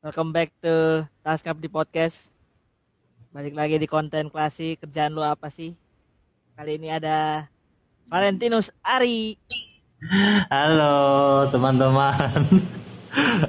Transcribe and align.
Welcome 0.00 0.32
back 0.32 0.48
to 0.64 1.04
Taskap 1.20 1.60
di 1.60 1.68
podcast. 1.68 2.32
Balik 3.36 3.52
lagi 3.52 3.76
di 3.76 3.84
konten 3.84 4.32
klasik. 4.32 4.80
Kerjaan 4.80 5.12
lu 5.12 5.20
apa 5.20 5.52
sih? 5.52 5.76
Kali 6.56 6.80
ini 6.80 6.88
ada 6.88 7.44
Valentinus 8.08 8.72
Ari. 8.80 9.36
Halo 10.48 11.44
teman-teman. 11.52 12.16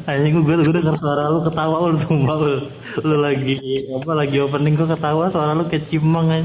Anjing 0.04 0.44
gue 0.44 0.60
gue 0.60 0.76
denger 0.76 1.00
suara 1.00 1.32
lu 1.32 1.40
ketawa 1.40 1.87
lu 1.87 1.96
sumpah 1.96 2.36
lu. 2.36 2.68
Lu 2.99 3.15
lagi 3.15 3.88
apa 3.88 4.12
lagi 4.12 4.44
opening 4.44 4.76
gue 4.76 4.92
ketawa 4.92 5.31
suara 5.31 5.56
lu 5.56 5.63
aja. 5.72 6.44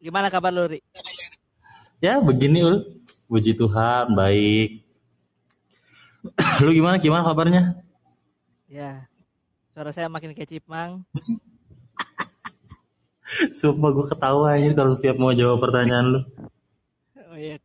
Gimana 0.00 0.32
kabar 0.32 0.48
lu, 0.48 0.64
Ri? 0.64 0.80
Ya 2.00 2.24
begini 2.24 2.64
ul. 2.64 3.04
Puji 3.28 3.52
Tuhan 3.52 4.16
baik. 4.16 4.80
Lu 6.62 6.70
gimana 6.70 7.02
gimana 7.02 7.26
kabarnya? 7.26 7.82
Ya. 8.70 9.10
Suara 9.74 9.90
saya 9.90 10.06
makin 10.06 10.36
kayak 10.36 10.52
cipang. 10.52 11.02
Sumpah 13.58 13.90
gue 13.90 14.06
ketawa 14.12 14.54
aja 14.54 14.70
kalau 14.76 14.92
setiap 14.92 15.16
mau 15.16 15.32
jawab 15.32 15.64
pertanyaan 15.64 16.06
lu. 16.14 16.20
Oh 17.32 17.38
iya. 17.38 17.56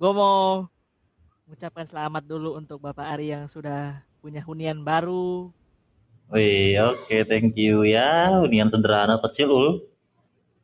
Gue 0.00 0.12
mau 0.16 0.64
mengucapkan 1.44 1.84
selamat 1.84 2.24
dulu 2.24 2.56
untuk 2.56 2.80
Bapak 2.80 3.04
Ari 3.04 3.36
yang 3.36 3.44
sudah 3.46 4.00
punya 4.24 4.40
hunian 4.40 4.80
baru. 4.80 5.52
Wih, 6.30 6.78
oke, 6.78 7.26
thank 7.28 7.58
you 7.58 7.84
ya. 7.84 8.40
Unian 8.40 8.72
sederhana 8.72 9.20
kecil 9.20 9.50
ul. 9.50 9.68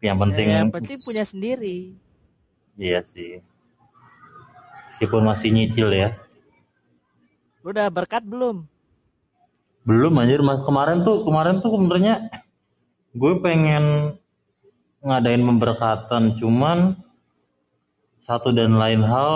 Yang 0.00 0.18
penting 0.24 0.46
Ya, 0.48 0.56
yang 0.62 0.70
penting 0.72 0.98
punya 1.02 1.24
sendiri. 1.26 1.98
Iya 2.80 3.04
sih. 3.04 3.44
Meskipun 4.96 5.28
masih 5.28 5.52
nyicil 5.52 5.92
ya. 5.92 6.16
Lu 7.66 7.74
udah 7.74 7.90
berkat 7.90 8.22
belum? 8.22 8.62
Belum 9.82 10.14
anjir 10.22 10.38
mas 10.38 10.62
kemarin 10.62 11.02
tuh 11.02 11.26
kemarin 11.26 11.58
tuh 11.58 11.74
sebenarnya 11.74 12.30
gue 13.10 13.42
pengen 13.42 14.14
ngadain 15.02 15.42
pemberkatan 15.42 16.38
cuman 16.38 16.94
satu 18.22 18.54
dan 18.54 18.78
lain 18.78 19.02
hal 19.02 19.34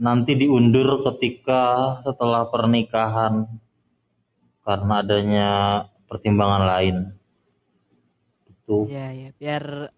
nanti 0.00 0.32
diundur 0.32 1.04
ketika 1.12 2.00
setelah 2.08 2.48
pernikahan 2.48 3.52
karena 4.64 4.94
adanya 5.04 5.50
pertimbangan 6.08 6.64
lain. 6.72 6.96
Itu 8.48 8.88
Iya, 8.88 9.12
ya. 9.12 9.28
Biar 9.36 9.92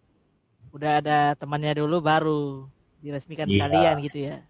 udah 0.75 0.93
ada 0.99 1.39
temannya 1.39 1.79
dulu 1.79 2.03
baru 2.03 2.67
diresmikan 2.99 3.47
Iya. 3.47 3.63
sekalian 3.63 3.97
gitu 4.11 4.19
ya. 4.27 4.43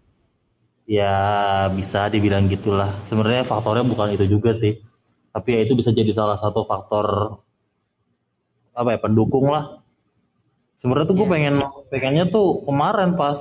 Ya 0.85 1.13
bisa 1.73 2.07
dibilang 2.13 2.45
gitulah. 2.47 2.93
Sebenarnya 3.09 3.43
faktornya 3.45 3.85
bukan 3.85 4.13
itu 4.13 4.25
juga 4.29 4.53
sih. 4.53 4.77
Tapi 5.35 5.49
ya 5.51 5.59
itu 5.67 5.73
bisa 5.75 5.91
jadi 5.91 6.09
salah 6.15 6.39
satu 6.39 6.63
faktor 6.63 7.37
apa 8.75 8.95
ya 8.95 8.99
pendukung 9.01 9.51
lah. 9.51 9.83
Sebenarnya 10.79 11.07
tuh 11.09 11.17
gue 11.17 11.27
Iya. 11.27 11.33
pengen 11.33 11.55
pengennya 11.91 12.25
tuh 12.29 12.63
kemarin 12.63 13.17
pas 13.17 13.39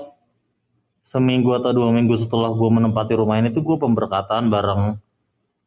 seminggu 1.05 1.53
atau 1.53 1.71
dua 1.77 1.93
minggu 1.93 2.17
setelah 2.17 2.51
gue 2.57 2.71
menempati 2.73 3.13
rumah 3.15 3.37
ini 3.37 3.53
tuh 3.53 3.61
gue 3.61 3.77
pemberkatan 3.77 4.49
bareng 4.49 4.97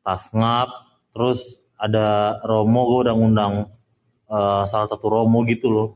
Tasngap, 0.02 0.72
terus 1.12 1.44
ada 1.78 2.40
Romo 2.48 2.88
gue 2.90 3.00
udah 3.08 3.16
ngundang 3.16 3.54
eh, 4.32 4.64
salah 4.72 4.88
satu 4.90 5.06
Romo 5.08 5.44
gitu 5.46 5.68
loh. 5.70 5.90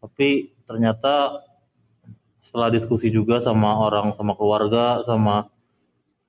Tapi 0.00 0.52
ternyata 0.64 1.44
setelah 2.54 2.70
diskusi 2.70 3.10
juga 3.10 3.42
sama 3.42 3.82
orang 3.82 4.14
sama 4.14 4.38
keluarga 4.38 5.02
sama 5.02 5.50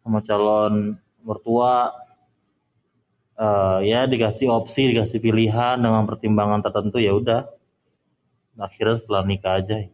sama 0.02 0.26
calon 0.26 0.98
mertua 1.22 1.94
eh, 3.38 3.94
ya 3.94 4.10
dikasih 4.10 4.50
opsi 4.50 4.90
dikasih 4.90 5.22
pilihan 5.22 5.78
dengan 5.78 6.02
pertimbangan 6.10 6.66
tertentu 6.66 6.98
ya 6.98 7.14
udah 7.14 7.46
akhirnya 8.58 8.98
setelah 8.98 9.22
nikah 9.22 9.62
aja. 9.62 9.86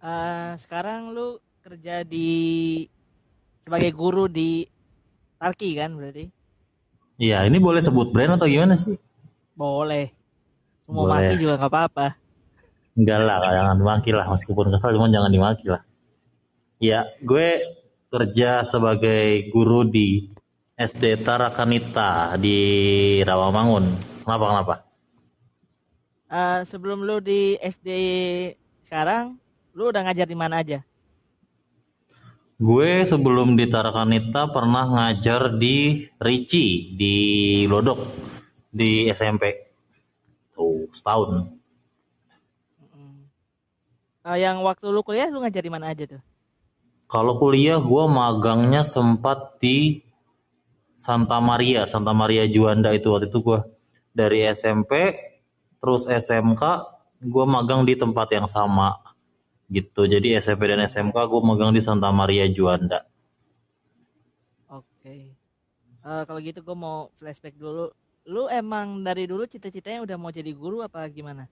Eh, 0.00 0.50
sekarang 0.64 1.12
lu 1.12 1.36
kerja 1.60 2.00
di 2.00 2.80
sebagai 3.68 3.92
guru 3.92 4.24
di 4.24 4.64
Tarki 5.36 5.76
kan 5.76 5.92
berarti? 6.00 6.32
iya 7.20 7.44
ini 7.44 7.60
boleh 7.60 7.84
sebut 7.84 8.08
brand 8.08 8.40
atau 8.40 8.48
gimana 8.48 8.72
sih 8.72 8.96
Boleh. 9.52 10.10
Mau 10.90 11.04
Boleh. 11.04 11.30
maki 11.30 11.34
juga 11.40 11.60
nggak 11.60 11.70
apa-apa. 11.70 12.06
Enggak 12.94 13.18
lah 13.22 13.38
jangan 13.50 13.76
dimaki 13.78 14.10
lah 14.14 14.26
meskipun 14.30 14.66
kesal 14.70 14.94
cuman 14.94 15.10
jangan 15.10 15.30
dimaki 15.30 15.66
lah 15.70 15.82
ya 16.78 17.06
gue 17.22 17.48
kerja 18.10 18.62
sebagai 18.66 19.50
guru 19.50 19.86
di 19.86 20.30
SD 20.74 21.22
Tarakanita 21.22 22.34
di 22.38 22.58
Rawamangun 23.22 23.84
kenapa 24.22 24.44
kenapa 24.50 24.74
Eh, 26.34 26.60
sebelum 26.66 27.06
lu 27.06 27.22
di 27.22 27.54
SD 27.62 27.88
sekarang, 28.82 29.38
lu 29.70 29.94
udah 29.94 30.02
ngajar 30.02 30.26
di 30.26 30.34
mana 30.34 30.66
aja? 30.66 30.82
Gue 32.58 33.06
sebelum 33.06 33.54
di 33.54 33.70
Tarakanita 33.70 34.50
pernah 34.50 34.82
ngajar 34.82 35.54
di 35.54 36.02
Ricci 36.18 36.98
di 36.98 37.14
Lodok 37.70 38.02
di 38.66 39.06
SMP. 39.14 39.46
Tuh, 40.58 40.90
setahun. 40.90 41.54
Eh, 44.24 44.40
yang 44.40 44.64
waktu 44.64 44.88
lu 44.88 45.04
kuliah 45.04 45.28
lu 45.28 45.44
ngajar 45.44 45.60
di 45.60 45.68
mana 45.68 45.92
aja 45.92 46.08
tuh? 46.08 46.22
Kalau 47.12 47.36
kuliah 47.36 47.76
gue 47.76 48.04
magangnya 48.08 48.80
sempat 48.80 49.60
di 49.60 50.00
Santa 50.96 51.36
Maria, 51.44 51.84
Santa 51.84 52.16
Maria 52.16 52.48
Juanda 52.48 52.88
itu 52.96 53.12
waktu 53.12 53.28
itu 53.28 53.44
gue 53.44 53.60
dari 54.16 54.48
SMP 54.48 55.20
terus 55.76 56.08
SMK 56.08 56.62
gue 57.20 57.44
magang 57.44 57.84
di 57.84 57.92
tempat 58.00 58.32
yang 58.32 58.48
sama 58.48 58.96
gitu. 59.68 60.08
Jadi 60.08 60.40
SMP 60.40 60.72
dan 60.72 60.80
SMK 60.88 61.12
gue 61.28 61.40
magang 61.44 61.76
di 61.76 61.84
Santa 61.84 62.08
Maria 62.08 62.48
Juanda. 62.48 63.04
Oke. 64.72 65.36
Eh, 66.00 66.22
kalau 66.24 66.40
gitu 66.40 66.64
gue 66.64 66.76
mau 66.76 67.12
flashback 67.20 67.60
dulu. 67.60 67.92
Lu 68.24 68.48
emang 68.48 69.04
dari 69.04 69.28
dulu 69.28 69.44
cita-citanya 69.44 70.00
udah 70.00 70.16
mau 70.16 70.32
jadi 70.32 70.48
guru 70.56 70.80
apa 70.80 71.04
gimana? 71.12 71.44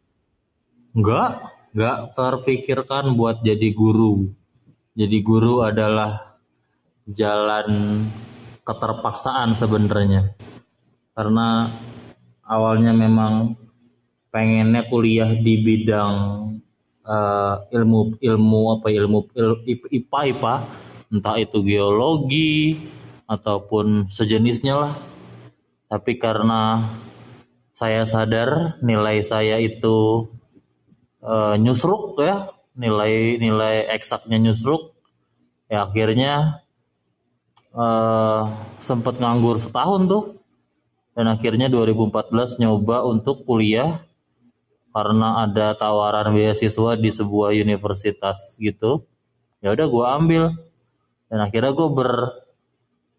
Enggak, 0.97 1.53
enggak 1.73 2.13
terpikirkan 2.13 3.17
buat 3.17 3.41
jadi 3.41 3.73
guru. 3.73 4.29
Jadi 4.93 5.19
guru 5.25 5.65
adalah 5.65 6.37
jalan 7.09 8.05
keterpaksaan 8.63 9.57
sebenarnya. 9.57 10.37
Karena 11.17 11.73
awalnya 12.45 12.93
memang 12.93 13.57
pengennya 14.29 14.89
kuliah 14.89 15.33
di 15.33 15.55
bidang 15.65 16.13
eh, 17.05 17.55
ilmu 17.73 18.21
ilmu 18.21 18.63
apa 18.79 18.89
ilmu 18.93 19.19
il- 19.33 19.65
IPA 19.89 20.19
IPA 20.37 20.55
entah 21.13 21.37
itu 21.41 21.59
geologi 21.65 22.77
ataupun 23.29 24.13
sejenisnya 24.13 24.77
lah. 24.77 24.95
Tapi 25.89 26.17
karena 26.17 26.89
saya 27.73 28.05
sadar 28.09 28.81
nilai 28.81 29.21
saya 29.25 29.57
itu 29.61 30.29
eh, 31.23 31.55
nyusruk 31.63 32.19
ya 32.21 32.51
nilai 32.77 33.39
nilai 33.39 33.89
eksaknya 33.93 34.39
nyusruk. 34.41 34.93
Ya 35.73 35.89
akhirnya 35.89 36.65
eh 37.73 38.43
sempat 38.85 39.17
nganggur 39.17 39.57
setahun 39.63 40.03
tuh. 40.09 40.25
Dan 41.13 41.29
akhirnya 41.29 41.69
2014 41.69 42.57
nyoba 42.57 43.05
untuk 43.05 43.45
kuliah 43.45 44.01
karena 44.97 45.45
ada 45.45 45.77
tawaran 45.77 46.33
beasiswa 46.33 46.97
di 46.97 47.11
sebuah 47.13 47.53
universitas 47.53 48.57
gitu. 48.57 49.05
Ya 49.61 49.77
udah 49.77 49.87
gue 49.89 50.07
ambil. 50.09 50.45
Dan 51.29 51.39
akhirnya 51.41 51.73
gue 51.77 51.89
ber 51.93 52.13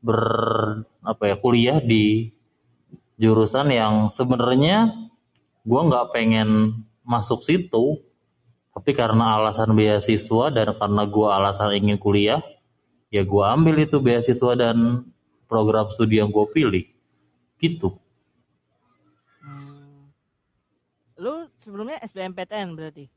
ber 0.03 0.21
apa 1.05 1.23
ya 1.31 1.35
kuliah 1.39 1.77
di 1.79 2.33
jurusan 3.17 3.71
yang 3.71 4.09
sebenarnya 4.09 5.09
gue 5.63 5.81
nggak 5.87 6.11
pengen 6.11 6.81
masuk 7.03 7.43
situ 7.43 8.01
tapi 8.73 8.91
karena 8.97 9.37
alasan 9.37 9.77
beasiswa 9.77 10.49
dan 10.49 10.73
karena 10.73 11.03
gue 11.05 11.27
alasan 11.29 11.69
ingin 11.77 12.01
kuliah 12.01 12.41
ya 13.13 13.21
gue 13.21 13.43
ambil 13.43 13.75
itu 13.83 14.01
beasiswa 14.01 14.57
dan 14.57 15.07
program 15.45 15.91
studi 15.93 16.17
yang 16.17 16.33
gue 16.33 16.45
pilih 16.51 16.85
gitu 17.61 17.99
Hmm. 19.43 20.07
Lu 21.19 21.51
sebelumnya 21.59 21.99
SBMPTN 21.99 22.79
berarti? 22.79 23.11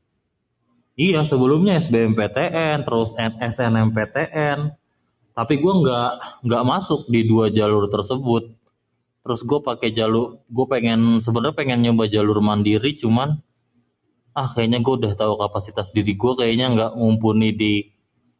iya 0.97 1.21
sebelumnya 1.23 1.77
SBMPTN 1.79 2.83
terus 2.83 3.13
SNMPTN 3.39 4.73
tapi 5.37 5.53
gue 5.61 5.73
nggak 5.85 6.41
nggak 6.43 6.63
masuk 6.65 7.05
di 7.07 7.21
dua 7.29 7.53
jalur 7.53 7.85
tersebut 7.93 8.49
terus 9.21 9.45
gue 9.45 9.59
pakai 9.61 9.93
jalur 9.93 10.41
gue 10.49 10.65
pengen 10.65 11.21
sebenarnya 11.21 11.55
pengen 11.55 11.79
nyoba 11.85 12.09
jalur 12.09 12.41
mandiri 12.41 12.97
cuman 12.97 13.37
ah 14.37 14.49
kayaknya 14.53 14.85
gue 14.85 14.93
udah 15.01 15.13
tahu 15.17 15.33
kapasitas 15.41 15.89
diri 15.89 16.13
gue 16.13 16.33
kayaknya 16.37 16.69
nggak 16.77 16.91
mumpuni 16.93 17.49
di 17.57 17.73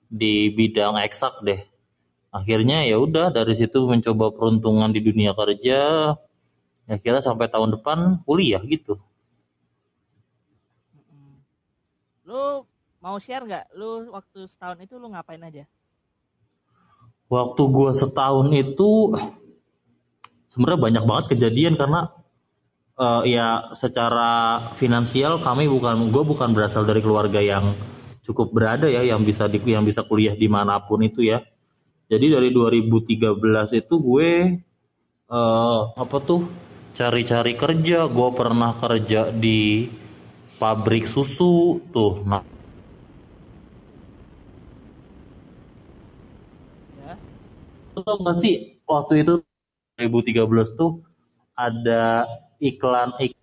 di 0.08 0.54
bidang 0.54 1.02
eksak 1.02 1.42
deh 1.42 1.66
akhirnya 2.30 2.86
ya 2.86 3.02
udah 3.02 3.34
dari 3.34 3.58
situ 3.58 3.90
mencoba 3.90 4.30
peruntungan 4.30 4.94
di 4.94 5.02
dunia 5.02 5.34
kerja 5.34 5.80
ya 6.86 6.96
kira 7.02 7.20
sampai 7.26 7.50
tahun 7.50 7.82
depan 7.82 8.24
kuliah 8.24 8.62
gitu. 8.64 9.02
Lu 12.24 12.64
mau 13.02 13.18
share 13.18 13.44
nggak? 13.44 13.66
Lu 13.76 14.14
waktu 14.14 14.46
setahun 14.48 14.80
itu 14.86 14.96
lu 14.96 15.12
ngapain 15.12 15.42
aja? 15.42 15.66
waktu 17.28 17.62
gua 17.68 17.92
setahun 17.92 18.48
itu 18.56 19.16
sebenarnya 20.52 20.80
banyak 20.80 21.04
banget 21.04 21.26
kejadian 21.36 21.76
karena 21.76 22.12
eh, 22.98 23.22
ya 23.30 23.72
secara 23.78 24.32
finansial 24.74 25.40
kami 25.42 25.70
bukan 25.70 26.10
gue 26.10 26.24
bukan 26.26 26.50
berasal 26.52 26.84
dari 26.84 27.02
keluarga 27.06 27.40
yang 27.40 27.78
cukup 28.26 28.52
berada 28.52 28.92
ya 28.92 29.06
yang 29.08 29.24
bisa 29.24 29.48
di, 29.48 29.62
yang 29.64 29.88
bisa 29.88 30.04
kuliah 30.04 30.36
di 30.36 30.52
mana 30.52 30.84
pun 30.84 31.00
itu 31.06 31.24
ya 31.24 31.40
jadi 32.12 32.40
dari 32.40 32.50
2013 32.52 33.80
itu 33.80 33.96
gue 34.02 34.30
eh, 35.32 35.82
apa 35.96 36.18
tuh 36.24 36.42
cari-cari 36.98 37.54
kerja 37.56 38.10
gue 38.10 38.30
pernah 38.34 38.74
kerja 38.76 39.30
di 39.30 39.88
pabrik 40.58 41.06
susu 41.06 41.80
tuh 41.94 42.26
nah 42.26 42.44
Ya. 46.98 47.14
tau 47.96 48.18
gak 48.26 48.38
sih 48.42 48.82
waktu 48.90 49.24
itu 49.24 49.34
2013 49.98 50.76
tuh 50.76 51.02
ada 51.56 52.26
iklan 52.60 53.14
ik- 53.22 53.38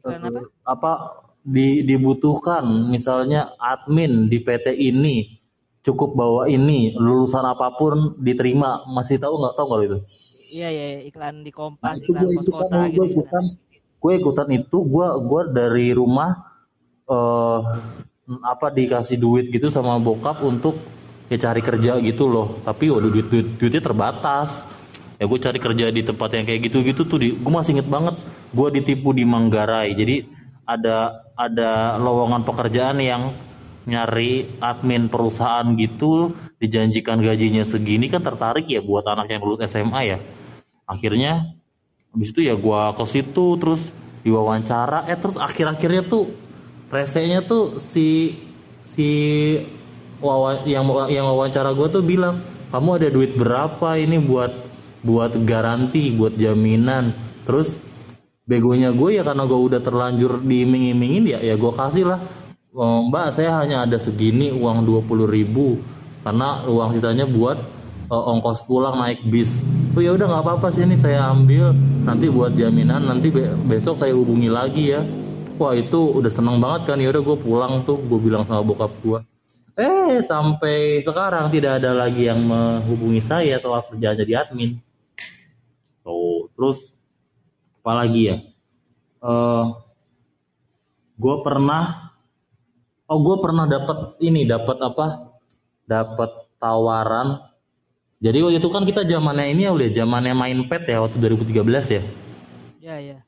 Iklan 0.00 0.20
apa? 0.32 0.40
apa? 0.64 0.92
Di, 1.40 1.84
dibutuhkan. 1.84 2.64
Misalnya 2.88 3.52
admin 3.56 4.28
di 4.28 4.40
PT 4.40 4.76
ini 4.76 5.40
cukup 5.80 6.12
bawa 6.12 6.42
ini 6.48 6.92
lulusan 6.96 7.44
apa 7.44 7.72
pun 7.76 8.16
diterima. 8.20 8.84
Masih 8.88 9.16
tahu 9.20 9.40
nggak? 9.40 9.54
Tahu 9.56 9.66
nggak 9.68 9.82
itu? 9.88 9.98
Iya 10.50 10.68
iya 10.68 10.86
iya, 10.98 11.00
iklan 11.06 11.46
di 11.46 11.54
nah 11.54 11.54
Kompas, 11.54 11.94
itu 11.94 12.10
iklan 12.10 12.26
gue 12.26 12.42
ikutan. 12.42 12.58
kota 12.58 12.78
gue 12.82 12.90
gitu 12.90 13.02
gitu. 13.06 13.14
ikutan 13.22 13.44
gue 14.00 14.12
ikutan 14.18 14.48
itu 14.50 14.78
gue 14.82 15.08
gue 15.30 15.42
dari 15.54 15.86
rumah 15.94 16.30
eh 17.06 17.60
apa 18.46 18.66
dikasih 18.74 19.18
duit 19.18 19.46
gitu 19.50 19.70
sama 19.70 19.98
bokap 20.02 20.42
untuk 20.42 20.74
ya 21.30 21.38
cari 21.38 21.62
kerja 21.62 22.02
gitu 22.02 22.26
loh. 22.26 22.58
Tapi 22.66 22.90
waduh 22.90 23.10
duit, 23.14 23.30
duit 23.30 23.46
duitnya 23.62 23.78
terbatas 23.78 24.66
ya 25.20 25.28
gue 25.28 25.38
cari 25.38 25.58
kerja 25.60 25.92
di 25.92 26.00
tempat 26.00 26.32
yang 26.32 26.48
kayak 26.48 26.60
gitu-gitu 26.72 27.04
tuh 27.04 27.20
di, 27.20 27.36
gue 27.36 27.52
masih 27.52 27.76
inget 27.76 27.88
banget. 27.92 28.16
Gue 28.56 28.72
ditipu 28.72 29.12
di 29.12 29.28
Manggarai. 29.28 29.92
Jadi 29.92 30.24
ada 30.64 31.28
ada 31.36 32.00
lowongan 32.00 32.40
pekerjaan 32.48 32.96
yang 33.04 33.36
nyari 33.84 34.48
admin 34.60 35.12
perusahaan 35.12 35.66
gitu 35.76 36.32
dijanjikan 36.60 37.20
gajinya 37.20 37.64
segini 37.64 38.06
kan 38.12 38.20
tertarik 38.20 38.68
ya 38.68 38.80
buat 38.80 39.04
anak 39.04 39.28
yang 39.28 39.44
lulus 39.44 39.68
SMA 39.68 40.16
ya. 40.16 40.18
Akhirnya 40.88 41.52
habis 42.16 42.32
itu 42.32 42.48
ya 42.48 42.56
gua 42.56 42.96
ke 42.96 43.04
situ 43.04 43.60
terus 43.60 43.92
diwawancara. 44.24 45.04
Eh 45.04 45.20
terus 45.20 45.36
akhir-akhirnya 45.36 46.08
tuh 46.08 46.32
resenya 46.88 47.44
tuh 47.44 47.76
si 47.76 48.40
si 48.88 49.08
wawa- 50.20 50.64
yang 50.64 50.88
yang 51.12 51.28
wawancara 51.28 51.76
gua 51.76 51.92
tuh 51.92 52.04
bilang 52.04 52.40
kamu 52.72 52.88
ada 53.00 53.08
duit 53.12 53.32
berapa 53.34 53.96
ini 54.00 54.16
buat 54.22 54.69
buat 55.04 55.36
garansi 55.44 56.12
buat 56.14 56.36
jaminan. 56.36 57.12
Terus 57.44 57.80
begonya 58.44 58.90
gue 58.90 59.20
ya 59.20 59.22
karena 59.22 59.46
gue 59.46 59.60
udah 59.60 59.80
terlanjur 59.80 60.42
diiming-imingin 60.42 61.24
ya 61.36 61.38
ya 61.40 61.54
gue 61.56 61.72
kasih 61.72 62.04
lah. 62.08 62.20
"Oh, 62.74 63.06
mbak 63.08 63.34
saya 63.36 63.56
hanya 63.60 63.86
ada 63.86 63.98
segini 63.98 64.50
uang 64.54 64.84
20.000 64.86 65.26
ribu. 65.28 65.80
Karena 66.20 66.64
uang 66.68 66.92
sisanya 66.96 67.24
buat 67.24 67.56
eh, 68.12 68.22
ongkos 68.32 68.66
pulang 68.68 69.00
naik 69.00 69.24
bis. 69.32 69.64
Oh 69.96 70.02
ya 70.04 70.12
udah 70.14 70.26
nggak 70.28 70.44
apa-apa 70.44 70.68
sih 70.74 70.84
ini 70.84 70.96
saya 70.98 71.30
ambil. 71.32 71.72
Nanti 72.04 72.28
buat 72.28 72.52
jaminan 72.56 73.08
nanti 73.08 73.32
be- 73.32 73.56
besok 73.68 73.96
saya 74.00 74.12
hubungi 74.12 74.48
lagi 74.52 74.92
ya. 74.92 75.00
Wah 75.60 75.72
itu 75.76 76.16
udah 76.16 76.32
seneng 76.32 76.60
banget 76.60 76.92
kan. 76.92 76.98
Ya 77.00 77.08
udah 77.12 77.22
gue 77.24 77.36
pulang 77.40 77.72
tuh. 77.88 77.98
Gue 78.04 78.20
bilang 78.20 78.44
sama 78.44 78.62
bokap 78.64 78.92
gue 79.04 79.20
eh 79.80 80.20
sampai 80.20 81.00
sekarang 81.00 81.48
tidak 81.48 81.80
ada 81.80 81.96
lagi 81.96 82.28
yang 82.28 82.44
menghubungi 82.44 83.24
saya 83.24 83.56
soal 83.56 83.80
kerjaan 83.88 84.20
jadi 84.20 84.44
admin 84.44 84.76
tuh 86.04 86.52
terus 86.56 86.78
apa 87.80 87.92
lagi 88.04 88.22
ya? 88.28 88.36
Eh 89.24 89.66
gue 91.20 91.36
pernah 91.44 92.12
oh 93.08 93.18
gue 93.20 93.36
pernah 93.40 93.64
dapat 93.68 94.20
ini 94.24 94.44
dapat 94.44 94.78
apa? 94.80 95.06
Dapat 95.88 96.30
tawaran. 96.60 97.50
Jadi 98.20 98.44
waktu 98.44 98.60
itu 98.60 98.68
kan 98.68 98.84
kita 98.84 99.08
zamannya 99.08 99.48
ini 99.56 99.64
ya 99.64 99.72
udah 99.72 99.88
zamannya 99.96 100.36
main 100.36 100.60
pet 100.68 100.84
ya 100.84 101.00
waktu 101.00 101.16
2013 101.16 101.96
ya? 101.96 102.02
Iya 102.80 102.96
iya. 103.00 103.18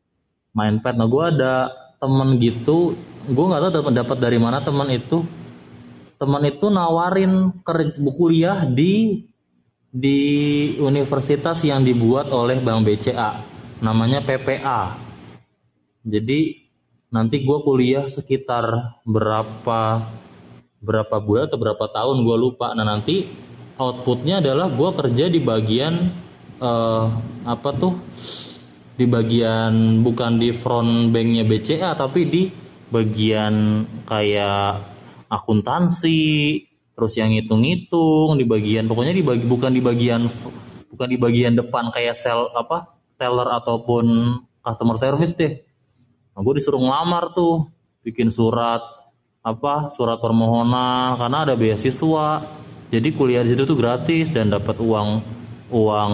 main 0.52 0.84
pet. 0.84 1.00
Nah 1.00 1.08
gue 1.08 1.24
ada 1.24 1.72
temen 1.96 2.36
gitu 2.36 2.92
gue 3.22 3.44
nggak 3.46 3.62
tahu 3.62 3.72
dapat 3.78 3.92
dapat 4.04 4.16
dari 4.20 4.36
mana 4.36 4.60
teman 4.60 4.92
itu. 4.92 5.24
Teman 6.20 6.44
itu 6.46 6.70
nawarin 6.70 7.50
kerja 7.66 7.98
kuliah 8.14 8.62
di 8.62 9.26
di 9.92 10.20
universitas 10.80 11.60
yang 11.68 11.84
dibuat 11.84 12.32
oleh 12.32 12.58
Bank 12.64 12.88
BCA 12.88 13.44
namanya 13.84 14.24
PPA 14.24 15.12
jadi 16.02 16.58
nanti 17.14 17.46
gue 17.46 17.58
kuliah 17.62 18.10
sekitar 18.10 18.98
berapa 19.06 19.80
berapa 20.82 21.16
bulan 21.22 21.46
atau 21.46 21.58
berapa 21.62 21.86
tahun 21.94 22.26
gue 22.26 22.36
lupa. 22.40 22.74
Nah 22.74 22.82
nanti 22.82 23.30
outputnya 23.78 24.42
adalah 24.42 24.66
gue 24.72 24.90
kerja 24.98 25.30
di 25.30 25.38
bagian 25.38 25.94
eh, 26.58 27.04
apa 27.46 27.70
tuh? 27.78 27.94
Di 28.98 29.06
bagian 29.06 30.02
bukan 30.02 30.42
di 30.42 30.50
front 30.50 31.14
banknya 31.14 31.46
BCA 31.46 31.94
tapi 31.94 32.26
di 32.26 32.42
bagian 32.90 33.86
kayak 34.04 34.82
akuntansi 35.30 36.20
terus 36.92 37.12
yang 37.16 37.32
ngitung-ngitung 37.32 38.36
di 38.36 38.44
bagian 38.44 38.84
pokoknya 38.86 39.14
di 39.16 39.24
bagi 39.24 39.44
bukan 39.48 39.72
di 39.72 39.82
bagian 39.82 40.28
bukan 40.92 41.08
di 41.08 41.18
bagian 41.18 41.56
depan 41.56 41.88
kayak 41.88 42.20
sel 42.20 42.52
apa 42.52 42.92
teller 43.16 43.48
ataupun 43.48 44.04
customer 44.60 44.96
service 44.98 45.32
deh. 45.34 45.62
Nah, 46.32 46.40
gue 46.40 46.54
disuruh 46.58 46.80
ngelamar 46.80 47.32
tuh 47.36 47.68
bikin 48.02 48.28
surat 48.32 48.80
apa 49.42 49.90
surat 49.94 50.18
permohonan 50.22 51.18
karena 51.18 51.38
ada 51.48 51.54
beasiswa. 51.58 52.44
Jadi 52.92 53.08
kuliah 53.16 53.40
di 53.40 53.56
situ 53.56 53.64
tuh 53.64 53.78
gratis 53.78 54.28
dan 54.28 54.52
dapat 54.52 54.76
uang 54.76 55.24
uang 55.72 56.12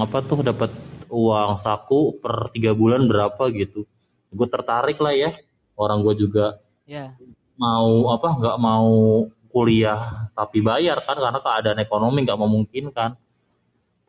apa 0.00 0.18
tuh 0.24 0.40
dapat 0.40 0.72
uang 1.12 1.60
saku 1.60 2.16
per 2.18 2.48
tiga 2.56 2.72
bulan 2.72 3.04
berapa 3.04 3.52
gitu. 3.52 3.84
Gue 4.32 4.48
tertarik 4.48 4.96
lah 4.98 5.14
ya 5.14 5.30
orang 5.76 6.00
gue 6.02 6.14
juga 6.26 6.58
Iya. 6.84 7.16
mau 7.56 8.12
apa 8.12 8.28
nggak 8.36 8.56
mau 8.60 9.24
kuliah 9.54 10.26
tapi 10.34 10.58
bayar 10.58 10.98
kan 11.06 11.14
karena 11.14 11.38
keadaan 11.38 11.78
ekonomi 11.78 12.26
nggak 12.26 12.40
memungkinkan. 12.42 13.14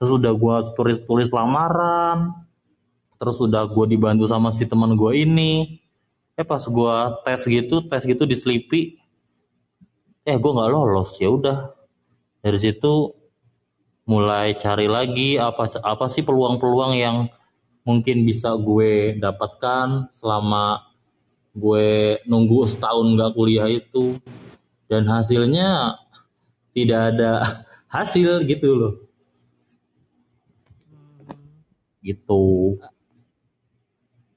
Terus 0.01 0.11
udah 0.17 0.33
gue 0.33 0.55
tulis 0.73 0.97
tulis 1.05 1.29
lamaran 1.29 2.33
terus 3.15 3.39
udah 3.39 3.69
gue 3.69 3.85
dibantu 3.95 4.25
sama 4.25 4.49
si 4.49 4.65
teman 4.65 4.97
gue 4.97 5.11
ini. 5.13 5.77
Eh 6.35 6.43
pas 6.43 6.59
gue 6.65 6.95
tes 7.23 7.41
gitu 7.45 7.85
tes 7.85 8.01
gitu 8.01 8.25
di 8.25 8.35
Sleepy 8.35 8.81
eh 10.25 10.35
gue 10.41 10.51
nggak 10.51 10.71
lolos 10.73 11.21
ya 11.21 11.29
udah. 11.29 11.69
Dari 12.41 12.57
situ 12.57 13.13
mulai 14.09 14.57
cari 14.57 14.89
lagi 14.89 15.37
apa 15.37 15.69
apa 15.81 16.05
sih 16.09 16.25
peluang-peluang 16.25 16.93
yang 16.97 17.17
mungkin 17.85 18.25
bisa 18.25 18.57
gue 18.57 19.17
dapatkan 19.21 20.09
selama 20.17 20.81
gue 21.55 22.19
nunggu 22.25 22.67
setahun 22.67 23.15
nggak 23.15 23.31
kuliah 23.37 23.69
itu 23.69 24.17
dan 24.85 25.03
hasilnya 25.05 25.97
tidak 26.71 27.15
ada 27.15 27.31
hasil 27.87 28.43
gitu 28.45 28.69
loh 28.75 28.93
Hmm. 30.87 31.63
gitu 32.01 32.75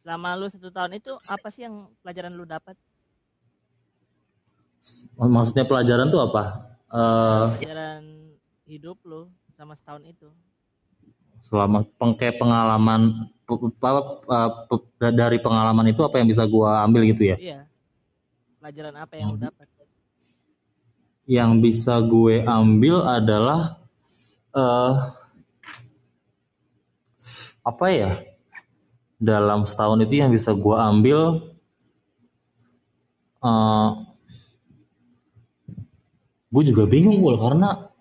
Selama 0.00 0.40
lu 0.40 0.48
satu 0.48 0.72
tahun 0.72 0.96
itu 0.96 1.12
apa 1.20 1.48
sih 1.52 1.68
yang 1.68 1.92
pelajaran 2.00 2.32
lu 2.32 2.48
dapat? 2.48 2.72
maksudnya 5.18 5.68
pelajaran 5.68 6.08
tuh 6.08 6.22
apa 6.24 6.64
Eh, 6.88 7.44
Pelajaran 7.60 8.32
hidup 8.64 8.96
lu 9.04 9.28
sama 9.52 9.76
setahun 9.76 10.08
itu. 10.08 10.28
selama 11.44 11.84
pengke 12.00 12.32
pengalaman 12.32 13.28
pe- 13.44 13.60
pe- 13.76 14.16
pe- 14.24 14.52
pe- 14.68 15.12
dari 15.12 15.36
pengalaman 15.40 15.92
itu 15.92 16.00
apa 16.00 16.16
yang 16.20 16.28
bisa 16.28 16.48
gue 16.48 16.70
ambil 16.80 17.04
gitu 17.04 17.28
ya 17.28 17.36
Iya. 17.36 17.60
Pelajaran 18.58 18.96
apa 18.96 19.12
yang 19.20 19.36
lu 19.36 19.38
dapat? 19.38 19.68
Yang 21.28 21.60
bisa 21.60 22.00
gue 22.00 22.40
ambil 22.40 23.04
adalah 23.04 23.76
eh 24.56 24.94
apa 27.68 27.86
ya? 27.92 28.12
Dalam 29.20 29.68
setahun 29.68 30.00
itu 30.08 30.24
yang 30.24 30.32
bisa 30.32 30.56
gue 30.56 30.72
ambil 30.72 31.20
eh 33.44 33.88
gue 36.48 36.62
juga 36.64 36.88
bingung 36.88 37.20
ul 37.20 37.36
karena 37.36 37.92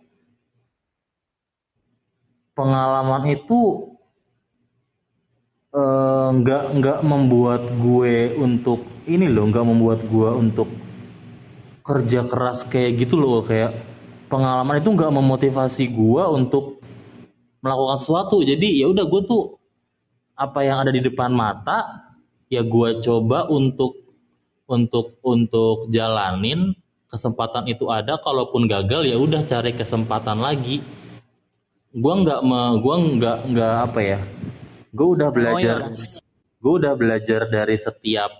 pengalaman 2.56 3.28
itu 3.28 3.92
eh, 5.76 6.28
nggak 6.32 6.64
uh, 6.64 6.74
nggak 6.80 7.00
membuat 7.04 7.68
gue 7.76 8.40
untuk 8.40 8.88
ini 9.04 9.28
loh 9.28 9.52
nggak 9.52 9.68
membuat 9.68 10.00
gue 10.08 10.30
untuk 10.32 10.87
kerja 11.88 12.28
keras 12.28 12.68
kayak 12.68 13.08
gitu 13.08 13.16
loh 13.16 13.40
kayak 13.40 13.80
pengalaman 14.28 14.84
itu 14.84 14.92
nggak 14.92 15.14
memotivasi 15.16 15.88
gue 15.96 16.24
untuk 16.28 16.84
melakukan 17.64 17.98
sesuatu. 18.04 18.44
Jadi 18.44 18.84
ya 18.84 18.92
udah 18.92 19.08
gue 19.08 19.22
tuh 19.24 19.56
apa 20.36 20.68
yang 20.68 20.84
ada 20.84 20.92
di 20.92 21.00
depan 21.00 21.32
mata 21.32 22.12
ya 22.52 22.60
gue 22.62 23.00
coba 23.00 23.48
untuk 23.48 23.96
untuk 24.68 25.16
untuk 25.24 25.88
jalanin. 25.88 26.76
Kesempatan 27.08 27.72
itu 27.72 27.88
ada 27.88 28.20
kalaupun 28.20 28.68
gagal 28.68 29.08
ya 29.08 29.16
udah 29.16 29.48
cari 29.48 29.72
kesempatan 29.72 30.44
lagi. 30.44 30.84
Gue 31.96 32.14
nggak 32.20 32.44
me 32.44 32.84
gue 32.84 32.96
nggak 33.16 33.38
nggak 33.48 33.74
apa 33.88 34.00
ya 34.04 34.20
gue 34.98 35.08
udah 35.14 35.30
belajar 35.30 35.78
oh, 35.84 35.94
iya. 35.94 36.18
gue 36.58 36.74
udah 36.82 36.94
belajar 36.98 37.42
dari 37.54 37.78
setiap 37.78 38.32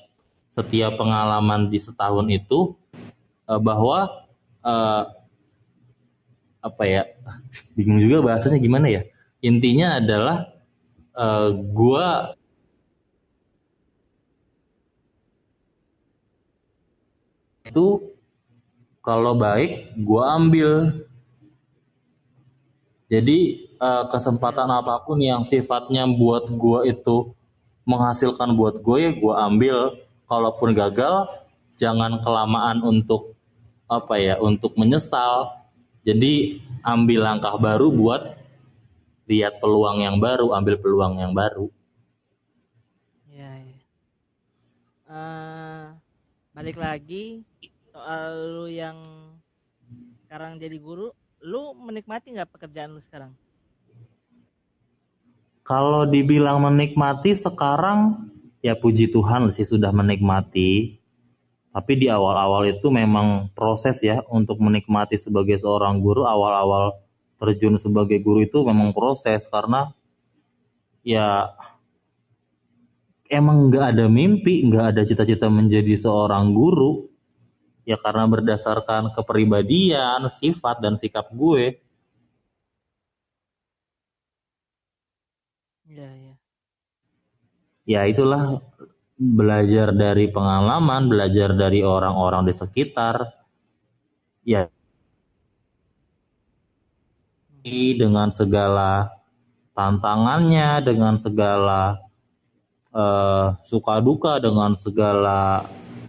setiap 0.50 0.98
pengalaman 0.98 1.70
di 1.70 1.78
setahun 1.78 2.26
itu 2.34 2.74
uh, 3.48 3.60
bahwa 3.60 4.28
uh, 4.62 5.04
apa 6.62 6.84
ya 6.84 7.04
bingung 7.74 8.04
juga 8.04 8.22
bahasanya 8.22 8.60
gimana 8.60 8.92
ya 8.92 9.02
intinya 9.40 9.98
adalah 10.04 10.52
uh, 11.16 11.50
gue 11.56 12.08
itu 17.68 17.88
kalau 19.04 19.34
baik 19.40 19.96
gue 19.96 20.24
ambil 20.24 20.72
jadi 23.08 23.68
uh, 23.80 24.04
kesempatan 24.12 24.68
apa 24.68 25.00
pun 25.08 25.16
yang 25.24 25.48
sifatnya 25.48 26.04
buat 26.12 26.52
gue 26.52 26.92
itu 26.92 27.32
menghasilkan 27.88 28.60
buat 28.60 28.84
gue 28.84 28.98
ya 29.00 29.12
gue 29.16 29.34
ambil. 29.34 29.78
Kalaupun 30.28 30.76
gagal, 30.76 31.24
jangan 31.80 32.20
kelamaan 32.20 32.84
untuk 32.84 33.37
apa 33.88 34.20
ya, 34.20 34.36
untuk 34.44 34.76
menyesal. 34.76 35.56
Jadi 36.08 36.64
ambil 36.84 37.28
langkah 37.28 37.56
baru 37.60 37.92
buat 37.92 38.36
lihat 39.28 39.60
peluang 39.60 40.04
yang 40.04 40.20
baru, 40.24 40.56
ambil 40.56 40.80
peluang 40.80 41.20
yang 41.20 41.36
baru. 41.36 41.68
Ya, 43.28 43.52
ya. 43.60 43.80
Uh, 45.08 45.84
balik 46.56 46.80
lagi 46.80 47.44
soal 47.92 48.32
lu 48.56 48.68
yang 48.72 48.96
sekarang 50.28 50.60
jadi 50.60 50.76
guru 50.80 51.16
lu 51.44 51.72
menikmati 51.76 52.34
nggak 52.34 52.52
pekerjaan 52.52 52.98
lu 52.98 53.02
sekarang? 53.08 53.32
Kalau 55.68 56.08
dibilang 56.08 56.64
menikmati 56.64 57.36
sekarang 57.36 58.32
ya 58.64 58.76
puji 58.76 59.12
Tuhan 59.12 59.52
sih 59.52 59.68
sudah 59.68 59.92
menikmati. 59.92 60.97
Tapi 61.78 61.94
di 61.94 62.10
awal-awal 62.10 62.74
itu 62.74 62.90
memang 62.90 63.54
proses 63.54 64.02
ya 64.02 64.26
untuk 64.34 64.58
menikmati 64.58 65.14
sebagai 65.22 65.62
seorang 65.62 66.02
guru 66.02 66.26
awal-awal 66.26 66.98
terjun 67.38 67.78
sebagai 67.78 68.18
guru 68.18 68.42
itu 68.42 68.66
memang 68.66 68.98
proses 68.98 69.46
karena 69.46 69.94
ya 71.06 71.54
emang 73.30 73.70
nggak 73.70 73.94
ada 73.94 74.10
mimpi, 74.10 74.66
nggak 74.66 74.86
ada 74.98 75.02
cita-cita 75.06 75.54
menjadi 75.54 75.94
seorang 76.02 76.50
guru 76.50 77.14
ya 77.86 77.94
karena 78.02 78.26
berdasarkan 78.26 79.14
kepribadian, 79.14 80.26
sifat 80.34 80.82
dan 80.82 80.98
sikap 80.98 81.30
gue. 81.30 81.78
Ya, 85.86 86.10
ya. 86.10 86.34
Ya 87.86 88.02
itulah 88.10 88.66
belajar 89.18 89.90
dari 89.92 90.30
pengalaman, 90.30 91.10
belajar 91.10 91.58
dari 91.58 91.82
orang-orang 91.82 92.48
di 92.48 92.54
sekitar. 92.54 93.34
Ya. 94.46 94.70
Dengan 97.68 98.32
segala 98.32 99.12
tantangannya, 99.76 100.80
dengan 100.80 101.20
segala 101.20 102.00
uh, 102.96 103.60
suka 103.68 104.00
duka, 104.00 104.40
dengan 104.40 104.80
segala 104.80 105.68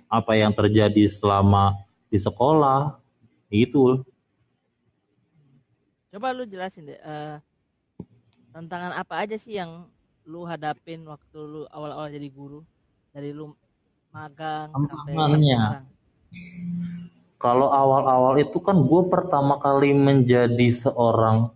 apa 0.08 0.32
yang 0.38 0.54
terjadi 0.54 1.04
selama 1.10 1.76
di 2.08 2.16
sekolah 2.16 2.96
itu 3.52 4.00
coba 6.08 6.32
lu 6.32 6.48
jelasin 6.48 6.88
deh 6.88 7.00
uh, 7.04 7.36
tantangan 8.56 8.96
apa 8.96 9.14
aja 9.20 9.36
sih 9.36 9.60
yang 9.60 9.84
lu 10.24 10.48
hadapin 10.48 11.04
waktu 11.04 11.36
lu 11.36 11.68
awal-awal 11.68 12.08
jadi 12.08 12.28
guru 12.32 12.64
dari 13.12 13.30
lu 13.34 13.52
magang 14.14 14.72
tantangannya 14.72 15.84
kalau 17.38 17.70
awal-awal 17.70 18.34
itu 18.42 18.58
kan 18.58 18.82
gue 18.82 19.02
pertama 19.06 19.62
kali 19.62 19.94
menjadi 19.94 20.68
seorang 20.74 21.54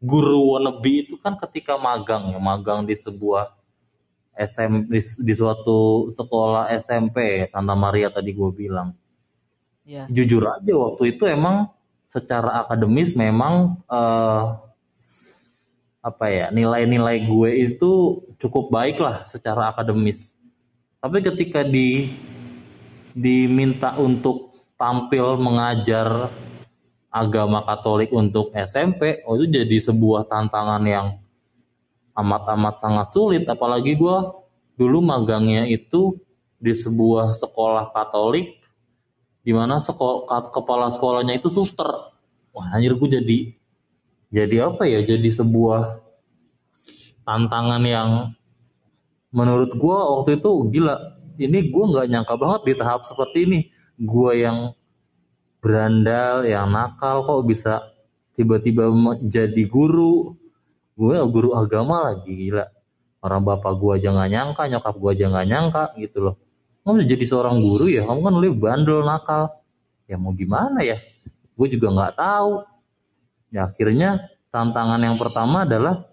guru 0.00 0.56
wannabe 0.56 1.04
itu 1.04 1.20
kan 1.20 1.36
ketika 1.36 1.76
magang 1.76 2.32
ya 2.32 2.40
magang 2.40 2.88
di 2.88 2.96
sebuah 2.96 3.52
SM 4.32 4.88
di, 4.88 5.00
di 5.04 5.32
suatu 5.36 6.08
sekolah 6.16 6.72
SMP 6.80 7.44
Santa 7.52 7.76
Maria 7.76 8.08
tadi 8.08 8.32
gue 8.32 8.50
bilang. 8.56 8.96
Ya. 9.84 10.08
Jujur 10.08 10.40
aja 10.48 10.72
waktu 10.72 11.16
itu 11.16 11.28
emang 11.28 11.68
secara 12.08 12.64
akademis 12.64 13.12
memang 13.12 13.84
uh, 13.90 14.56
apa 16.00 16.26
ya 16.32 16.46
nilai-nilai 16.48 17.28
gue 17.28 17.50
itu 17.68 18.24
cukup 18.40 18.72
baik 18.72 18.96
lah 18.96 19.28
secara 19.28 19.76
akademis. 19.76 20.29
Tapi 21.00 21.18
ketika 21.24 21.64
di 21.64 22.12
diminta 23.16 23.96
untuk 23.96 24.52
tampil 24.76 25.40
mengajar 25.40 26.28
agama 27.08 27.64
Katolik 27.64 28.12
untuk 28.12 28.52
SMP, 28.52 29.24
oh 29.24 29.40
itu 29.40 29.48
jadi 29.48 29.76
sebuah 29.80 30.28
tantangan 30.28 30.84
yang 30.84 31.16
amat-amat 32.12 32.84
sangat 32.84 33.08
sulit. 33.16 33.48
Apalagi 33.48 33.96
gue 33.96 34.16
dulu 34.76 35.00
magangnya 35.00 35.64
itu 35.64 36.20
di 36.60 36.76
sebuah 36.76 37.32
sekolah 37.32 37.96
Katolik 37.96 38.60
di 39.40 39.56
mana 39.56 39.80
sekolah 39.80 40.52
kepala 40.52 40.92
sekolahnya 40.92 41.40
itu 41.40 41.48
suster. 41.48 41.88
Wah 42.52 42.76
anjir 42.76 42.92
gue 43.00 43.08
jadi 43.08 43.38
jadi 44.28 44.68
apa 44.68 44.84
ya? 44.84 45.00
Jadi 45.00 45.32
sebuah 45.32 45.96
tantangan 47.24 47.82
yang 47.88 48.10
menurut 49.30 49.74
gue 49.74 49.98
waktu 49.98 50.42
itu 50.42 50.50
gila 50.70 50.94
ini 51.40 51.72
gue 51.72 51.84
nggak 51.88 52.06
nyangka 52.10 52.34
banget 52.36 52.60
di 52.68 52.74
tahap 52.76 53.00
seperti 53.06 53.38
ini. 53.48 53.60
Gue 54.00 54.44
yang 54.44 54.72
berandal 55.60 56.44
yang 56.44 56.72
nakal 56.72 57.24
kok 57.24 57.44
bisa 57.48 57.80
tiba-tiba 58.36 58.92
jadi 59.24 59.62
guru. 59.68 60.36
Gue 60.96 61.16
guru 61.32 61.56
agama 61.56 62.12
lagi 62.12 62.28
gila. 62.28 62.68
Orang 63.20 63.44
bapak 63.44 63.76
gue 63.76 64.00
aja 64.00 64.16
gak 64.16 64.30
nyangka 64.32 64.62
nyokap 64.68 64.94
gue 64.96 65.10
aja 65.12 65.24
gak 65.28 65.48
nyangka 65.48 65.84
gitu 66.00 66.18
loh. 66.24 66.36
Kamu 66.84 67.04
jadi 67.04 67.24
seorang 67.28 67.60
guru 67.60 67.92
ya 67.92 68.08
kamu 68.08 68.20
kan 68.24 68.34
lebih 68.40 68.56
bandel 68.56 69.00
nakal. 69.04 69.60
Ya 70.08 70.16
mau 70.16 70.32
gimana 70.32 70.80
ya? 70.80 70.96
Gue 71.54 71.68
juga 71.68 71.92
nggak 71.92 72.16
tahu. 72.16 72.64
Ya 73.52 73.68
akhirnya 73.68 74.32
tantangan 74.48 74.98
yang 74.98 75.20
pertama 75.20 75.68
adalah 75.68 76.09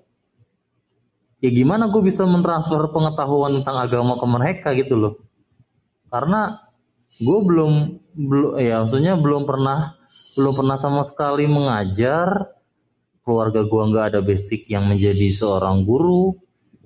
ya 1.43 1.49
gimana 1.53 1.89
gue 1.89 2.01
bisa 2.01 2.25
mentransfer 2.25 2.81
pengetahuan 2.89 3.61
tentang 3.61 3.77
agama 3.77 4.17
ke 4.17 4.25
mereka 4.25 4.67
gitu 4.73 4.97
loh. 4.97 5.13
Karena 6.09 6.57
gue 7.17 7.39
belum 7.45 7.73
belum 8.17 8.51
ya 8.57 8.81
maksudnya 8.81 9.13
belum 9.15 9.45
pernah 9.45 9.97
belum 10.37 10.53
pernah 10.53 10.77
sama 10.77 11.01
sekali 11.01 11.49
mengajar. 11.49 12.53
Keluarga 13.27 13.67
gua 13.67 13.91
nggak 13.91 14.05
ada 14.15 14.21
basic 14.23 14.71
yang 14.71 14.87
menjadi 14.87 15.27
seorang 15.35 15.83
guru. 15.83 16.31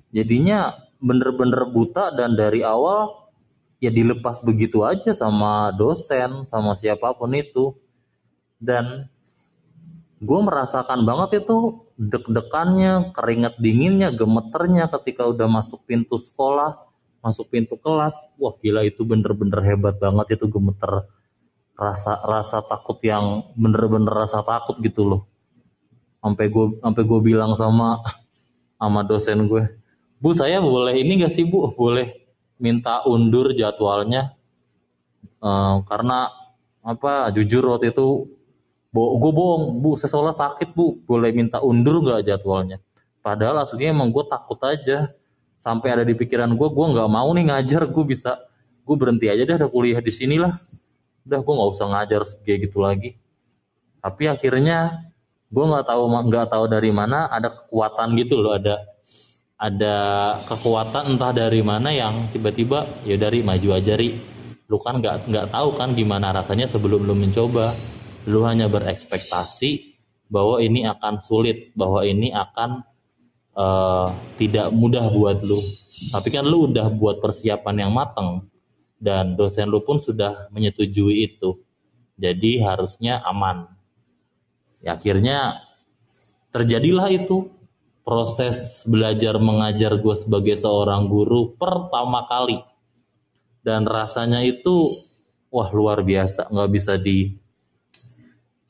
Jadinya 0.09 0.73
bener-bener 0.97 1.69
buta 1.69 2.09
dan 2.17 2.33
dari 2.33 2.65
awal 2.65 3.29
ya 3.77 3.93
dilepas 3.93 4.41
begitu 4.41 4.81
aja 4.81 5.13
sama 5.13 5.69
dosen 5.77 6.49
sama 6.49 6.73
siapa 6.73 7.13
pun 7.13 7.37
itu. 7.37 7.77
Dan 8.57 9.05
gue 10.17 10.39
merasakan 10.41 11.05
banget 11.05 11.45
itu 11.45 11.85
deg-degannya 12.01 13.13
keringat 13.13 13.61
dinginnya 13.61 14.09
gemeternya 14.09 14.89
ketika 14.89 15.29
udah 15.29 15.45
masuk 15.45 15.85
pintu 15.85 16.17
sekolah 16.17 16.89
masuk 17.21 17.53
pintu 17.53 17.77
kelas. 17.77 18.17
Wah 18.41 18.57
gila 18.57 18.81
itu 18.81 19.05
bener-bener 19.05 19.61
hebat 19.61 20.01
banget 20.01 20.41
itu 20.41 20.49
gemeter. 20.49 21.05
Rasa 21.77 22.17
rasa 22.25 22.65
takut 22.65 22.97
yang 23.05 23.53
bener-bener 23.53 24.09
rasa 24.09 24.41
takut 24.41 24.81
gitu 24.81 25.05
loh. 25.05 25.21
Sampai 26.21 26.49
gue 26.49 26.81
sampai 26.81 27.03
gue 27.05 27.19
bilang 27.21 27.53
sama 27.57 28.01
sama 28.81 29.05
dosen 29.05 29.45
gue 29.45 29.63
bu 30.21 30.37
saya 30.37 30.61
boleh 30.61 30.97
ini 30.97 31.21
gak 31.21 31.33
sih 31.33 31.45
bu? 31.45 31.73
Boleh 31.73 32.33
minta 32.57 33.05
undur 33.05 33.53
jadwalnya. 33.53 34.37
Uh, 35.41 35.81
karena 35.89 36.29
apa 36.81 37.29
jujur 37.33 37.65
waktu 37.65 37.93
itu 37.93 38.29
Bo 38.91 39.15
gue 39.15 39.31
bohong, 39.31 39.79
bu, 39.79 39.95
sekolah 39.95 40.35
sakit 40.35 40.75
bu, 40.75 40.99
boleh 41.07 41.31
minta 41.31 41.63
undur 41.63 42.03
nggak 42.03 42.27
jadwalnya? 42.27 42.83
Padahal 43.23 43.63
aslinya 43.63 43.95
emang 43.95 44.11
gue 44.11 44.27
takut 44.27 44.59
aja. 44.67 45.07
Sampai 45.55 45.95
ada 45.95 46.03
di 46.03 46.11
pikiran 46.11 46.51
gue, 46.57 46.67
gue 46.73 46.85
nggak 46.91 47.07
mau 47.07 47.29
nih 47.31 47.47
ngajar, 47.53 47.87
gue 47.87 48.03
bisa, 48.03 48.35
gue 48.83 48.95
berhenti 48.97 49.29
aja 49.31 49.45
deh, 49.47 49.55
ada 49.61 49.69
kuliah 49.69 50.01
di 50.03 50.11
sini 50.11 50.41
lah. 50.41 50.51
Udah, 51.23 51.39
gue 51.39 51.53
nggak 51.53 51.71
usah 51.71 51.87
ngajar 51.87 52.21
kayak 52.43 52.59
gitu 52.67 52.81
lagi. 52.83 53.15
Tapi 54.01 54.27
akhirnya 54.27 55.07
gue 55.47 55.65
nggak 55.69 55.85
tahu 55.85 56.03
nggak 56.27 56.47
tahu 56.49 56.65
dari 56.67 56.91
mana 56.91 57.31
ada 57.31 57.47
kekuatan 57.53 58.17
gitu 58.19 58.41
loh, 58.43 58.57
ada 58.57 58.81
ada 59.61 59.95
kekuatan 60.49 61.15
entah 61.15 61.29
dari 61.29 61.61
mana 61.61 61.93
yang 61.93 62.33
tiba-tiba 62.33 62.89
ya 63.05 63.13
dari 63.13 63.45
maju 63.45 63.77
aja 63.77 63.93
ri 63.93 64.17
lu 64.65 64.81
kan 64.81 64.97
nggak 64.97 65.29
nggak 65.29 65.53
tahu 65.53 65.77
kan 65.77 65.93
gimana 65.93 66.33
rasanya 66.33 66.65
sebelum 66.65 67.05
lu 67.05 67.13
mencoba 67.13 67.69
lu 68.27 68.45
hanya 68.45 68.69
berekspektasi 68.69 69.97
bahwa 70.31 70.61
ini 70.63 70.87
akan 70.87 71.19
sulit, 71.19 71.75
bahwa 71.75 72.05
ini 72.07 72.31
akan 72.31 72.85
uh, 73.57 74.09
tidak 74.39 74.71
mudah 74.71 75.11
buat 75.11 75.43
lu. 75.43 75.59
Tapi 76.11 76.27
kan 76.31 76.47
lu 76.47 76.71
udah 76.71 76.87
buat 76.93 77.19
persiapan 77.19 77.87
yang 77.87 77.91
matang 77.91 78.47
dan 79.01 79.35
dosen 79.35 79.67
lu 79.67 79.83
pun 79.83 79.99
sudah 79.99 80.47
menyetujui 80.53 81.25
itu. 81.25 81.59
Jadi 82.15 82.61
harusnya 82.61 83.19
aman. 83.25 83.65
Ya, 84.81 84.97
akhirnya 84.97 85.61
terjadilah 86.53 87.09
itu 87.09 87.49
proses 88.01 88.81
belajar 88.89 89.37
mengajar 89.37 89.97
gue 90.01 90.15
sebagai 90.17 90.57
seorang 90.57 91.05
guru 91.05 91.53
pertama 91.53 92.25
kali 92.25 92.59
dan 93.61 93.85
rasanya 93.85 94.41
itu 94.41 94.89
wah 95.53 95.69
luar 95.69 96.01
biasa 96.01 96.49
nggak 96.49 96.71
bisa 96.73 96.97
di 96.97 97.37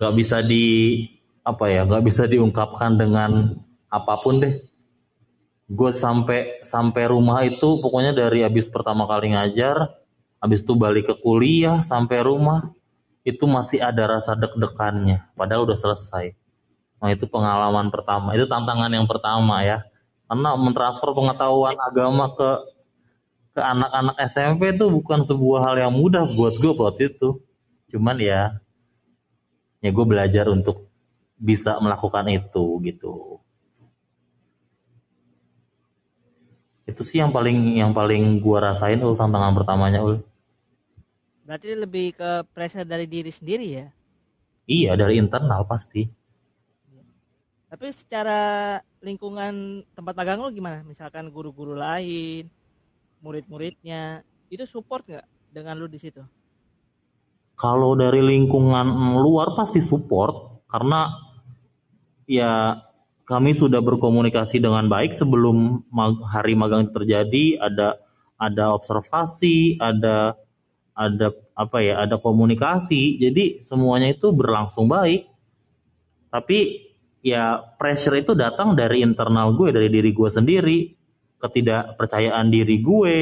nggak 0.01 0.17
bisa 0.17 0.41
di 0.41 0.65
apa 1.45 1.69
ya 1.69 1.85
nggak 1.85 2.01
bisa 2.01 2.25
diungkapkan 2.25 2.97
dengan 2.97 3.53
apa 3.93 4.17
pun 4.17 4.41
deh. 4.41 4.49
Gue 5.69 5.93
sampai 5.93 6.65
sampai 6.65 7.05
rumah 7.05 7.45
itu 7.45 7.77
pokoknya 7.85 8.17
dari 8.17 8.41
habis 8.41 8.65
pertama 8.65 9.05
kali 9.05 9.37
ngajar 9.37 9.93
habis 10.41 10.65
itu 10.65 10.73
balik 10.73 11.13
ke 11.13 11.15
kuliah 11.21 11.85
sampai 11.85 12.25
rumah 12.25 12.73
itu 13.21 13.45
masih 13.45 13.77
ada 13.77 14.17
rasa 14.17 14.33
deg-degannya 14.33 15.21
padahal 15.37 15.69
udah 15.69 15.77
selesai. 15.77 16.33
Nah 16.97 17.09
itu 17.13 17.29
pengalaman 17.29 17.93
pertama 17.93 18.33
itu 18.33 18.49
tantangan 18.49 18.89
yang 18.89 19.05
pertama 19.05 19.61
ya. 19.61 19.85
Karena 20.25 20.57
mentransfer 20.57 21.13
pengetahuan 21.13 21.77
agama 21.77 22.33
ke 22.33 22.49
ke 23.53 23.61
anak-anak 23.61 24.17
SMP 24.33 24.73
itu 24.73 24.89
bukan 24.89 25.29
sebuah 25.29 25.59
hal 25.69 25.75
yang 25.77 25.93
mudah 25.93 26.25
buat 26.33 26.57
gue 26.57 26.73
waktu 26.73 27.13
itu. 27.13 27.37
Cuman 27.93 28.17
ya 28.17 28.60
ya 29.81 29.89
gue 29.89 30.05
belajar 30.05 30.45
untuk 30.47 30.87
bisa 31.35 31.81
melakukan 31.81 32.29
itu 32.29 32.65
gitu. 32.85 33.41
Itu 36.85 37.01
sih 37.01 37.17
yang 37.17 37.33
paling 37.33 37.81
yang 37.81 37.91
paling 37.97 38.37
gue 38.37 38.57
rasain 38.61 39.01
ul 39.01 39.17
tantangan 39.17 39.57
pertamanya 39.57 40.05
ul. 40.05 40.21
Berarti 41.41 41.73
lebih 41.73 42.13
ke 42.13 42.45
pressure 42.53 42.85
dari 42.85 43.09
diri 43.09 43.33
sendiri 43.33 43.67
ya? 43.67 43.87
Iya 44.69 44.93
dari 44.93 45.17
internal 45.17 45.65
pasti. 45.65 46.05
Tapi 47.71 47.87
secara 47.95 48.77
lingkungan 49.01 49.81
tempat 49.97 50.13
magang 50.13 50.45
lo 50.45 50.53
gimana? 50.53 50.85
Misalkan 50.85 51.33
guru-guru 51.33 51.73
lain 51.73 52.45
murid-muridnya 53.21 54.21
itu 54.49 54.65
support 54.69 55.05
nggak 55.09 55.25
dengan 55.53 55.77
lu 55.77 55.85
di 55.85 56.01
situ 56.01 56.21
kalau 57.55 57.93
dari 57.93 58.21
lingkungan 58.23 59.17
luar 59.21 59.53
pasti 59.53 59.83
support 59.83 60.65
karena 60.71 61.11
ya 62.25 62.79
kami 63.31 63.55
sudah 63.55 63.79
berkomunikasi 63.79 64.59
dengan 64.59 64.91
baik 64.91 65.15
sebelum 65.15 65.87
hari 66.27 66.51
magang 66.59 66.91
terjadi. 66.91 67.63
Ada 67.63 67.95
ada 68.35 68.75
observasi 68.75 69.79
ada 69.79 70.35
ada 70.91 71.27
apa 71.55 71.77
ya 71.79 72.03
ada 72.03 72.19
komunikasi. 72.19 73.23
Jadi 73.23 73.63
semuanya 73.63 74.11
itu 74.11 74.35
berlangsung 74.35 74.91
baik. 74.91 75.31
Tapi 76.27 76.59
ya 77.23 77.59
pressure 77.79 78.19
itu 78.19 78.35
datang 78.35 78.75
dari 78.75 78.99
internal 78.99 79.55
gue 79.55 79.71
dari 79.71 79.87
diri 79.87 80.11
gue 80.11 80.29
sendiri. 80.31 80.79
Ketidakpercayaan 81.39 82.51
diri 82.51 82.83
gue. 82.83 83.17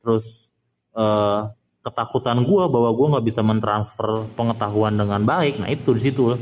Terus 0.00 0.48
uh, 0.96 1.52
ketakutan 1.84 2.40
gue 2.48 2.64
bahwa 2.72 2.90
gue 2.96 3.06
nggak 3.12 3.26
bisa 3.28 3.44
mentransfer 3.44 4.24
pengetahuan 4.32 4.96
dengan 4.96 5.20
baik. 5.28 5.60
Nah 5.60 5.68
itu 5.68 5.92
di 5.92 6.00
situ. 6.00 6.32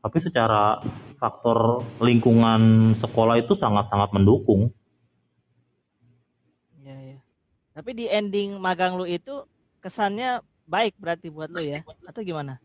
Tapi 0.00 0.18
secara 0.20 0.80
faktor 1.20 1.84
lingkungan 2.00 2.92
sekolah 2.96 3.40
itu 3.40 3.52
sangat-sangat 3.52 4.12
mendukung. 4.16 4.72
Ya 6.80 6.96
ya 6.96 7.18
tapi 7.74 7.90
di 7.90 8.06
ending 8.06 8.56
magang 8.62 8.94
lu 8.94 9.02
itu 9.02 9.42
kesannya 9.82 10.40
baik 10.70 10.94
berarti 10.96 11.26
buat 11.28 11.50
lu 11.50 11.60
ya? 11.60 11.82
Atau 12.06 12.22
gimana? 12.22 12.62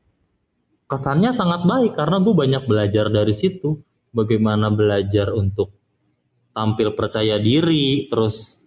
Kesannya 0.86 1.34
sangat 1.34 1.66
baik 1.66 1.98
karena 1.98 2.18
gue 2.22 2.34
banyak 2.34 2.64
belajar 2.70 3.10
dari 3.10 3.34
situ. 3.34 3.82
Bagaimana 4.10 4.74
belajar 4.74 5.30
untuk 5.38 5.70
tampil 6.50 6.98
percaya 6.98 7.38
diri 7.38 8.10
terus 8.10 8.58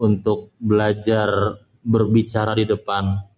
untuk 0.00 0.56
belajar 0.56 1.60
berbicara 1.80 2.52
di 2.56 2.68
depan 2.68 3.30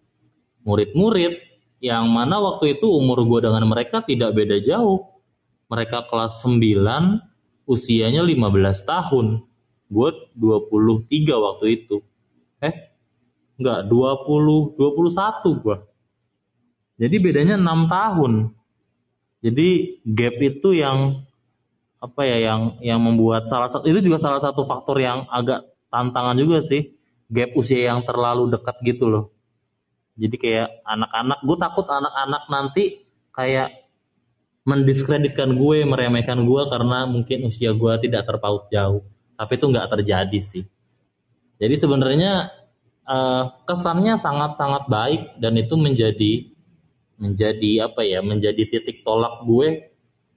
murid-murid 0.66 1.38
yang 1.82 2.06
mana 2.10 2.38
waktu 2.38 2.78
itu 2.78 2.86
umur 2.86 3.26
gue 3.26 3.42
dengan 3.42 3.66
mereka 3.66 4.02
tidak 4.06 4.38
beda 4.38 4.62
jauh. 4.62 5.10
Mereka 5.66 6.06
kelas 6.06 6.44
9, 6.44 7.18
usianya 7.66 8.22
15 8.22 8.86
tahun. 8.86 9.42
Gue 9.90 10.10
23 10.38 11.32
waktu 11.36 11.82
itu. 11.82 12.04
Eh, 12.62 12.92
enggak, 13.58 13.90
20, 13.90 14.78
21 14.78 15.62
gue. 15.64 15.76
Jadi 17.02 17.16
bedanya 17.18 17.56
6 17.58 17.90
tahun. 17.90 18.32
Jadi 19.42 19.98
gap 20.06 20.38
itu 20.38 20.70
yang 20.70 21.26
apa 21.98 22.22
ya 22.26 22.38
yang 22.38 22.78
yang 22.82 22.98
membuat 23.02 23.46
salah 23.46 23.70
satu 23.70 23.86
itu 23.86 24.02
juga 24.02 24.18
salah 24.22 24.42
satu 24.42 24.66
faktor 24.66 24.98
yang 25.02 25.26
agak 25.30 25.66
tantangan 25.90 26.34
juga 26.34 26.58
sih 26.62 26.94
gap 27.32 27.50
usia 27.56 27.88
yang 27.88 28.04
terlalu 28.04 28.52
dekat 28.52 28.76
gitu 28.84 29.08
loh. 29.08 29.32
Jadi 30.20 30.36
kayak 30.36 30.68
anak-anak 30.84 31.40
gue 31.40 31.56
takut 31.56 31.86
anak-anak 31.88 32.42
nanti 32.52 32.84
kayak 33.32 33.88
mendiskreditkan 34.68 35.56
gue 35.56 35.88
meremehkan 35.88 36.44
gue 36.44 36.62
karena 36.68 37.08
mungkin 37.08 37.48
usia 37.48 37.72
gue 37.72 37.92
tidak 38.04 38.28
terpaut 38.28 38.68
jauh. 38.68 39.00
Tapi 39.40 39.52
itu 39.56 39.66
nggak 39.72 39.88
terjadi 39.88 40.38
sih. 40.44 40.64
Jadi 41.56 41.74
sebenarnya 41.80 42.52
uh, 43.08 43.64
kesannya 43.64 44.20
sangat-sangat 44.20 44.92
baik 44.92 45.40
dan 45.40 45.56
itu 45.56 45.74
menjadi 45.80 46.52
menjadi 47.16 47.88
apa 47.88 48.04
ya 48.04 48.20
menjadi 48.20 48.62
titik 48.68 49.00
tolak 49.02 49.40
gue. 49.48 49.88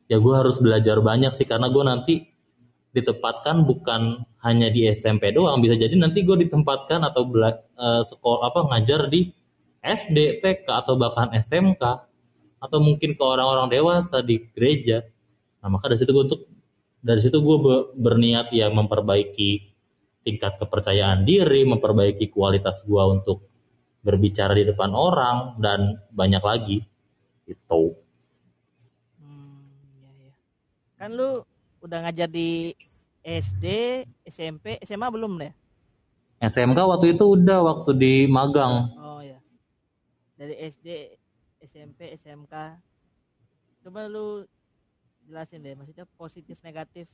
Ya 0.07 0.21
gue 0.21 0.33
harus 0.37 0.61
belajar 0.61 1.01
banyak 1.03 1.35
sih 1.35 1.49
karena 1.49 1.67
gue 1.67 1.83
nanti 1.83 2.13
ditempatkan 2.95 3.67
bukan 3.67 4.23
hanya 4.39 4.71
di 4.71 4.87
SMP 4.87 5.35
doang 5.35 5.59
bisa 5.59 5.75
jadi 5.75 5.91
nanti 5.99 6.23
gue 6.23 6.47
ditempatkan 6.47 7.03
atau 7.03 7.27
bela, 7.27 7.51
uh, 7.75 8.07
sekolah 8.07 8.47
apa 8.47 8.59
ngajar 8.71 9.11
di 9.11 9.35
SD, 9.83 10.39
TK 10.39 10.65
atau 10.65 10.95
bahkan 10.95 11.29
SMK 11.35 11.83
atau 12.63 12.79
mungkin 12.79 13.13
ke 13.13 13.23
orang-orang 13.23 13.67
dewasa 13.67 14.23
di 14.23 14.47
gereja. 14.55 15.03
Nah 15.59 15.75
maka 15.75 15.91
dari 15.91 15.99
situ 15.99 16.15
gue 16.15 16.23
untuk 16.23 16.41
dari 17.03 17.19
situ 17.21 17.37
gue 17.37 17.57
berniat 17.99 18.49
ya 18.55 18.71
memperbaiki 18.71 19.75
tingkat 20.25 20.57
kepercayaan 20.57 21.27
diri, 21.27 21.67
memperbaiki 21.67 22.31
kualitas 22.33 22.81
gue 22.81 23.03
untuk 23.03 23.45
berbicara 24.01 24.57
di 24.57 24.65
depan 24.65 24.95
orang 24.95 25.59
dan 25.61 26.01
banyak 26.09 26.41
lagi 26.41 26.77
itu. 27.45 27.83
Hmm, 29.21 29.69
ya, 30.01 30.09
ya. 30.25 30.31
Kan 30.97 31.13
lu 31.13 31.45
udah 31.85 32.09
ngajar 32.09 32.25
di 32.25 32.73
SD, 33.21 33.65
SMP, 34.25 34.81
SMA 34.81 35.07
belum 35.13 35.37
deh? 35.37 35.53
SMK 36.41 36.77
waktu 36.77 37.13
itu 37.13 37.37
udah 37.37 37.61
waktu 37.61 37.91
di 37.93 38.13
magang. 38.25 38.89
Oh 38.97 39.21
ya. 39.21 39.37
Dari 40.37 40.57
SD, 40.65 41.13
SMP, 41.61 42.17
SMK. 42.17 42.53
Coba 43.85 44.09
lu 44.09 44.49
jelasin 45.29 45.61
deh, 45.61 45.77
maksudnya 45.77 46.09
positif 46.17 46.57
negatif 46.65 47.05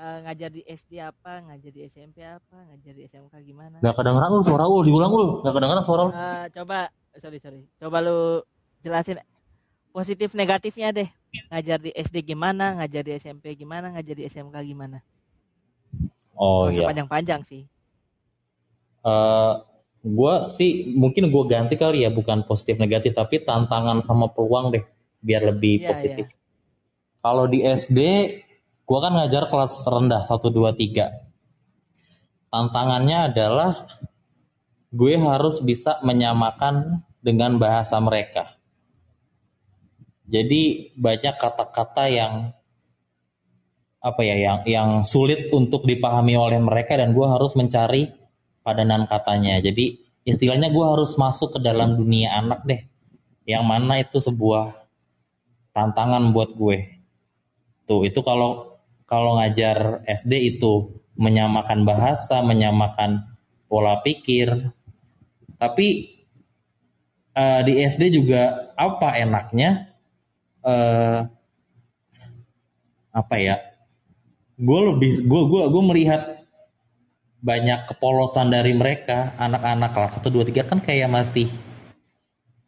uh, 0.00 0.24
ngajar 0.24 0.48
di 0.52 0.64
SD 0.64 1.00
apa, 1.00 1.44
ngajar 1.48 1.70
di 1.72 1.80
SMP 1.84 2.24
apa, 2.24 2.56
ngajar 2.72 2.92
di 2.96 3.02
SMK 3.08 3.34
gimana? 3.44 3.76
Gak 3.84 3.96
kedengeran 3.96 4.32
lu 4.32 4.44
suara 4.44 4.64
ul, 4.68 4.84
diulang 4.84 5.12
ul, 5.12 5.44
gak 5.44 5.52
kedengeran 5.52 5.84
suara 5.84 6.02
ul. 6.08 6.12
Uh, 6.12 6.44
coba, 6.56 6.88
sorry 7.20 7.36
sorry, 7.40 7.68
coba 7.76 8.04
lu 8.04 8.40
jelasin 8.80 9.20
positif 9.92 10.32
negatifnya 10.32 10.92
deh 10.96 11.08
ngajar 11.50 11.78
di 11.78 11.90
SD 11.94 12.34
gimana 12.34 12.78
ngajar 12.80 13.02
di 13.06 13.12
SMP 13.18 13.54
gimana 13.54 13.94
ngajar 13.94 14.14
di 14.18 14.24
SMK 14.26 14.56
gimana 14.66 14.98
oh 16.34 16.66
iya 16.70 16.86
panjang-panjang 16.90 17.40
sih 17.46 17.62
uh, 19.06 19.10
eh, 19.10 19.52
gue 20.00 20.34
sih 20.50 20.70
mungkin 20.96 21.28
gue 21.28 21.44
ganti 21.46 21.78
kali 21.78 22.02
ya 22.02 22.10
bukan 22.10 22.42
positif 22.48 22.80
negatif 22.80 23.14
tapi 23.14 23.42
tantangan 23.44 24.02
sama 24.02 24.32
peluang 24.32 24.74
deh 24.74 24.84
biar 25.20 25.44
lebih 25.44 25.84
Iya, 25.84 25.88
positif. 25.92 26.26
Kalau 27.20 27.44
di 27.46 27.60
SD, 27.60 27.98
gua 28.88 28.98
kan 29.04 29.12
ngajar 29.20 29.44
kelas 29.52 29.84
rendah 29.84 30.24
1 30.24 30.48
2 30.48 30.72
3. 30.72 31.12
Tantangannya 32.50 33.18
adalah 33.30 33.86
gue 34.90 35.14
harus 35.14 35.62
bisa 35.62 36.02
menyamakan 36.02 37.04
dengan 37.22 37.60
bahasa 37.60 38.00
mereka. 38.02 38.58
Jadi 40.30 40.94
banyak 40.94 41.34
kata-kata 41.42 42.06
yang 42.06 42.54
apa 44.00 44.20
ya 44.24 44.36
yang 44.38 44.58
yang 44.64 44.90
sulit 45.04 45.50
untuk 45.52 45.84
dipahami 45.84 46.38
oleh 46.38 46.62
mereka 46.62 46.96
dan 46.96 47.12
gue 47.12 47.26
harus 47.26 47.58
mencari 47.58 48.14
padanan 48.62 49.10
katanya. 49.10 49.58
Jadi 49.58 49.98
istilahnya 50.22 50.70
gue 50.70 50.86
harus 50.86 51.18
masuk 51.18 51.58
ke 51.58 51.60
dalam 51.60 51.98
dunia 51.98 52.30
anak 52.38 52.62
deh. 52.62 52.80
Yang 53.42 53.64
mana 53.66 53.94
itu 53.98 54.22
sebuah 54.22 54.86
tantangan 55.74 56.30
buat 56.30 56.54
gue. 56.54 56.78
Tuh 57.90 58.06
itu 58.06 58.22
kalau 58.22 58.78
kalau 59.10 59.42
ngajar 59.42 60.06
SD 60.06 60.56
itu 60.56 61.02
menyamakan 61.18 61.82
bahasa, 61.82 62.38
menyamakan 62.46 63.34
pola 63.66 63.98
pikir. 64.06 64.70
Tapi 65.58 65.86
eh, 67.34 67.60
di 67.66 67.72
SD 67.82 68.14
juga 68.14 68.72
apa 68.78 69.18
enaknya 69.18 69.89
eh 70.64 71.18
apa 73.10 73.36
ya? 73.40 73.56
Gue 74.60 74.80
lebih 74.92 75.24
gue 75.24 75.42
gue 75.48 75.62
gue 75.72 75.82
melihat 75.90 76.22
banyak 77.40 77.88
kepolosan 77.88 78.52
dari 78.52 78.76
mereka 78.76 79.32
anak-anak 79.40 79.90
kelas 79.96 80.12
1 80.20 80.28
2 80.28 80.52
3 80.52 80.68
kan 80.68 80.78
kayak 80.84 81.08
masih 81.08 81.48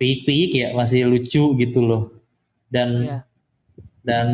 piik-piik 0.00 0.50
ya, 0.56 0.68
masih 0.72 1.04
lucu 1.06 1.54
gitu 1.60 1.80
loh. 1.84 2.02
Dan 2.72 2.88
Iya. 3.04 3.18
dan 4.02 4.26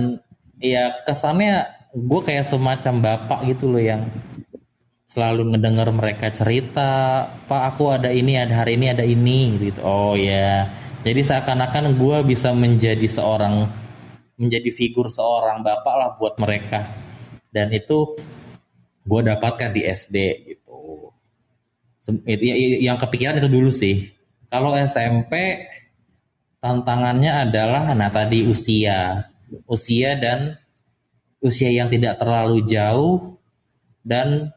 ya 0.63 1.05
kesannya 1.05 1.67
gue 1.93 2.21
kayak 2.23 2.47
semacam 2.47 2.95
bapak 3.03 3.41
gitu 3.51 3.69
loh 3.69 3.83
yang 3.83 4.09
selalu 5.09 5.57
ngedenger 5.57 5.89
mereka 5.89 6.29
cerita 6.29 7.25
pak 7.49 7.63
aku 7.75 7.89
ada 7.97 8.13
ini 8.13 8.37
ada 8.37 8.61
hari 8.61 8.77
ini 8.77 8.87
ada 8.93 9.05
ini 9.09 9.57
gitu 9.57 9.81
oh 9.81 10.13
ya 10.13 10.69
jadi 11.07 11.21
seakan-akan 11.23 11.95
gue 11.95 12.19
bisa 12.27 12.51
menjadi 12.51 13.07
seorang 13.07 13.71
menjadi 14.39 14.71
figur 14.71 15.11
seorang 15.11 15.63
bapak 15.63 15.95
lah 15.95 16.11
buat 16.19 16.35
mereka. 16.39 16.87
Dan 17.51 17.75
itu 17.75 18.19
gue 19.03 19.21
dapatkan 19.27 19.71
di 19.75 19.83
SD 19.87 20.17
gitu. 20.47 21.11
Ya- 22.25 22.57
ya- 22.57 22.81
yang 22.93 22.97
kepikiran 22.99 23.39
itu 23.39 23.51
dulu 23.51 23.71
sih. 23.75 24.11
Kalau 24.49 24.73
SMP 24.79 25.67
tantangannya 26.63 27.51
adalah 27.51 27.93
nah 27.93 28.11
tadi 28.11 28.47
usia. 28.47 29.31
Usia 29.67 30.19
dan 30.19 30.59
usia 31.43 31.71
yang 31.71 31.91
tidak 31.91 32.19
terlalu 32.19 32.67
jauh. 32.67 33.39
Dan 34.03 34.51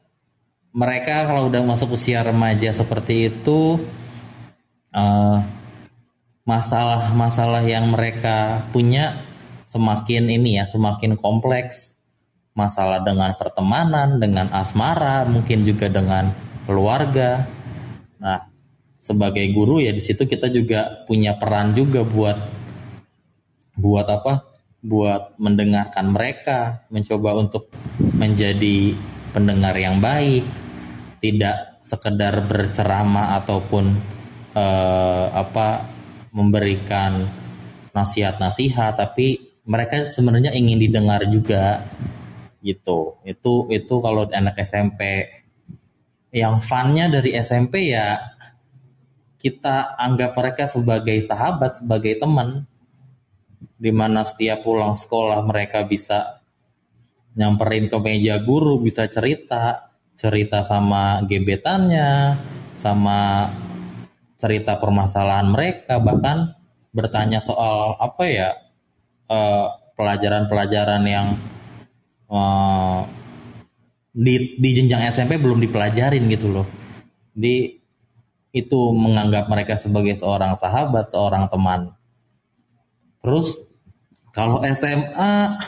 mereka 0.71 1.27
kalau 1.27 1.51
udah 1.51 1.61
masuk 1.67 1.99
usia 1.99 2.23
remaja 2.23 2.71
seperti 2.71 3.27
itu 3.27 3.81
eh, 4.95 5.39
masalah-masalah 6.51 7.63
yang 7.63 7.95
mereka 7.95 8.67
punya 8.75 9.23
semakin 9.71 10.27
ini 10.27 10.59
ya 10.59 10.67
semakin 10.67 11.15
kompleks. 11.15 11.95
Masalah 12.51 12.99
dengan 13.07 13.31
pertemanan 13.39 14.19
dengan 14.19 14.51
asmara 14.51 15.23
mungkin 15.23 15.63
juga 15.63 15.87
dengan 15.87 16.35
keluarga. 16.67 17.47
Nah 18.19 18.51
sebagai 18.99 19.47
guru 19.55 19.79
ya 19.79 19.95
di 19.95 20.03
situ 20.03 20.27
kita 20.27 20.51
juga 20.51 21.07
punya 21.07 21.39
peran 21.39 21.71
juga 21.71 22.03
buat 22.03 22.35
buat 23.79 24.07
apa? 24.11 24.51
Buat 24.83 25.39
mendengarkan 25.39 26.11
mereka 26.11 26.83
mencoba 26.91 27.39
untuk 27.39 27.71
menjadi 28.11 28.99
pendengar 29.31 29.79
yang 29.79 30.03
baik. 30.03 30.43
Tidak 31.23 31.79
sekedar 31.79 32.43
berceramah 32.43 33.39
ataupun 33.39 33.95
eh, 34.51 35.25
apa 35.31 36.00
memberikan 36.31 37.27
nasihat-nasihat 37.91 38.95
tapi 38.95 39.51
mereka 39.67 40.03
sebenarnya 40.07 40.55
ingin 40.55 40.79
didengar 40.79 41.27
juga 41.27 41.85
gitu. 42.63 43.19
Itu 43.27 43.67
itu 43.69 43.95
kalau 43.99 44.25
anak 44.31 44.57
SMP 44.63 45.27
yang 46.31 46.63
funnya 46.63 47.11
dari 47.11 47.35
SMP 47.35 47.91
ya 47.91 48.31
kita 49.41 49.99
anggap 49.99 50.37
mereka 50.37 50.63
sebagai 50.69 51.19
sahabat 51.25 51.83
sebagai 51.83 52.21
teman 52.21 52.63
di 53.81 53.91
mana 53.91 54.21
setiap 54.21 54.61
pulang 54.61 54.93
sekolah 54.93 55.41
mereka 55.43 55.83
bisa 55.83 56.39
nyamperin 57.33 57.89
ke 57.89 57.97
meja 57.97 58.37
guru 58.39 58.79
bisa 58.79 59.09
cerita 59.09 59.91
cerita 60.13 60.61
sama 60.61 61.25
gebetannya 61.25 62.37
sama 62.77 63.49
cerita 64.41 64.81
permasalahan 64.81 65.53
mereka 65.53 66.01
bahkan 66.01 66.57
bertanya 66.89 67.37
soal 67.37 67.93
apa 68.01 68.23
ya 68.25 68.49
eh, 69.29 69.67
pelajaran-pelajaran 69.93 71.03
yang 71.05 71.27
eh, 72.25 73.01
di 74.11 74.59
di 74.59 74.69
jenjang 74.75 75.07
SMP 75.13 75.37
belum 75.37 75.61
dipelajarin 75.61 76.25
gitu 76.27 76.49
loh. 76.49 76.67
Di 77.31 77.79
itu 78.51 78.79
menganggap 78.91 79.47
mereka 79.47 79.79
sebagai 79.79 80.17
seorang 80.17 80.59
sahabat 80.59 81.13
seorang 81.13 81.47
teman. 81.47 81.95
Terus 83.23 83.55
kalau 84.35 84.59
SMA 84.65 85.61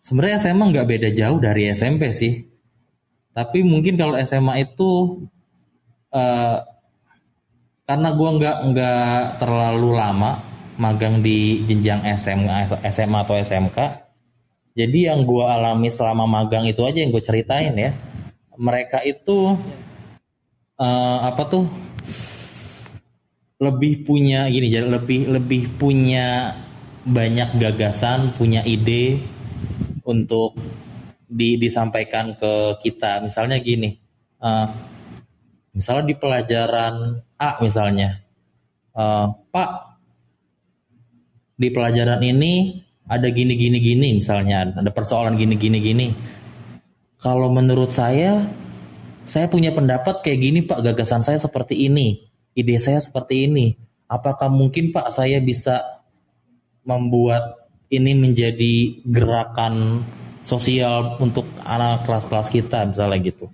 sebenarnya 0.00 0.40
SMA 0.40 0.64
nggak 0.72 0.88
beda 0.88 1.08
jauh 1.12 1.42
dari 1.42 1.68
SMP 1.74 2.16
sih. 2.16 2.48
Tapi 3.32 3.64
mungkin 3.64 4.00
kalau 4.00 4.16
SMA 4.24 4.64
itu 4.64 5.24
eh, 6.12 6.71
karena 7.84 8.08
gua 8.14 8.30
nggak 8.38 8.56
nggak 8.72 9.16
terlalu 9.42 9.90
lama 9.98 10.40
magang 10.80 11.20
di 11.20 11.66
jenjang 11.68 12.02
SMA 12.16 12.72
SMA 12.88 13.18
atau 13.22 13.36
SMK 13.36 14.02
jadi 14.72 15.12
yang 15.12 15.28
gua 15.28 15.60
alami 15.60 15.92
selama 15.92 16.24
magang 16.24 16.64
itu 16.64 16.80
aja 16.88 17.04
yang 17.04 17.12
gue 17.12 17.20
ceritain 17.20 17.76
ya. 17.76 17.92
Mereka 18.56 19.04
itu 19.04 19.60
eh, 20.80 21.18
apa 21.20 21.42
tuh 21.44 21.68
lebih 23.62 24.02
punya 24.02 24.50
gini 24.50 24.74
jadi 24.74 24.90
lebih 24.90 25.30
lebih 25.30 25.62
punya 25.78 26.58
banyak 27.06 27.62
gagasan 27.62 28.34
punya 28.34 28.66
ide 28.66 29.22
untuk 30.02 30.56
di, 31.28 31.60
disampaikan 31.60 32.32
ke 32.40 32.80
kita. 32.80 33.20
Misalnya 33.20 33.60
gini 33.60 34.00
eh, 34.40 34.66
misalnya 35.72 36.04
di 36.12 36.16
pelajaran 36.16 36.94
A 37.40 37.50
misalnya 37.64 38.20
eh, 38.92 39.26
Pak 39.32 39.70
di 41.56 41.68
pelajaran 41.70 42.20
ini 42.24 42.82
ada 43.06 43.28
gini 43.28 43.54
gini 43.54 43.78
gini 43.78 44.08
misalnya 44.18 44.72
ada 44.72 44.90
persoalan 44.90 45.36
gini 45.36 45.54
gini 45.58 45.78
gini. 45.78 46.06
Kalau 47.22 47.54
menurut 47.54 47.94
saya 47.94 48.42
saya 49.22 49.46
punya 49.46 49.70
pendapat 49.70 50.26
kayak 50.26 50.40
gini 50.42 50.60
Pak 50.66 50.82
gagasan 50.82 51.22
saya 51.22 51.38
seperti 51.38 51.86
ini 51.86 52.26
ide 52.58 52.76
saya 52.82 52.98
seperti 52.98 53.46
ini. 53.46 53.78
Apakah 54.10 54.52
mungkin 54.52 54.92
Pak 54.92 55.14
saya 55.14 55.38
bisa 55.40 56.02
membuat 56.84 57.70
ini 57.88 58.12
menjadi 58.12 59.00
gerakan 59.06 60.04
sosial 60.42 61.16
untuk 61.22 61.46
anak 61.62 62.04
kelas-kelas 62.04 62.50
kita? 62.50 62.90
Misalnya 62.90 63.22
gitu 63.22 63.48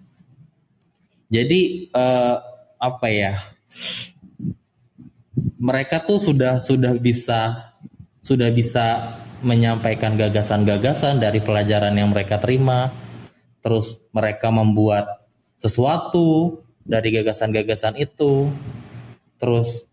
jadi 1.29 1.61
eh, 1.93 2.37
apa 2.81 3.07
ya? 3.12 3.45
Mereka 5.59 6.09
tuh 6.09 6.19
sudah 6.23 6.64
sudah 6.64 6.97
bisa 6.97 7.73
sudah 8.25 8.49
bisa 8.49 9.17
menyampaikan 9.45 10.19
gagasan-gagasan 10.19 11.21
dari 11.21 11.45
pelajaran 11.45 11.95
yang 11.95 12.11
mereka 12.11 12.41
terima. 12.41 12.91
Terus 13.61 14.01
mereka 14.14 14.49
membuat 14.49 15.29
sesuatu 15.61 16.62
dari 16.87 17.12
gagasan-gagasan 17.12 18.01
itu. 18.01 18.49
Terus 19.37 19.85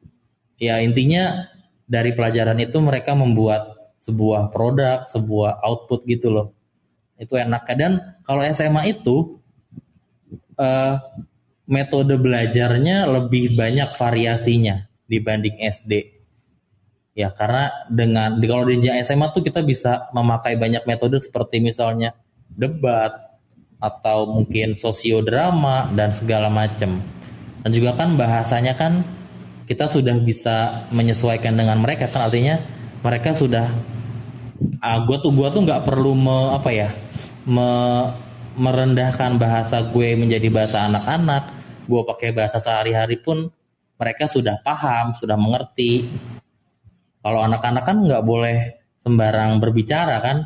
ya 0.55 0.79
intinya 0.79 1.51
dari 1.85 2.15
pelajaran 2.15 2.57
itu 2.63 2.79
mereka 2.79 3.13
membuat 3.13 3.75
sebuah 4.05 4.53
produk 4.53 5.09
sebuah 5.09 5.59
output 5.65 6.05
gitu 6.07 6.31
loh. 6.31 6.47
Itu 7.19 7.35
enak 7.35 7.67
dan 7.75 8.21
kalau 8.23 8.45
SMA 8.45 8.95
itu 8.95 9.43
eh, 10.59 10.95
metode 11.65 12.15
belajarnya 12.21 13.09
lebih 13.09 13.57
banyak 13.57 13.89
variasinya 13.97 14.85
dibanding 15.09 15.61
SD 15.61 16.15
ya 17.15 17.31
karena 17.31 17.71
dengan 17.87 18.37
di 18.37 18.45
kalau 18.45 18.67
di 18.67 18.91
SMA 19.01 19.31
tuh 19.31 19.41
kita 19.41 19.63
bisa 19.63 20.11
memakai 20.11 20.59
banyak 20.59 20.83
metode 20.83 21.17
seperti 21.23 21.63
misalnya 21.63 22.11
debat 22.51 23.39
atau 23.79 24.27
mungkin 24.27 24.75
sosiodrama 24.75 25.89
dan 25.95 26.11
segala 26.11 26.51
macam 26.51 26.99
dan 27.63 27.69
juga 27.71 27.95
kan 27.95 28.19
bahasanya 28.19 28.75
kan 28.75 29.07
kita 29.65 29.89
sudah 29.89 30.21
bisa 30.21 30.85
menyesuaikan 30.93 31.57
dengan 31.57 31.81
mereka 31.81 32.11
kan 32.11 32.29
artinya 32.29 32.61
mereka 33.01 33.33
sudah 33.33 33.71
ah 34.83 34.97
gue 35.03 35.17
tuh 35.19 35.31
gua 35.35 35.51
tuh 35.51 35.67
nggak 35.67 35.83
perlu 35.83 36.15
me, 36.15 36.55
apa 36.55 36.69
ya 36.71 36.89
me, 37.47 37.67
merendahkan 38.55 39.35
bahasa 39.37 39.87
gue 39.91 40.15
menjadi 40.15 40.47
bahasa 40.51 40.87
anak-anak 40.87 41.43
gue 41.85 42.01
pakai 42.07 42.29
bahasa 42.33 42.57
sehari-hari 42.57 43.19
pun 43.21 43.51
mereka 43.95 44.25
sudah 44.27 44.59
paham 44.63 45.13
sudah 45.15 45.37
mengerti 45.37 46.07
kalau 47.21 47.41
anak-anak 47.43 47.83
kan 47.85 47.97
nggak 48.03 48.23
boleh 48.25 48.57
sembarang 49.03 49.61
berbicara 49.61 50.17
kan 50.19 50.37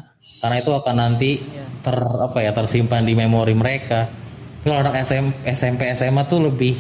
karena 0.43 0.55
itu 0.59 0.71
akan 0.75 0.95
nanti 0.99 1.31
Iya. 1.39 1.65
ter 1.79 1.95
apa 1.95 2.37
ya 2.43 2.51
tersimpan 2.51 3.07
di 3.07 3.15
memori 3.15 3.55
mereka 3.55 4.11
tapi 4.59 4.67
kalau 4.67 4.83
anak 4.83 5.07
SM, 5.07 5.25
SMP 5.47 5.87
SMA 5.95 6.27
tuh 6.27 6.51
lebih 6.51 6.75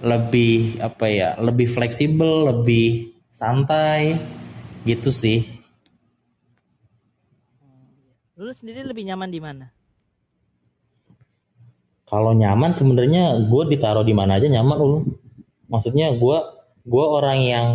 lebih 0.00 0.80
apa 0.80 1.04
ya 1.12 1.28
lebih 1.36 1.68
fleksibel 1.68 2.48
lebih 2.48 3.12
santai 3.28 4.16
gitu 4.88 5.12
sih 5.12 5.44
Lu 8.36 8.52
sendiri 8.52 8.84
lebih 8.84 9.08
nyaman 9.08 9.32
di 9.32 9.40
mana? 9.40 9.75
Kalau 12.06 12.30
nyaman 12.30 12.70
sebenarnya 12.70 13.50
gue 13.50 13.62
ditaruh 13.66 14.06
di 14.06 14.14
mana 14.14 14.38
aja 14.38 14.46
nyaman 14.46 14.78
ul. 14.78 14.94
Maksudnya 15.66 16.14
gue 16.14 16.38
gue 16.86 17.04
orang 17.04 17.38
yang 17.42 17.68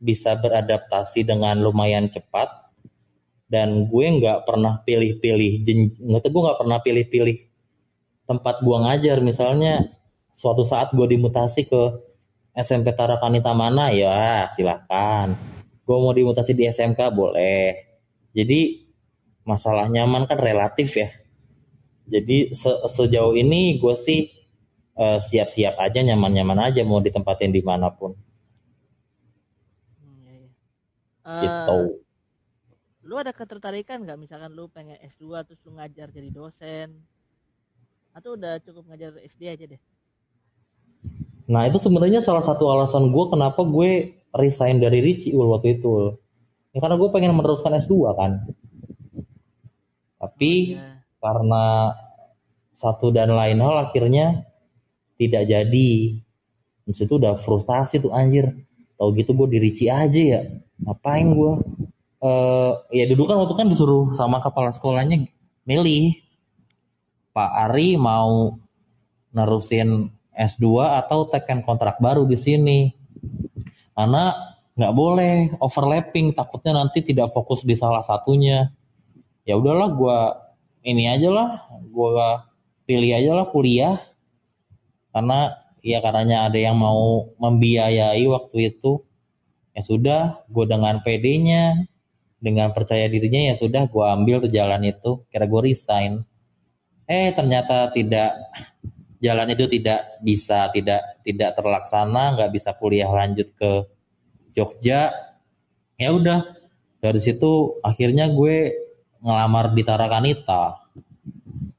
bisa 0.00 0.40
beradaptasi 0.40 1.28
dengan 1.28 1.60
lumayan 1.60 2.08
cepat 2.08 2.48
dan 3.52 3.84
gue 3.92 4.04
nggak 4.20 4.48
pernah 4.48 4.80
pilih-pilih 4.88 5.68
nggak 6.00 6.24
gue 6.32 6.42
nggak 6.48 6.60
pernah 6.64 6.78
pilih-pilih 6.80 7.36
tempat 8.24 8.64
gue 8.64 8.76
ngajar. 8.88 9.20
Misalnya 9.20 9.84
suatu 10.32 10.64
saat 10.64 10.96
gue 10.96 11.04
dimutasi 11.04 11.68
ke 11.68 11.82
SMP 12.56 12.96
Tarakanita 12.96 13.52
mana 13.52 13.92
ya 13.92 14.48
silakan. 14.48 15.36
Gue 15.84 15.96
mau 16.00 16.16
dimutasi 16.16 16.56
di 16.56 16.64
SMK 16.64 17.12
boleh. 17.12 17.84
Jadi 18.32 18.80
masalah 19.44 19.92
nyaman 19.92 20.24
kan 20.24 20.40
relatif 20.40 20.96
ya 20.96 21.12
jadi 22.12 22.38
se- 22.54 22.82
sejauh 22.96 23.34
ini 23.36 23.80
gue 23.82 23.94
sih 23.96 24.20
eh, 24.96 25.18
siap-siap 25.20 25.74
aja 25.80 26.00
nyaman-nyaman 26.04 26.60
aja 26.70 26.80
mau 26.86 27.00
ditempatin 27.00 27.52
di 27.52 27.62
mana 27.64 27.88
pun 27.92 28.12
Hmm, 29.98 30.16
iya, 30.22 30.32
iya. 30.38 30.50
Eh, 31.24 31.42
gitu. 31.44 31.78
lu 33.04 33.14
ada 33.20 33.32
ketertarikan 33.32 33.98
nggak 34.04 34.18
misalkan 34.20 34.52
lu 34.56 34.64
pengen 34.72 34.96
S2 35.00 35.44
terus 35.44 35.60
lu 35.64 35.76
ngajar 35.76 36.08
jadi 36.12 36.28
dosen 36.32 36.88
atau 38.16 38.36
udah 38.38 38.60
cukup 38.64 38.84
ngajar 38.88 39.10
SD 39.24 39.42
aja 39.50 39.64
deh 39.68 39.80
Nah 41.44 41.68
itu 41.68 41.76
sebenarnya 41.76 42.24
salah 42.24 42.40
satu 42.40 42.72
alasan 42.72 43.12
gue 43.12 43.24
kenapa 43.28 43.60
gue 43.68 44.16
resign 44.32 44.80
dari 44.80 45.04
Ricci 45.04 45.36
Ul 45.36 45.52
waktu 45.52 45.76
itu. 45.76 46.16
Ya, 46.72 46.80
karena 46.80 46.96
gue 46.96 47.08
pengen 47.12 47.36
meneruskan 47.36 47.76
S2 47.76 48.16
kan. 48.16 48.48
Tapi 50.16 50.80
ya 50.80 51.03
karena 51.24 51.96
satu 52.76 53.08
dan 53.08 53.32
lain 53.32 53.64
hal 53.64 53.88
akhirnya 53.88 54.44
tidak 55.16 55.48
jadi. 55.48 56.20
Terus 56.84 57.00
itu 57.00 57.16
udah 57.16 57.40
frustasi 57.40 58.04
tuh 58.04 58.12
anjir. 58.12 58.52
Tahu 59.00 59.08
gitu 59.16 59.32
gue 59.32 59.56
di 59.56 59.58
Ricci 59.64 59.88
aja 59.88 60.20
ya. 60.20 60.40
Ngapain 60.84 61.32
gue? 61.32 61.52
Eh 62.20 62.72
ya 62.92 63.04
dulu 63.08 63.24
kan 63.24 63.40
waktu 63.40 63.56
kan 63.56 63.66
disuruh 63.72 64.12
sama 64.12 64.44
kepala 64.44 64.76
sekolahnya 64.76 65.24
milih. 65.64 66.20
Pak 67.32 67.50
Ari 67.72 67.96
mau 67.96 68.60
nerusin 69.32 70.12
S2 70.36 70.86
atau 71.02 71.26
tekan 71.32 71.64
kontrak 71.64 71.98
baru 72.04 72.28
di 72.28 72.36
sini. 72.36 72.92
Karena 73.96 74.54
nggak 74.76 74.94
boleh 74.94 75.34
overlapping, 75.58 76.34
takutnya 76.36 76.78
nanti 76.78 77.00
tidak 77.02 77.32
fokus 77.32 77.66
di 77.66 77.74
salah 77.74 78.02
satunya. 78.06 78.70
Ya 79.46 79.58
udahlah, 79.58 79.88
gua 79.94 80.43
ini 80.84 81.08
aja 81.08 81.28
lah, 81.32 81.50
gua 81.88 82.44
pilih 82.84 83.10
aja 83.16 83.32
lah 83.32 83.48
kuliah. 83.48 83.96
Karena 85.10 85.56
ya 85.80 86.04
karenanya 86.04 86.52
ada 86.52 86.58
yang 86.60 86.76
mau 86.76 87.32
membiayai 87.40 88.24
waktu 88.28 88.76
itu. 88.76 89.00
Ya 89.74 89.82
sudah, 89.82 90.46
gue 90.46 90.70
dengan 90.70 91.02
PD-nya, 91.02 91.82
dengan 92.38 92.70
percaya 92.70 93.10
dirinya 93.10 93.50
ya 93.50 93.54
sudah, 93.58 93.90
gua 93.90 94.14
ambil 94.14 94.44
tuh 94.44 94.52
jalan 94.52 94.84
itu. 94.86 95.24
Kira 95.32 95.48
gue 95.48 95.60
resign. 95.72 96.22
Eh 97.08 97.34
ternyata 97.34 97.90
tidak 97.90 98.38
jalan 99.24 99.48
itu 99.56 99.64
tidak 99.72 100.20
bisa 100.20 100.68
tidak 100.68 101.00
tidak 101.24 101.56
terlaksana 101.56 102.36
nggak 102.36 102.52
bisa 102.52 102.76
kuliah 102.76 103.08
lanjut 103.08 103.56
ke 103.56 103.88
Jogja 104.52 105.16
ya 105.96 106.08
udah 106.12 106.44
dari 107.00 107.20
situ 107.24 107.80
akhirnya 107.80 108.28
gue 108.28 108.83
ngelamar 109.24 109.72
di 109.72 109.82
Tarakanita 109.82 110.84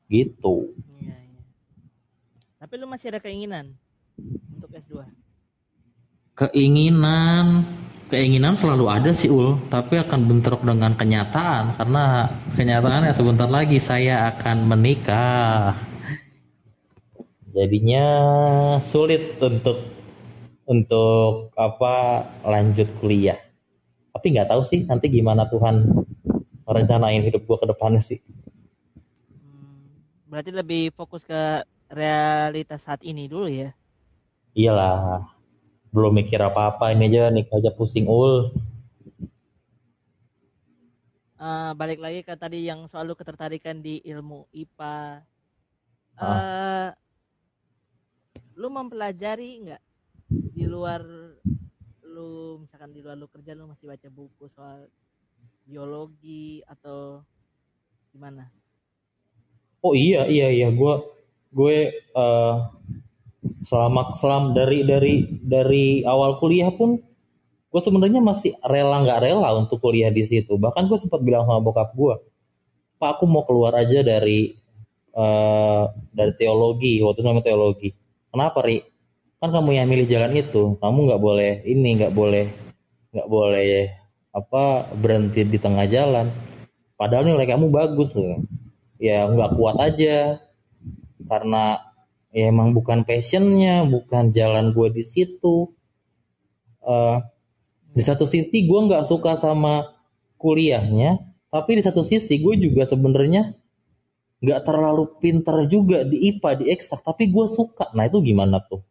gitu. 0.10 0.74
Iya 0.98 1.14
iya. 1.14 1.42
Tapi 2.58 2.74
lu 2.82 2.90
masih 2.90 3.14
ada 3.14 3.22
keinginan 3.22 3.78
untuk 4.58 4.74
S2 4.74 5.06
keinginan. 6.36 7.64
Keinginan 8.06 8.54
selalu 8.54 8.86
ada 8.86 9.12
sih 9.18 9.32
ul. 9.34 9.58
Tapi 9.72 9.98
akan 9.98 10.30
bentrok 10.30 10.62
dengan 10.62 10.94
kenyataan. 10.94 11.74
Karena 11.80 12.30
kenyataannya 12.54 13.14
sebentar 13.16 13.50
lagi 13.50 13.82
saya 13.82 14.30
akan 14.36 14.70
menikah. 14.70 15.74
Jadinya 17.56 18.06
sulit 18.84 19.40
untuk 19.40 19.80
untuk 20.68 21.56
apa 21.56 22.28
lanjut 22.44 22.92
kuliah. 23.00 23.40
Tapi 24.12 24.26
nggak 24.36 24.52
tahu 24.52 24.62
sih 24.68 24.84
nanti 24.86 25.08
gimana 25.08 25.48
Tuhan 25.48 25.88
merencanain 26.68 27.22
hidup 27.26 27.42
gua 27.48 27.58
ke 27.62 27.68
depannya 27.72 28.02
sih. 28.02 28.20
Hmm, 29.30 29.86
berarti 30.30 30.52
lebih 30.60 30.84
fokus 30.98 31.24
ke 31.26 31.42
realitas 31.90 32.82
saat 32.86 33.02
ini 33.06 33.24
dulu 33.30 33.48
ya? 33.50 33.70
Iyalah 34.58 35.30
belum 35.94 36.12
mikir 36.20 36.40
apa-apa 36.50 36.86
ini 36.94 37.04
aja 37.10 37.24
nikah 37.36 37.58
aja 37.60 37.72
pusing 37.78 38.06
ul. 38.10 38.34
Eh, 41.36 41.72
balik 41.76 42.00
lagi 42.00 42.20
ke 42.24 42.34
tadi 42.40 42.64
yang 42.64 42.88
selalu 42.88 43.12
ketertarikan 43.20 43.84
di 43.84 44.00
ilmu 44.12 44.48
IPA 44.56 44.96
Ah. 46.16 46.40
eh 46.40 46.90
lu 48.56 48.68
mempelajari 48.72 49.68
nggak 49.68 49.82
di 50.56 50.64
luar 50.64 51.04
lu 52.08 52.64
misalkan 52.64 52.96
di 52.96 53.04
luar 53.04 53.20
lu 53.20 53.28
kerja 53.28 53.52
lu 53.52 53.68
masih 53.68 53.86
baca 53.92 54.08
buku 54.08 54.48
soal 54.48 54.88
biologi 55.66 56.62
atau 56.64 57.20
gimana? 58.14 58.48
Oh 59.82 59.98
iya 59.98 60.30
iya 60.30 60.54
iya. 60.54 60.70
Gue 60.72 61.02
gue 61.52 61.76
eh, 61.98 62.56
selama 63.66 64.14
selam 64.16 64.54
dari 64.54 64.86
dari 64.86 65.28
dari 65.42 65.86
awal 66.06 66.38
kuliah 66.40 66.70
pun 66.72 67.02
gue 67.74 67.82
sebenarnya 67.84 68.24
masih 68.24 68.56
rela 68.64 69.04
nggak 69.04 69.22
rela 69.26 69.50
untuk 69.58 69.82
kuliah 69.82 70.14
di 70.14 70.24
situ. 70.24 70.56
Bahkan 70.56 70.88
gue 70.88 70.98
sempat 71.02 71.20
bilang 71.26 71.44
sama 71.50 71.60
bokap 71.60 71.92
gue 71.98 72.16
pak 72.96 73.20
aku 73.20 73.28
mau 73.28 73.44
keluar 73.44 73.76
aja 73.76 74.00
dari 74.02 74.56
eh, 75.12 75.84
dari 76.16 76.34
teologi 76.40 77.04
waktu 77.04 77.20
itu 77.20 77.26
namanya 77.28 77.46
teologi. 77.46 77.90
Kenapa 78.32 78.64
ri? 78.64 78.84
Kan 79.40 79.52
kamu 79.52 79.70
yang 79.76 79.88
milih 79.92 80.08
jalan 80.08 80.34
itu. 80.36 80.80
Kamu 80.80 81.00
nggak 81.12 81.22
boleh 81.22 81.52
ini 81.68 81.90
nggak 82.00 82.14
boleh 82.16 82.46
nggak 83.16 83.28
boleh 83.32 84.05
apa 84.36 84.92
berhenti 84.92 85.48
di 85.48 85.56
tengah 85.56 85.88
jalan. 85.88 86.28
Padahal 87.00 87.24
nilai 87.24 87.48
kamu 87.48 87.72
bagus 87.72 88.12
loh. 88.12 88.44
Ya 89.00 89.24
nggak 89.32 89.56
kuat 89.56 89.80
aja. 89.80 90.44
Karena 91.24 91.80
ya 92.36 92.52
emang 92.52 92.76
bukan 92.76 93.08
passionnya 93.08 93.88
bukan 93.88 94.36
jalan 94.36 94.76
gue 94.76 94.92
di 94.92 95.04
situ. 95.08 95.72
Eh, 96.84 97.18
di 97.96 98.04
satu 98.04 98.28
sisi 98.28 98.68
gue 98.68 98.80
nggak 98.92 99.08
suka 99.08 99.40
sama 99.40 99.96
kuliahnya 100.36 101.24
tapi 101.48 101.80
di 101.80 101.84
satu 101.88 102.04
sisi 102.04 102.44
gue 102.44 102.60
juga 102.60 102.84
sebenarnya 102.84 103.56
nggak 104.44 104.62
terlalu 104.68 105.16
pinter 105.24 105.64
juga 105.72 106.04
di 106.04 106.36
IPA 106.36 106.52
di 106.60 106.66
eksak 106.76 107.00
tapi 107.08 107.32
gue 107.32 107.48
suka. 107.48 107.96
Nah 107.96 108.04
itu 108.04 108.20
gimana 108.20 108.60
tuh? 108.60 108.84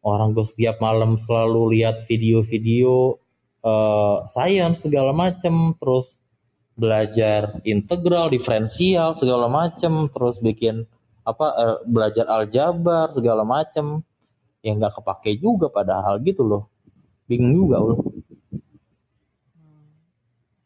Orang 0.00 0.32
gue 0.32 0.46
setiap 0.46 0.78
malam 0.78 1.18
selalu 1.18 1.74
lihat 1.74 2.06
video-video 2.06 3.18
eh 3.60 4.16
science 4.34 4.84
segala 4.84 5.12
macem 5.12 5.76
terus 5.80 6.16
belajar 6.80 7.60
integral 7.64 8.32
diferensial 8.32 9.12
segala 9.12 9.46
macem 9.52 10.08
terus 10.14 10.40
bikin 10.40 10.88
apa 11.26 11.46
eh, 11.62 11.78
belajar 11.86 12.26
aljabar 12.28 13.12
segala 13.12 13.42
macem. 13.44 14.00
Yang 14.64 14.74
nggak 14.80 14.94
kepake 15.00 15.30
juga 15.40 15.66
padahal 15.72 16.20
gitu 16.24 16.42
loh. 16.44 16.68
Bingung 17.28 17.52
juga 17.56 17.78
loh 17.80 17.98
Hmm. 19.54 20.04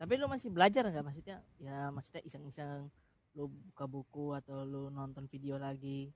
tapi 0.01 0.13
lu 0.21 0.27
masih 0.29 0.51
belajar 0.53 0.83
nggak? 0.89 1.05
Maksudnya 1.05 1.39
ya 1.59 1.91
maksudnya 1.95 2.23
iseng-iseng 2.29 2.91
lu 3.37 3.51
buka 3.51 3.85
buku 3.91 4.27
atau 4.39 4.63
lu 4.63 4.83
nonton 4.91 5.27
video 5.33 5.57
lagi? 5.59 6.13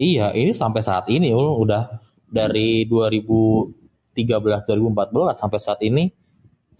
Iya, 0.00 0.32
ini 0.34 0.52
sampai 0.56 0.82
saat 0.82 1.06
ini 1.12 1.28
Ul, 1.36 1.60
udah 1.62 1.82
dari 2.24 2.82
2013 4.14 4.66
2014 4.66 5.40
sampai 5.40 5.58
saat 5.62 5.80
ini 5.82 6.10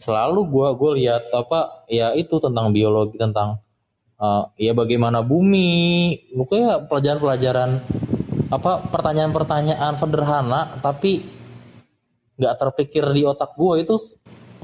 selalu 0.00 0.48
gue 0.48 0.68
gue 0.80 0.90
lihat 1.04 1.28
apa 1.36 1.84
ya 1.86 2.16
itu 2.16 2.40
tentang 2.40 2.72
biologi 2.72 3.20
tentang 3.20 3.60
uh, 4.16 4.48
ya 4.56 4.72
bagaimana 4.72 5.20
bumi 5.20 6.16
pokoknya 6.32 6.88
pelajaran-pelajaran 6.88 7.70
apa 8.50 8.90
pertanyaan-pertanyaan 8.90 9.94
sederhana 9.94 10.80
tapi 10.80 11.22
nggak 12.40 12.56
terpikir 12.56 13.04
di 13.12 13.22
otak 13.28 13.52
gue 13.54 13.84
itu 13.84 13.94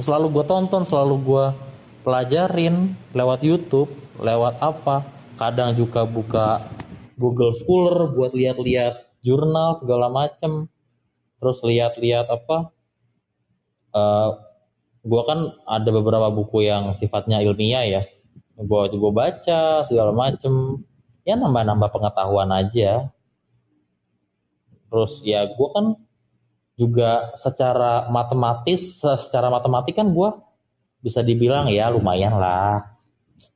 selalu 0.01 0.41
gue 0.41 0.45
tonton 0.49 0.83
selalu 0.89 1.17
gue 1.21 1.45
pelajarin 2.03 2.97
lewat 3.13 3.45
YouTube 3.45 3.93
lewat 4.17 4.57
apa 4.65 5.05
kadang 5.37 5.77
juga 5.77 6.09
buka 6.09 6.65
Google 7.21 7.53
Scholar 7.53 8.13
buat 8.17 8.33
lihat-lihat 8.33 9.21
jurnal 9.21 9.77
segala 9.81 10.09
macem 10.09 10.69
terus 11.37 11.61
lihat-lihat 11.61 12.27
apa 12.33 12.72
uh, 13.96 14.31
gue 15.07 15.22
kan 15.22 15.38
ada 15.70 15.90
beberapa 15.94 16.29
buku 16.35 16.66
yang 16.66 16.92
sifatnya 16.99 17.38
ilmiah 17.38 17.85
ya. 17.87 18.03
Gue 18.59 18.90
gue 18.90 19.12
baca 19.14 19.87
segala 19.87 20.11
macem. 20.11 20.83
Ya 21.22 21.38
nambah-nambah 21.38 21.90
pengetahuan 21.94 22.51
aja. 22.51 23.11
Terus 24.90 25.22
ya 25.22 25.46
gue 25.46 25.68
kan 25.70 25.94
juga 26.77 27.35
secara 27.40 28.11
matematis 28.12 29.01
secara 29.01 29.49
matematik 29.49 29.96
kan 29.96 30.12
gue 30.12 30.29
bisa 31.03 31.22
dibilang 31.22 31.70
ya 31.70 31.87
lumayan 31.90 32.35
lah. 32.35 32.99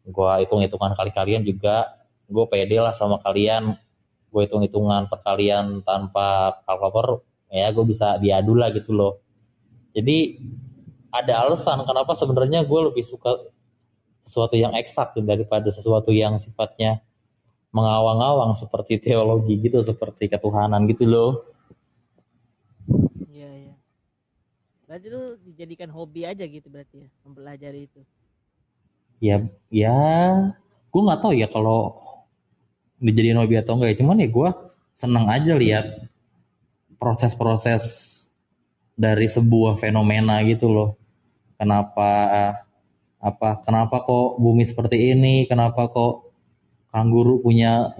Gue 0.06 0.46
hitung-hitungan 0.46 0.94
kali 0.94 1.10
kalian 1.10 1.42
juga 1.42 1.98
gue 2.30 2.44
pede 2.46 2.78
lah 2.78 2.94
sama 2.94 3.18
kalian. 3.26 3.74
Gue 4.30 4.46
hitung-hitungan 4.46 5.10
perkalian 5.10 5.82
tanpa 5.82 6.62
kalkulator 6.62 7.26
ya 7.50 7.66
gue 7.74 7.84
bisa 7.84 8.16
diadu 8.22 8.54
lah 8.54 8.70
gitu 8.70 8.94
loh. 8.94 9.18
Jadi 9.90 10.38
ada 11.10 11.42
alasan 11.42 11.82
kenapa 11.82 12.14
sebenarnya 12.14 12.62
gue 12.62 12.80
lebih 12.94 13.02
suka 13.02 13.50
sesuatu 14.22 14.54
yang 14.54 14.70
eksak 14.78 15.18
daripada 15.26 15.74
sesuatu 15.74 16.14
yang 16.14 16.38
sifatnya 16.38 17.02
mengawang-awang 17.74 18.54
seperti 18.54 19.02
teologi 19.02 19.58
gitu 19.58 19.82
seperti 19.82 20.30
ketuhanan 20.30 20.86
gitu 20.86 21.10
loh. 21.10 21.30
Iya 23.26 23.50
iya. 23.50 23.74
Berarti 24.86 25.06
lu 25.10 25.22
dijadikan 25.42 25.90
hobi 25.90 26.26
aja 26.26 26.46
gitu 26.46 26.70
berarti 26.70 27.06
ya 27.06 27.08
mempelajari 27.26 27.90
itu? 27.90 28.00
Ya 29.18 29.36
ya 29.74 29.98
gue 30.90 31.02
nggak 31.02 31.20
tahu 31.22 31.34
ya 31.34 31.50
kalau 31.50 31.98
dijadiin 33.02 33.38
hobi 33.38 33.58
atau 33.58 33.74
enggak 33.74 33.94
ya. 33.94 33.98
Cuman 33.98 34.22
ya 34.22 34.28
gue 34.30 34.50
seneng 34.94 35.26
aja 35.26 35.52
lihat 35.58 36.09
proses-proses 37.00 37.82
dari 38.92 39.26
sebuah 39.26 39.80
fenomena 39.80 40.44
gitu 40.44 40.68
loh. 40.68 40.90
Kenapa 41.56 42.12
apa 43.20 43.64
kenapa 43.64 44.04
kok 44.04 44.36
bumi 44.36 44.68
seperti 44.68 45.16
ini? 45.16 45.48
Kenapa 45.48 45.88
kok 45.88 46.28
kangguru 46.92 47.40
punya 47.40 47.96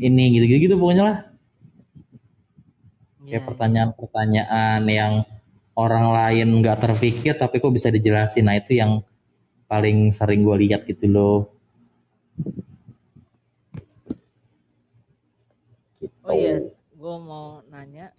ini 0.00 0.32
gitu 0.34 0.44
gitu, 0.48 0.58
gitu 0.72 0.74
pokoknya 0.80 1.04
lah. 1.04 1.18
Kayak 3.20 3.42
iya. 3.44 3.46
pertanyaan-pertanyaan 3.46 4.82
yang 4.90 5.14
orang 5.78 6.10
lain 6.10 6.48
nggak 6.64 6.82
terpikir 6.82 7.36
tapi 7.36 7.62
kok 7.62 7.70
bisa 7.70 7.92
dijelasin. 7.92 8.48
Nah 8.48 8.58
itu 8.58 8.80
yang 8.80 9.04
paling 9.70 10.10
sering 10.10 10.42
gue 10.42 10.56
lihat 10.66 10.82
gitu 10.88 11.06
loh. 11.06 11.38
Oh 16.26 16.34
iya, 16.34 16.62
gue 16.94 17.14
mau 17.22 17.62
nanya 17.70 18.10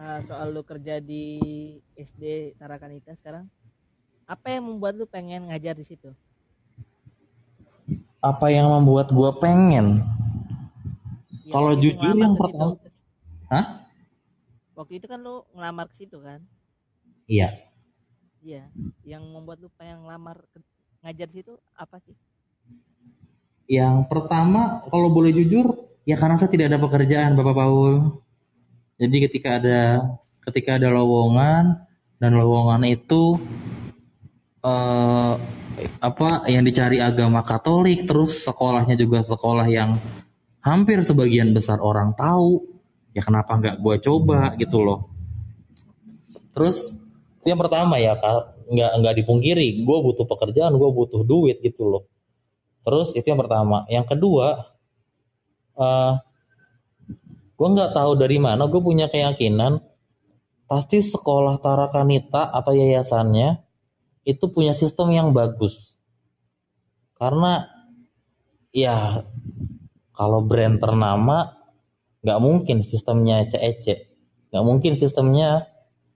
uh, 0.00 0.20
soal 0.24 0.48
lu 0.56 0.64
kerja 0.64 0.98
di 0.98 1.36
SD 1.94 2.56
Tarakanita 2.56 3.12
sekarang. 3.20 3.44
Apa 4.24 4.56
yang 4.56 4.64
membuat 4.64 4.96
lu 4.96 5.04
pengen 5.04 5.52
ngajar 5.52 5.76
di 5.76 5.84
situ? 5.84 6.10
Apa 8.24 8.48
yang 8.48 8.72
membuat 8.72 9.12
gue 9.12 9.30
pengen? 9.36 10.00
Ya, 11.44 11.52
Kalau 11.52 11.72
jujur 11.76 12.14
yang 12.16 12.36
pertama, 12.38 12.78
hah? 13.52 13.66
Waktu 14.76 15.02
itu 15.02 15.06
kan 15.10 15.20
lu 15.20 15.44
ngelamar 15.52 15.90
ke 15.92 16.06
situ 16.06 16.16
kan? 16.22 16.40
Iya. 17.28 17.60
Iya. 18.40 18.64
Yang 19.04 19.22
membuat 19.28 19.58
lu 19.60 19.68
pengen 19.76 20.06
ngelamar 20.06 20.40
ngajar 21.04 21.26
di 21.28 21.36
situ 21.42 21.54
apa 21.76 22.00
sih? 22.00 22.16
Yang 23.66 24.06
pertama, 24.10 24.82
kalau 24.88 25.10
boleh 25.10 25.34
jujur, 25.34 25.90
Ya 26.08 26.16
karena 26.16 26.40
saya 26.40 26.48
tidak 26.48 26.72
ada 26.72 26.80
pekerjaan 26.80 27.36
Bapak 27.36 27.54
Paul. 27.54 28.24
Jadi 29.00 29.16
ketika 29.24 29.56
ada 29.56 30.04
ketika 30.44 30.76
ada 30.76 30.92
lowongan 30.92 31.88
dan 32.20 32.36
lowongan 32.36 32.84
itu 32.84 33.40
eh, 34.60 35.34
apa 36.04 36.44
yang 36.52 36.68
dicari 36.68 37.00
agama 37.00 37.40
Katolik 37.40 38.04
terus 38.04 38.44
sekolahnya 38.44 39.00
juga 39.00 39.24
sekolah 39.24 39.64
yang 39.72 39.96
hampir 40.60 41.00
sebagian 41.00 41.56
besar 41.56 41.80
orang 41.80 42.12
tahu 42.12 42.60
ya 43.16 43.24
kenapa 43.24 43.56
nggak 43.56 43.76
gue 43.80 43.96
coba 44.04 44.52
gitu 44.60 44.84
loh. 44.84 45.08
Terus 46.52 46.92
itu 47.40 47.46
yang 47.48 47.60
pertama 47.60 47.96
ya 47.96 48.20
kak. 48.20 48.60
Nggak 48.70 48.92
nggak 49.02 49.14
dipungkiri 49.24 49.82
gue 49.82 49.98
butuh 50.04 50.28
pekerjaan 50.28 50.76
gue 50.76 50.90
butuh 50.92 51.24
duit 51.24 51.58
gitu 51.64 51.88
loh. 51.88 52.02
Terus 52.84 53.16
itu 53.16 53.26
yang 53.26 53.40
pertama. 53.40 53.88
Yang 53.88 54.14
kedua 54.14 54.76
uh, 55.74 55.82
eh, 55.82 56.12
gue 57.60 57.68
nggak 57.76 57.92
tahu 57.92 58.16
dari 58.16 58.40
mana 58.40 58.64
gue 58.72 58.80
punya 58.80 59.12
keyakinan 59.12 59.84
pasti 60.64 61.04
sekolah 61.04 61.60
Tarakanita 61.60 62.48
atau 62.48 62.72
yayasannya 62.72 63.60
itu 64.24 64.48
punya 64.48 64.72
sistem 64.72 65.12
yang 65.12 65.36
bagus. 65.36 65.92
Karena 67.20 67.68
ya 68.72 69.28
kalau 70.16 70.40
brand 70.40 70.80
ternama 70.80 71.52
nggak 72.24 72.40
mungkin 72.40 72.80
sistemnya 72.80 73.44
ecek-ecek 73.44 74.08
nggak 74.56 74.64
mungkin 74.64 74.96
sistemnya 74.96 75.68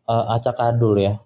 uh, 0.09 0.33
acak 0.41 0.57
adul 0.57 0.97
ya. 0.97 1.21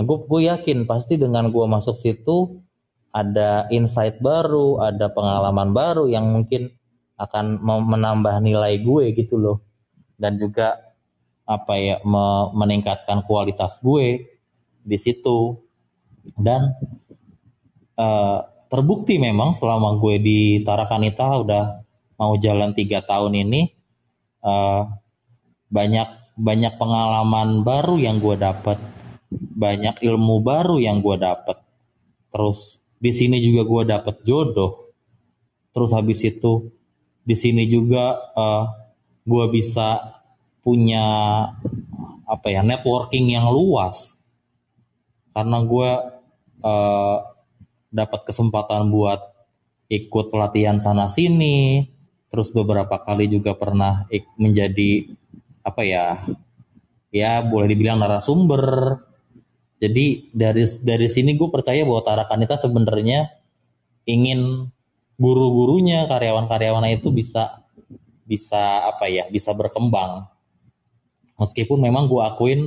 Nah, 0.00 0.02
gue, 0.08 0.18
gue 0.24 0.40
yakin 0.48 0.88
pasti 0.88 1.20
dengan 1.20 1.52
gue 1.52 1.66
masuk 1.68 2.00
situ 2.00 2.64
ada 3.12 3.68
insight 3.68 4.16
baru 4.24 4.80
ada 4.80 5.12
pengalaman 5.12 5.76
baru 5.76 6.08
yang 6.08 6.24
mungkin 6.32 6.72
akan 7.20 7.60
menambah 7.64 8.40
nilai 8.40 8.80
gue 8.80 9.12
gitu 9.12 9.36
loh. 9.36 9.60
Dan 10.16 10.40
juga 10.40 10.80
apa 11.44 11.74
ya 11.76 11.96
meningkatkan 12.56 13.20
kualitas 13.28 13.76
gue 13.84 14.24
di 14.80 14.98
situ. 14.98 15.60
Dan 16.36 16.72
uh, 18.00 18.40
terbukti 18.72 19.20
memang 19.20 19.52
selama 19.52 20.00
gue 20.00 20.16
di 20.20 20.40
Tarakanita 20.64 21.40
udah 21.44 21.64
mau 22.16 22.36
jalan 22.36 22.76
tiga 22.76 23.00
tahun 23.00 23.32
ini 23.48 23.72
uh, 24.44 24.84
banyak 25.72 26.36
banyak 26.36 26.76
pengalaman 26.76 27.64
baru 27.64 27.96
yang 27.96 28.20
gue 28.20 28.36
dapat 28.36 28.76
banyak 29.32 30.00
ilmu 30.04 30.44
baru 30.44 30.76
yang 30.80 31.00
gue 31.00 31.16
dapat 31.16 31.56
terus 32.32 32.80
di 33.00 33.16
sini 33.16 33.40
juga 33.40 33.64
gue 33.64 33.82
dapat 33.96 34.16
jodoh. 34.28 34.92
Terus 35.72 35.90
habis 35.96 36.20
itu 36.20 36.68
di 37.24 37.36
sini 37.36 37.68
juga 37.68 38.32
uh, 38.32 38.40
eh, 38.40 38.64
gue 39.26 39.44
bisa 39.52 40.20
punya 40.60 41.06
apa 42.24 42.46
ya 42.48 42.62
networking 42.62 43.32
yang 43.32 43.48
luas. 43.50 44.16
Karena 45.30 45.62
gue 45.62 45.90
uh, 46.64 47.16
dapat 47.90 48.20
kesempatan 48.26 48.90
buat 48.90 49.20
ikut 49.90 50.30
pelatihan 50.30 50.78
sana 50.78 51.10
sini 51.10 51.82
terus 52.30 52.54
beberapa 52.54 53.02
kali 53.02 53.26
juga 53.26 53.58
pernah 53.58 54.06
menjadi 54.38 55.10
apa 55.66 55.82
ya 55.82 56.22
ya 57.10 57.42
boleh 57.42 57.68
dibilang 57.68 57.98
narasumber. 57.98 58.96
Jadi 59.80 60.30
dari 60.30 60.64
dari 60.84 61.08
sini 61.10 61.34
gue 61.34 61.48
percaya 61.50 61.82
bahwa 61.82 62.04
Tarakanita 62.06 62.60
sebenarnya 62.60 63.32
ingin 64.06 64.70
guru-gurunya 65.20 66.08
karyawan-karyawannya 66.08 66.96
itu 66.96 67.12
bisa 67.12 67.60
bisa 68.24 68.88
apa 68.88 69.04
ya 69.12 69.28
bisa 69.28 69.52
berkembang. 69.52 70.24
Meskipun 71.36 71.80
memang 71.84 72.08
gue 72.08 72.24
akuin 72.24 72.60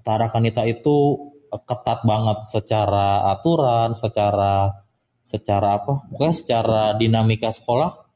Tarakanita 0.00 0.64
itu 0.64 1.28
ketat 1.52 2.02
banget 2.08 2.48
secara 2.48 3.30
aturan 3.36 3.92
secara 3.92 4.72
secara 5.20 5.76
apa 5.76 6.08
pokoknya 6.08 6.34
secara 6.34 6.82
dinamika 6.96 7.52
sekolah 7.52 8.08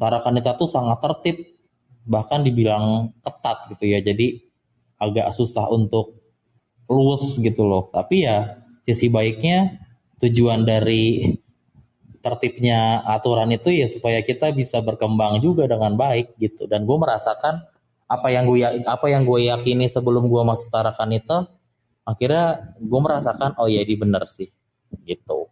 Tarakanita 0.00 0.56
tuh 0.56 0.66
sangat 0.66 0.98
tertib 0.98 1.36
bahkan 2.02 2.42
dibilang 2.42 3.14
ketat 3.22 3.70
gitu 3.70 3.84
ya. 3.86 4.02
Jadi 4.02 4.42
agak 4.98 5.30
susah 5.30 5.70
untuk 5.70 6.18
luwes 6.90 7.38
gitu 7.38 7.62
loh. 7.62 7.86
Tapi 7.94 8.26
ya 8.26 8.58
sisi 8.82 9.06
baiknya 9.06 9.78
tujuan 10.18 10.66
dari 10.66 11.34
tertibnya 12.22 13.02
aturan 13.02 13.50
itu 13.50 13.74
ya 13.74 13.90
supaya 13.90 14.22
kita 14.22 14.54
bisa 14.54 14.78
berkembang 14.78 15.42
juga 15.42 15.66
dengan 15.66 15.98
baik 15.98 16.38
gitu. 16.38 16.70
Dan 16.70 16.86
gue 16.86 16.96
merasakan 16.96 17.66
apa 18.06 18.28
yang 18.30 18.46
gue 18.46 18.62
apa 18.86 19.06
yang 19.10 19.26
gue 19.26 19.50
yakini 19.50 19.90
sebelum 19.90 20.30
gue 20.30 20.42
masuk 20.46 20.70
Tarakan 20.70 21.10
itu 21.16 21.36
akhirnya 22.06 22.74
gue 22.78 23.00
merasakan 23.02 23.58
oh 23.58 23.66
ya 23.66 23.82
ini 23.82 23.94
bener 23.98 24.22
sih 24.30 24.48
gitu. 25.02 25.50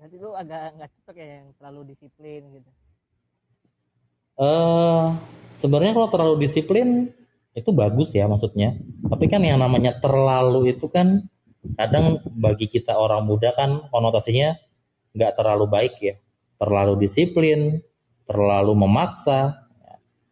Nanti 0.00 0.16
lu 0.18 0.34
agak 0.34 0.74
nggak 0.76 0.90
cocok 1.00 1.16
ya 1.16 1.26
yang 1.40 1.48
terlalu 1.56 1.80
disiplin 1.94 2.42
gitu. 2.60 2.70
eh 4.34 5.06
sebenarnya 5.62 5.94
kalau 5.94 6.08
terlalu 6.10 6.36
disiplin 6.42 7.14
itu 7.54 7.70
bagus 7.70 8.10
ya 8.10 8.26
maksudnya. 8.26 8.74
Tapi 9.06 9.30
kan 9.30 9.46
yang 9.46 9.62
namanya 9.62 9.94
terlalu 10.02 10.74
itu 10.74 10.90
kan 10.90 11.22
kadang 11.72 12.20
bagi 12.36 12.68
kita 12.68 12.92
orang 12.92 13.24
muda 13.24 13.56
kan 13.56 13.88
konotasinya 13.88 14.56
nggak 15.16 15.32
terlalu 15.38 15.64
baik 15.70 15.94
ya. 16.02 16.14
Terlalu 16.60 17.06
disiplin 17.06 17.80
terlalu 18.28 18.72
memaksa. 18.76 19.68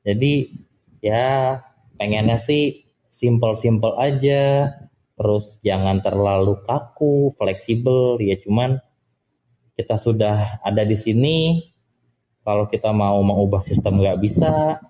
Jadi 0.02 0.50
ya 0.98 1.58
pengennya 1.96 2.36
sih 2.40 2.84
simple-simple 3.08 3.96
aja. 3.96 4.74
Terus 5.16 5.60
jangan 5.62 6.02
terlalu 6.02 6.58
kaku 6.66 7.36
fleksibel. 7.38 8.18
Ya 8.18 8.34
cuman 8.40 8.80
kita 9.78 9.96
sudah 9.96 10.60
ada 10.60 10.82
di 10.82 10.96
sini. 10.98 11.38
Kalau 12.42 12.66
kita 12.66 12.90
mau 12.90 13.22
mengubah 13.22 13.62
sistem 13.62 14.02
nggak 14.02 14.18
bisa. 14.18 14.82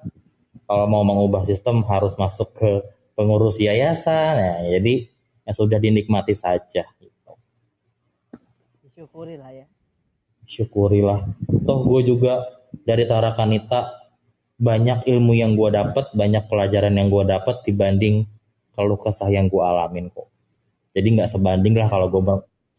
Kalau 0.64 0.86
mau 0.88 1.04
mengubah 1.04 1.44
sistem 1.44 1.84
harus 1.84 2.16
masuk 2.16 2.56
ke 2.56 2.70
pengurus 3.12 3.60
yayasan. 3.60 4.40
Ya 4.40 4.80
jadi 4.80 5.11
ya 5.52 5.54
sudah 5.54 5.76
dinikmati 5.76 6.32
saja 6.32 6.88
gitu. 6.96 7.32
Disyukuri 8.80 9.36
lah 9.36 9.52
ya. 9.52 9.66
syukurilah 10.48 11.28
toh 11.68 11.84
gue 11.84 12.00
juga 12.08 12.44
dari 12.88 13.04
Tarakanita 13.04 14.00
banyak 14.56 15.04
ilmu 15.04 15.32
yang 15.36 15.56
gue 15.56 15.68
dapat 15.72 16.12
banyak 16.12 16.48
pelajaran 16.48 16.96
yang 16.96 17.08
gue 17.08 17.24
dapat 17.28 17.60
dibanding 17.68 18.24
kalau 18.72 18.96
kesah 18.96 19.28
yang 19.28 19.48
gue 19.48 19.60
alamin 19.60 20.08
kok 20.12 20.28
jadi 20.92 21.08
nggak 21.08 21.30
sebanding 21.30 21.76
lah 21.76 21.88
kalau 21.88 22.08
gue 22.08 22.20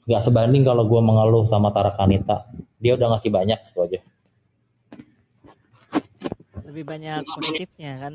nggak 0.05 0.21
sebanding 0.21 0.65
kalau 0.65 0.86
gue 0.86 1.01
mengeluh 1.01 1.45
sama 1.49 1.74
Tarakanita 1.74 2.49
dia 2.78 2.93
udah 2.97 3.17
ngasih 3.17 3.32
banyak 3.34 3.59
itu 3.74 3.80
aja 3.82 3.99
Lebih 6.74 6.89
banyak 6.89 7.21
positifnya 7.30 7.91
kan. 8.01 8.13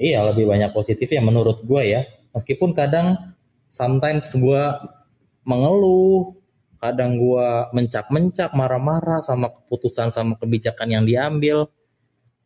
Iya, 0.00 0.24
lebih 0.32 0.48
banyak 0.48 0.72
positifnya 0.72 1.20
menurut 1.20 1.60
gue 1.60 1.82
ya. 1.84 2.08
Meskipun 2.32 2.72
kadang 2.72 3.33
sometimes 3.74 4.30
gue 4.30 4.62
mengeluh, 5.42 6.38
kadang 6.78 7.18
gue 7.18 7.48
mencak-mencak, 7.74 8.54
marah-marah 8.54 9.26
sama 9.26 9.50
keputusan 9.50 10.14
sama 10.14 10.38
kebijakan 10.38 10.94
yang 10.94 11.04
diambil. 11.04 11.66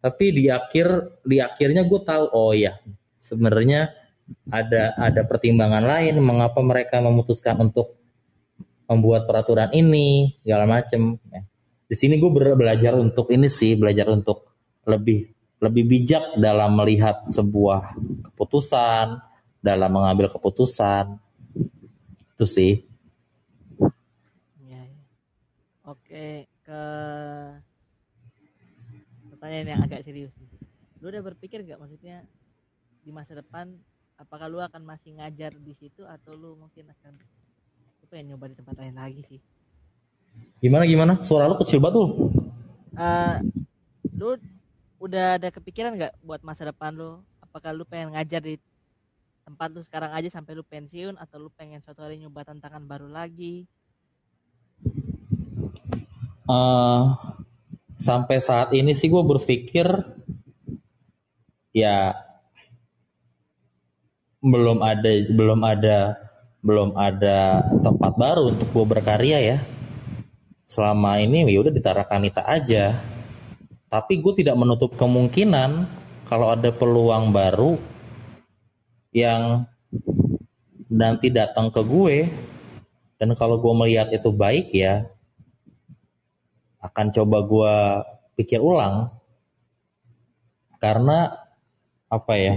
Tapi 0.00 0.32
di 0.32 0.48
akhir 0.48 1.20
di 1.26 1.42
akhirnya 1.42 1.84
gue 1.84 2.00
tahu 2.00 2.24
oh 2.32 2.54
ya 2.56 2.80
sebenarnya 3.18 3.92
ada 4.48 4.94
ada 4.96 5.26
pertimbangan 5.26 5.82
lain 5.84 6.22
mengapa 6.22 6.62
mereka 6.62 7.02
memutuskan 7.02 7.58
untuk 7.60 7.98
membuat 8.88 9.28
peraturan 9.28 9.68
ini 9.74 10.38
segala 10.40 10.64
macem. 10.64 11.20
Ya. 11.28 11.44
Di 11.88 11.96
sini 11.98 12.16
gue 12.16 12.30
belajar 12.32 12.96
untuk 12.96 13.28
ini 13.34 13.50
sih 13.50 13.74
belajar 13.74 14.08
untuk 14.08 14.48
lebih 14.86 15.28
lebih 15.58 15.84
bijak 15.90 16.38
dalam 16.38 16.78
melihat 16.78 17.26
sebuah 17.26 17.98
keputusan, 18.30 19.18
dalam 19.59 19.90
mengambil 19.90 20.30
keputusan. 20.30 21.18
Itu 22.34 22.46
sih. 22.46 22.86
Ya, 24.62 24.82
ya. 24.82 25.02
Oke, 25.86 26.46
ke 26.62 26.82
pertanyaan 29.34 29.78
yang 29.78 29.82
agak 29.86 30.02
serius. 30.02 30.34
Lu 30.98 31.11
udah 31.11 31.22
berpikir 31.22 31.62
gak 31.62 31.78
maksudnya 31.78 32.26
di 33.06 33.11
masa 33.14 33.38
depan 33.38 33.70
apakah 34.18 34.50
lu 34.50 34.59
akan 34.59 34.82
masih 34.82 35.14
ngajar 35.14 35.54
di 35.54 35.72
situ 35.78 36.02
atau 36.02 36.34
lu 36.34 36.59
mungkin 36.59 36.90
akan 36.90 37.14
lu 38.02 38.04
pengen 38.11 38.34
nyoba 38.34 38.50
di 38.50 38.56
tempat 38.59 38.74
lain 38.76 38.98
lagi 38.98 39.22
sih? 39.30 39.40
Gimana 40.59 40.84
gimana? 40.84 41.22
Suara 41.22 41.46
lu 41.46 41.54
kecil 41.59 41.78
banget 41.78 42.02
tuh. 42.02 42.09
Eh, 42.98 43.36
lu 44.18 44.34
udah 44.98 45.38
ada 45.38 45.48
kepikiran 45.54 45.94
nggak 45.94 46.14
buat 46.26 46.42
masa 46.42 46.66
depan 46.66 46.90
lu? 46.98 47.22
Apakah 47.38 47.70
lu 47.70 47.86
pengen 47.86 48.18
ngajar 48.18 48.42
di 48.42 48.59
tempat 49.49 49.72
lu 49.72 49.80
sekarang 49.80 50.12
aja 50.12 50.28
sampai 50.28 50.53
lu 50.53 50.61
pensiun 50.61 51.16
atau 51.16 51.40
lu 51.40 51.49
pengen 51.57 51.80
suatu 51.80 52.05
hari 52.05 52.20
nyoba 52.20 52.44
tantangan 52.44 52.84
baru 52.84 53.09
lagi? 53.09 53.64
Eh, 56.44 57.05
sampai 57.96 58.44
saat 58.44 58.76
ini 58.76 58.92
sih 58.92 59.09
gue 59.09 59.24
berpikir 59.24 59.88
ya 61.72 62.12
belum 64.44 64.84
ada 64.84 65.11
belum 65.32 65.61
ada 65.64 65.99
belum 66.61 66.92
ada 67.01 67.64
tempat 67.80 68.12
baru 68.20 68.53
untuk 68.53 68.68
gue 68.76 68.84
berkarya 68.84 69.38
ya. 69.40 69.59
Selama 70.68 71.24
ini 71.24 71.49
ya 71.49 71.64
udah 71.64 71.72
di 71.72 71.80
Tarakanita 71.80 72.44
aja. 72.44 73.01
Tapi 73.88 74.20
gue 74.20 74.44
tidak 74.44 74.61
menutup 74.61 74.92
kemungkinan 75.01 75.88
kalau 76.28 76.53
ada 76.53 76.68
peluang 76.68 77.32
baru 77.32 77.80
yang 79.12 79.64
nanti 80.88 81.28
datang 81.28 81.68
ke 81.68 81.80
gue 81.84 82.28
dan 83.18 83.34
kalau 83.34 83.61
gue 83.61 83.74
melihat 83.76 84.09
itu 84.14 84.30
baik 84.30 84.72
ya 84.72 85.09
akan 86.78 87.11
coba 87.11 87.38
gue 87.42 87.74
pikir 88.38 88.62
ulang. 88.62 89.11
Karena 90.78 91.34
apa 92.06 92.34
ya 92.38 92.54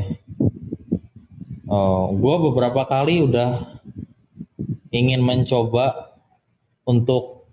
oh, 1.66 2.14
gue 2.14 2.36
beberapa 2.52 2.86
kali 2.86 3.26
udah 3.26 3.80
ingin 4.91 5.24
mencoba 5.24 6.14
untuk 6.86 7.47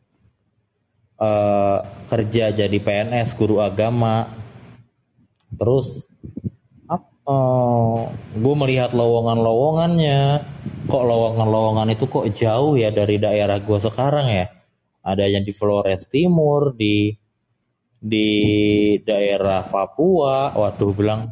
eh, 1.22 1.78
kerja 2.10 2.50
jadi 2.52 2.78
PNS 2.78 3.38
guru 3.38 3.62
agama. 3.62 4.28
Terus 5.54 6.07
gue 8.32 8.54
melihat 8.56 8.96
lowongan-lowongannya. 8.96 10.20
Kok 10.88 11.04
lowongan-lowongan 11.04 11.92
itu 11.92 12.08
kok 12.08 12.26
jauh 12.32 12.80
ya 12.80 12.88
dari 12.88 13.20
daerah 13.20 13.60
gue 13.60 13.78
sekarang 13.78 14.26
ya? 14.32 14.46
Ada 15.04 15.28
yang 15.28 15.44
di 15.44 15.52
Flores 15.52 16.08
Timur 16.08 16.72
di 16.72 17.12
di 18.00 18.28
daerah 19.04 19.68
Papua. 19.68 20.56
Waduh 20.56 20.92
bilang 20.96 21.28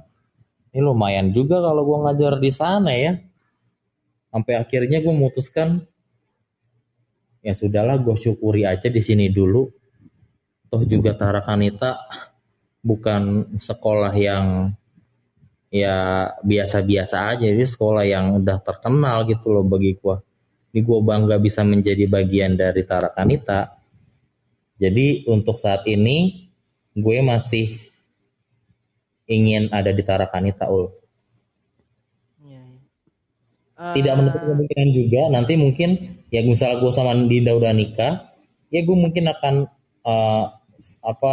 ini 0.77 0.85
lumayan 0.85 1.33
juga 1.33 1.65
kalau 1.65 1.89
gue 1.89 1.99
ngajar 2.05 2.37
di 2.37 2.53
sana 2.53 2.93
ya. 2.93 3.17
Sampai 4.29 4.61
akhirnya 4.61 5.01
gue 5.01 5.13
memutuskan 5.17 5.81
ya 7.41 7.57
sudahlah 7.57 7.97
gue 8.05 8.17
syukuri 8.21 8.69
aja 8.69 8.93
di 8.93 9.01
sini 9.01 9.33
dulu. 9.33 9.65
Toh 10.69 10.83
juga 10.85 11.17
Tarakanita 11.17 12.05
bukan 12.85 13.57
sekolah 13.57 14.13
yang 14.13 14.77
ya 15.71 16.31
biasa-biasa 16.45 17.37
aja. 17.37 17.47
Ini 17.47 17.67
sekolah 17.67 18.05
yang 18.07 18.43
udah 18.43 18.59
terkenal 18.63 19.27
gitu 19.27 19.53
loh 19.53 19.67
bagi 19.67 19.99
gue 19.99 20.17
ini 20.77 20.85
gue 20.85 20.99
bangga 21.01 21.41
bisa 21.41 21.65
menjadi 21.65 22.05
bagian 22.05 22.53
dari 22.53 22.85
Tarakanita 22.85 23.81
jadi 24.77 25.25
untuk 25.25 25.57
saat 25.57 25.89
ini 25.89 26.53
gue 26.93 27.19
masih 27.25 27.73
ingin 29.25 29.73
ada 29.73 29.89
di 29.89 30.05
Tarakanita 30.05 30.69
ul. 30.69 30.93
Iya, 32.45 32.61
iya. 32.61 33.89
tidak 33.97 34.13
Eh, 34.13 34.17
menutup 34.21 34.43
kemungkinan 34.45 34.91
juga 34.93 35.23
nanti 35.33 35.57
mungkin 35.57 36.21
ya 36.29 36.45
misalnya 36.45 36.85
gue 36.85 36.93
sama 36.93 37.17
Dinda 37.25 37.57
udah 37.57 37.73
nikah 37.73 38.29
ya 38.69 38.85
gue 38.85 38.97
mungkin 39.01 39.33
akan 39.33 39.55
eh, 40.05 40.45
apa 41.01 41.33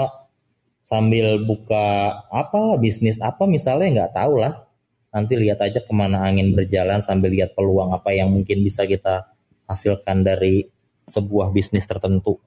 sambil 0.84 1.40
buka 1.44 2.20
apa 2.30 2.76
bisnis 2.80 3.18
apa 3.24 3.48
misalnya 3.48 4.04
nggak 4.04 4.14
tahu 4.16 4.44
lah 4.44 4.68
nanti 5.16 5.40
lihat 5.40 5.64
aja 5.64 5.80
ke 5.80 5.94
mana 5.96 6.24
angin 6.28 6.52
berjalan 6.52 7.00
sambil 7.00 7.32
lihat 7.32 7.56
peluang 7.56 7.96
apa 7.96 8.12
yang 8.12 8.30
mungkin 8.34 8.62
bisa 8.62 8.84
kita 8.84 9.32
hasilkan 9.68 10.28
dari 10.28 10.68
sebuah 11.08 11.52
bisnis 11.56 11.88
tertentu 11.88 12.40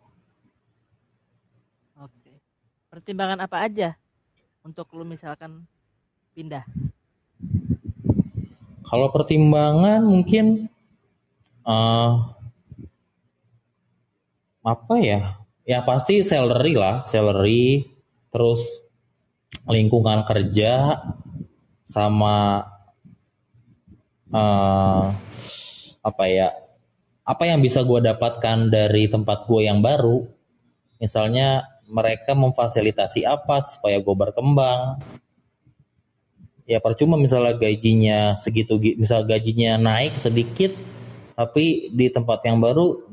Oke. 1.97 2.33
Pertimbangan 2.93 3.41
apa 3.45 3.65
aja 3.65 3.97
untuk 4.65 4.91
lu 4.93 5.05
misalkan 5.07 5.65
pindah? 6.37 6.65
kalau 8.87 9.11
pertimbangan 9.11 10.01
mungkin 10.07 10.71
eh 11.67 12.13
apa 14.67 14.95
ya 14.99 15.39
ya 15.67 15.83
pasti 15.83 16.23
salary 16.23 16.75
lah 16.79 17.07
salary 17.11 17.87
terus 18.37 18.61
lingkungan 19.65 20.29
kerja 20.29 21.01
sama 21.89 22.69
eh 24.29 25.05
apa 26.05 26.25
ya 26.29 26.53
apa 27.25 27.43
yang 27.49 27.65
bisa 27.65 27.81
gue 27.81 28.05
dapatkan 28.05 28.69
dari 28.69 29.09
tempat 29.09 29.49
gue 29.49 29.65
yang 29.65 29.81
baru 29.81 30.29
misalnya 31.01 31.65
mereka 31.89 32.37
memfasilitasi 32.37 33.25
apa 33.25 33.63
supaya 33.63 34.03
gue 34.03 34.15
berkembang. 34.15 35.01
Ya 36.67 36.83
percuma 36.83 37.15
misalnya 37.15 37.55
gajinya 37.55 38.35
segitu 38.43 38.75
gi- 38.83 38.99
misal 38.99 39.23
gajinya 39.23 39.79
naik 39.79 40.19
sedikit 40.19 40.75
tapi 41.39 41.95
di 41.95 42.11
tempat 42.11 42.43
yang 42.43 42.59
baru 42.59 43.07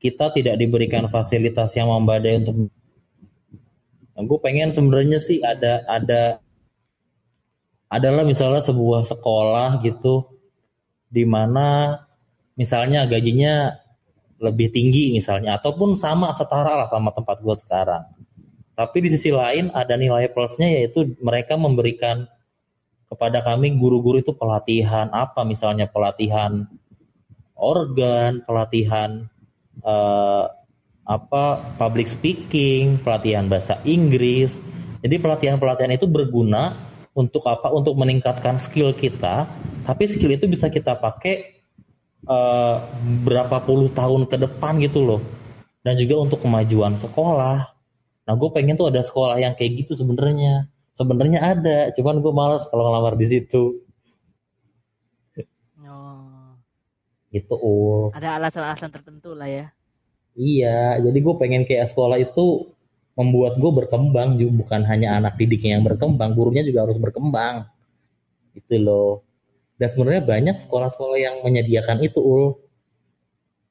kita 0.00 0.32
tidak 0.32 0.56
diberikan 0.56 1.04
fasilitas 1.12 1.76
yang 1.76 1.92
memadai 1.92 2.40
untuk 2.40 2.72
gue 4.14 4.38
pengen 4.38 4.70
sebenarnya 4.70 5.18
sih 5.18 5.42
ada 5.42 5.82
ada 5.90 6.38
adalah 7.90 8.22
misalnya 8.22 8.62
sebuah 8.62 9.06
sekolah 9.06 9.82
gitu 9.82 10.26
di 11.10 11.26
mana 11.26 11.98
misalnya 12.54 13.06
gajinya 13.06 13.74
lebih 14.42 14.70
tinggi 14.74 15.14
misalnya 15.14 15.58
ataupun 15.58 15.94
sama 15.94 16.30
setara 16.34 16.74
lah 16.74 16.88
sama 16.90 17.14
tempat 17.14 17.42
gue 17.42 17.56
sekarang. 17.58 18.02
Tapi 18.74 19.06
di 19.06 19.08
sisi 19.14 19.30
lain 19.30 19.70
ada 19.70 19.94
nilai 19.94 20.26
plusnya 20.34 20.66
yaitu 20.66 21.14
mereka 21.22 21.54
memberikan 21.54 22.26
kepada 23.06 23.38
kami 23.46 23.78
guru-guru 23.78 24.18
itu 24.18 24.34
pelatihan 24.34 25.06
apa. 25.14 25.46
Misalnya 25.46 25.86
pelatihan 25.86 26.66
organ, 27.54 28.42
pelatihan 28.42 29.30
eh, 29.78 30.44
apa 31.04 31.76
public 31.76 32.08
speaking, 32.08 33.00
pelatihan 33.00 33.48
bahasa 33.48 33.80
Inggris. 33.84 34.56
Jadi 35.04 35.20
pelatihan-pelatihan 35.20 35.92
itu 35.92 36.08
berguna 36.08 36.72
untuk 37.12 37.44
apa? 37.44 37.68
Untuk 37.70 37.92
meningkatkan 37.94 38.56
skill 38.56 38.96
kita, 38.96 39.46
tapi 39.84 40.08
skill 40.08 40.32
itu 40.32 40.48
bisa 40.48 40.72
kita 40.72 40.96
pakai 40.96 41.60
eh, 42.24 42.76
berapa 43.20 43.56
puluh 43.62 43.92
tahun 43.92 44.24
ke 44.26 44.36
depan 44.48 44.80
gitu 44.80 45.04
loh. 45.04 45.20
Dan 45.84 46.00
juga 46.00 46.24
untuk 46.24 46.40
kemajuan 46.40 46.96
sekolah. 46.96 47.76
Nah, 48.24 48.34
gue 48.40 48.50
pengen 48.56 48.80
tuh 48.80 48.88
ada 48.88 49.04
sekolah 49.04 49.36
yang 49.36 49.52
kayak 49.52 49.84
gitu 49.84 50.00
sebenarnya. 50.00 50.72
Sebenarnya 50.96 51.44
ada, 51.44 51.92
cuman 51.92 52.24
gue 52.24 52.32
malas 52.32 52.64
kalau 52.72 52.88
ngelamar 52.88 53.20
di 53.20 53.26
situ. 53.28 53.84
Oh, 55.84 56.56
Gitu, 57.28 57.52
Ul. 57.52 58.14
ada 58.16 58.40
alasan-alasan 58.40 58.88
tertentu 58.94 59.36
lah 59.36 59.50
ya. 59.50 59.66
Iya, 60.34 60.98
jadi 60.98 61.18
gue 61.22 61.34
pengen 61.38 61.62
kayak 61.62 61.94
sekolah 61.94 62.18
itu 62.18 62.74
membuat 63.14 63.54
gue 63.62 63.70
berkembang, 63.70 64.34
juga 64.34 64.66
bukan 64.66 64.82
hanya 64.90 65.14
anak 65.22 65.38
didiknya 65.38 65.78
yang 65.78 65.86
berkembang, 65.86 66.34
gurunya 66.34 66.66
juga 66.66 66.90
harus 66.90 66.98
berkembang. 66.98 67.70
Itu 68.58 68.74
loh. 68.82 69.22
Dan 69.78 69.88
sebenarnya 69.94 70.22
banyak 70.26 70.56
sekolah-sekolah 70.66 71.18
yang 71.18 71.36
menyediakan 71.46 72.02
itu, 72.02 72.18
Ul. 72.18 72.58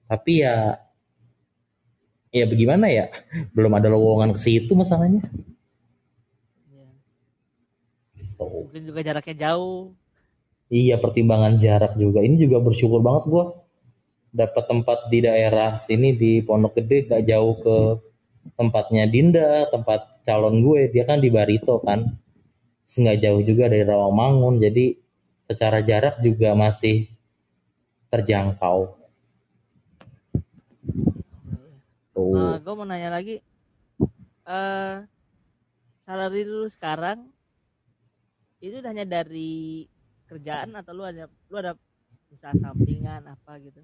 Tapi 0.07 0.47
ya, 0.47 0.79
ya 2.31 2.45
bagaimana 2.47 2.87
ya? 2.87 3.11
Belum 3.51 3.71
ada 3.75 3.91
lowongan 3.91 4.31
ke 4.31 4.39
situ 4.39 4.71
masalahnya. 4.71 5.23
Gitu. 8.15 8.47
Mungkin 8.47 8.83
juga 8.87 9.03
jaraknya 9.03 9.35
jauh. 9.51 9.91
Iya, 10.71 10.95
pertimbangan 11.03 11.59
jarak 11.59 11.99
juga. 11.99 12.23
Ini 12.23 12.39
juga 12.39 12.63
bersyukur 12.63 13.03
banget 13.03 13.27
gue 13.27 13.45
dapat 14.33 14.65
tempat 14.65 15.13
di 15.13 15.21
daerah 15.21 15.79
sini 15.85 16.17
di 16.17 16.41
Pondok 16.41 16.81
Gede 16.81 17.05
gak 17.05 17.29
jauh 17.29 17.53
ke 17.61 17.77
tempatnya 18.57 19.05
Dinda, 19.05 19.69
tempat 19.69 20.25
calon 20.25 20.65
gue. 20.65 20.89
Dia 20.89 21.05
kan 21.05 21.21
di 21.21 21.29
Barito 21.29 21.79
kan. 21.79 22.17
Nggak 22.93 23.19
jauh 23.25 23.41
juga 23.41 23.69
dari 23.69 23.85
Rawamangun. 23.85 24.61
Jadi 24.61 24.97
secara 25.47 25.81
jarak 25.85 26.19
juga 26.25 26.57
masih 26.57 27.09
terjangkau. 28.09 28.93
Tuh. 32.13 32.37
Eh, 32.37 32.57
gue 32.61 32.73
mau 32.77 32.85
nanya 32.85 33.09
lagi, 33.09 33.41
eh 34.45 34.95
salary 36.05 36.45
lu 36.45 36.69
sekarang 36.69 37.25
itu 38.61 38.77
hanya 38.85 39.01
dari 39.01 39.89
kerjaan 40.29 40.77
atau 40.77 40.93
lu 40.93 41.03
ada 41.09 41.25
lu 41.49 41.55
ada 41.57 41.73
usaha 42.29 42.53
sampingan 42.53 43.25
apa 43.25 43.57
gitu? 43.65 43.81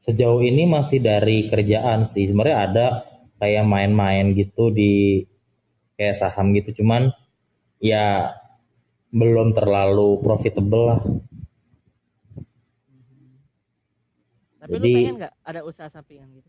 Sejauh 0.00 0.40
ini 0.40 0.64
masih 0.64 1.04
dari 1.04 1.52
kerjaan 1.52 2.08
sih. 2.08 2.24
Sebenarnya 2.32 2.58
ada 2.64 2.86
kayak 3.36 3.68
main-main 3.68 4.32
gitu 4.32 4.72
di 4.72 5.24
kayak 6.00 6.16
saham 6.16 6.56
gitu. 6.56 6.80
Cuman 6.80 7.12
ya 7.76 8.32
belum 9.12 9.52
terlalu 9.52 10.24
profitable 10.24 10.84
lah. 10.88 11.00
Tapi 14.60 14.72
lu 14.76 14.84
Jadi- 14.84 14.96
pengen 14.96 15.14
nggak 15.20 15.34
ada 15.44 15.60
usaha 15.64 15.88
sampingan 15.92 16.28
gitu? 16.32 16.48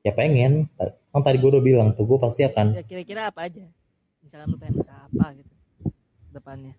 Ya 0.00 0.16
pengen. 0.16 0.72
Kan 1.12 1.20
tadi 1.20 1.36
gue 1.36 1.50
udah 1.52 1.64
bilang 1.64 1.88
tuh 1.92 2.08
gue 2.08 2.16
pasti 2.16 2.48
akan. 2.48 2.72
Ya 2.76 2.84
kira-kira 2.84 3.28
apa 3.28 3.44
aja? 3.44 3.64
Misalkan 4.24 4.48
lu 4.52 4.56
pengen 4.56 4.80
usaha 4.80 5.04
apa 5.04 5.26
gitu 5.36 5.52
depannya? 6.32 6.72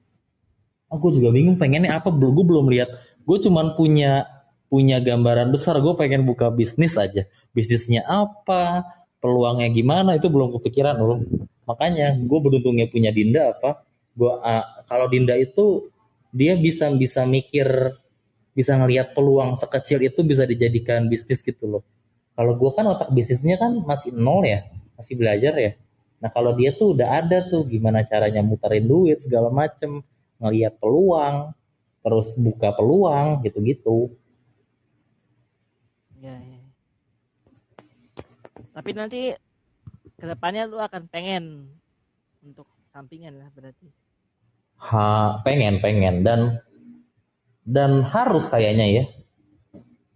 Aku 0.89 1.13
juga 1.13 1.29
bingung 1.29 1.61
pengennya 1.61 2.01
apa. 2.01 2.09
Belum 2.09 2.33
gue 2.33 2.45
belum 2.45 2.65
lihat. 2.73 2.89
Gue 3.21 3.37
cuman 3.37 3.77
punya 3.77 4.25
punya 4.71 5.03
gambaran 5.03 5.51
besar. 5.51 5.75
Gue 5.83 5.99
pengen 5.99 6.23
buka 6.23 6.47
bisnis 6.47 6.95
aja. 6.95 7.27
Bisnisnya 7.51 8.07
apa? 8.07 8.87
Peluangnya 9.19 9.67
gimana? 9.67 10.15
Itu 10.15 10.31
belum 10.31 10.55
kepikiran 10.55 10.95
loh. 10.95 11.19
Makanya 11.67 12.15
gue 12.15 12.39
beruntungnya 12.39 12.87
punya 12.87 13.11
Dinda 13.11 13.51
apa? 13.51 13.83
Gue 14.15 14.31
ah, 14.39 14.63
kalau 14.87 15.11
Dinda 15.11 15.35
itu 15.35 15.91
dia 16.31 16.55
bisa 16.55 16.87
bisa 16.95 17.27
mikir 17.27 17.67
bisa 18.55 18.75
ngelihat 18.75 19.11
peluang 19.11 19.59
sekecil 19.59 20.03
itu 20.03 20.23
bisa 20.23 20.47
dijadikan 20.47 21.11
bisnis 21.11 21.43
gitu 21.43 21.67
loh. 21.67 21.83
Kalau 22.35 22.55
gue 22.55 22.71
kan 22.71 22.87
otak 22.87 23.11
bisnisnya 23.11 23.59
kan 23.59 23.83
masih 23.83 24.15
nol 24.15 24.47
ya, 24.47 24.71
masih 24.95 25.19
belajar 25.19 25.53
ya. 25.59 25.71
Nah 26.23 26.31
kalau 26.31 26.55
dia 26.55 26.71
tuh 26.71 26.95
udah 26.95 27.23
ada 27.23 27.43
tuh 27.47 27.67
gimana 27.67 28.07
caranya 28.07 28.39
muterin 28.39 28.87
duit 28.87 29.19
segala 29.19 29.51
macem, 29.51 30.03
ngelihat 30.39 30.79
peluang, 30.79 31.51
terus 32.03 32.33
buka 32.35 32.71
peluang 32.75 33.43
gitu-gitu. 33.43 34.15
Ya, 36.21 36.37
ya. 36.37 36.61
Tapi 38.77 38.89
nanti 38.93 39.33
ke 40.21 40.25
depannya 40.29 40.69
lu 40.69 40.77
akan 40.77 41.09
pengen 41.09 41.73
untuk 42.45 42.69
sampingan 42.93 43.41
lah 43.41 43.49
berarti. 43.57 43.89
Ha, 44.81 45.41
pengen 45.41 45.81
pengen 45.81 46.21
dan 46.21 46.61
dan 47.65 48.05
harus 48.05 48.49
kayaknya 48.49 48.85
ya, 48.89 49.03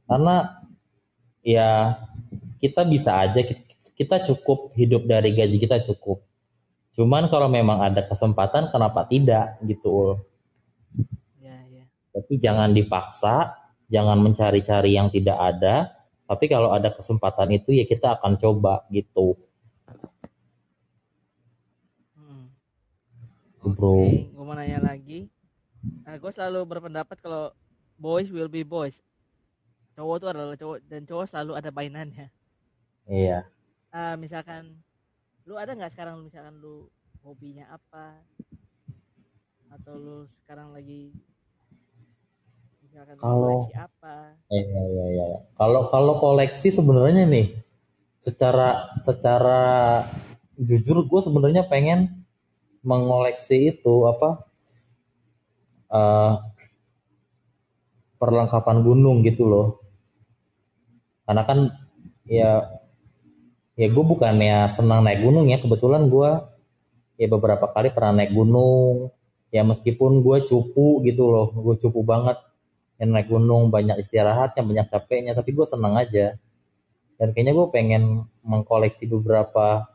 karena 0.06 0.62
ya 1.46 1.70
kita 2.62 2.86
bisa 2.86 3.22
aja 3.22 3.42
kita, 3.46 3.66
kita 3.94 4.18
cukup 4.30 4.74
hidup 4.78 5.10
dari 5.10 5.34
gaji 5.34 5.58
kita 5.58 5.82
cukup. 5.86 6.22
Cuman 6.98 7.28
kalau 7.34 7.50
memang 7.50 7.82
ada 7.82 8.06
kesempatan 8.06 8.70
kenapa 8.70 9.06
tidak 9.10 9.58
gitu. 9.66 9.90
Ul. 9.90 10.12
Ya, 11.42 11.60
ya. 11.70 11.86
Tapi 12.16 12.40
jangan 12.40 12.72
dipaksa, 12.72 13.54
jangan 13.92 14.22
mencari-cari 14.22 14.96
yang 14.96 15.10
tidak 15.12 15.38
ada. 15.38 15.95
Tapi 16.26 16.46
kalau 16.50 16.74
ada 16.74 16.90
kesempatan 16.90 17.54
itu 17.54 17.70
ya 17.70 17.86
kita 17.86 18.18
akan 18.18 18.34
coba 18.36 18.82
gitu, 18.90 19.38
Hmm. 22.18 22.50
bro. 23.62 24.10
Oke, 24.10 24.34
gue 24.34 24.44
mau 24.44 24.58
nanya 24.58 24.82
lagi. 24.82 25.30
Nah, 26.02 26.18
gue 26.18 26.32
selalu 26.34 26.66
berpendapat 26.66 27.18
kalau 27.22 27.54
boys 27.96 28.34
will 28.34 28.50
be 28.50 28.66
boys. 28.66 28.98
Cowok 29.94 30.16
itu 30.18 30.28
adalah 30.28 30.56
cowok 30.58 30.78
dan 30.90 31.02
cowok 31.06 31.26
selalu 31.30 31.52
ada 31.56 31.70
mainannya. 31.70 32.28
Iya. 33.06 33.46
Ah, 33.94 34.18
misalkan 34.18 34.82
lu 35.46 35.56
ada 35.56 35.78
nggak 35.78 35.94
sekarang 35.94 36.26
misalkan 36.26 36.58
lu 36.58 36.90
hobinya 37.22 37.70
apa 37.70 38.18
atau 39.70 39.94
lu 39.98 40.18
sekarang 40.42 40.74
lagi 40.74 41.14
Kalau- 43.20 43.66
koleksi 43.66 43.76
apa 43.76 44.16
Iya, 44.48 44.82
iya, 44.94 45.06
iya. 45.16 45.26
Kalau 45.60 45.82
kalau 45.90 46.14
koleksi 46.22 46.70
sebenarnya 46.70 47.26
nih, 47.26 47.48
secara 48.22 48.88
secara 49.04 49.62
jujur 50.56 51.04
gue 51.10 51.22
sebenarnya 51.26 51.66
pengen 51.68 52.24
mengoleksi 52.86 53.74
itu 53.76 53.96
apa 54.06 54.30
eh, 55.92 56.34
perlengkapan 58.22 58.78
gunung 58.86 59.22
gitu 59.28 59.44
loh. 59.50 59.68
Karena 61.26 61.44
kan 61.50 61.60
ya 62.26 62.52
ya 63.76 63.88
gue 63.92 64.06
bukannya 64.06 64.72
senang 64.72 65.04
naik 65.04 65.20
gunung 65.26 65.50
ya, 65.52 65.58
kebetulan 65.60 66.08
gue 66.08 66.30
ya 67.20 67.28
beberapa 67.28 67.66
kali 67.74 67.92
pernah 67.92 68.24
naik 68.24 68.32
gunung. 68.32 69.12
Ya 69.54 69.64
meskipun 69.64 70.20
gue 70.26 70.38
cupu 70.50 71.00
gitu 71.08 71.32
loh, 71.32 71.48
gue 71.56 71.76
cupu 71.80 72.04
banget 72.04 72.36
yang 72.96 73.12
naik 73.12 73.28
gunung 73.28 73.68
banyak 73.72 74.00
istirahatnya 74.08 74.64
banyak 74.64 74.88
capeknya 74.88 75.32
tapi 75.36 75.52
gue 75.52 75.68
senang 75.68 76.00
aja. 76.00 76.40
Dan 77.16 77.32
kayaknya 77.32 77.54
gue 77.56 77.68
pengen 77.72 78.04
mengkoleksi 78.44 79.08
beberapa 79.08 79.88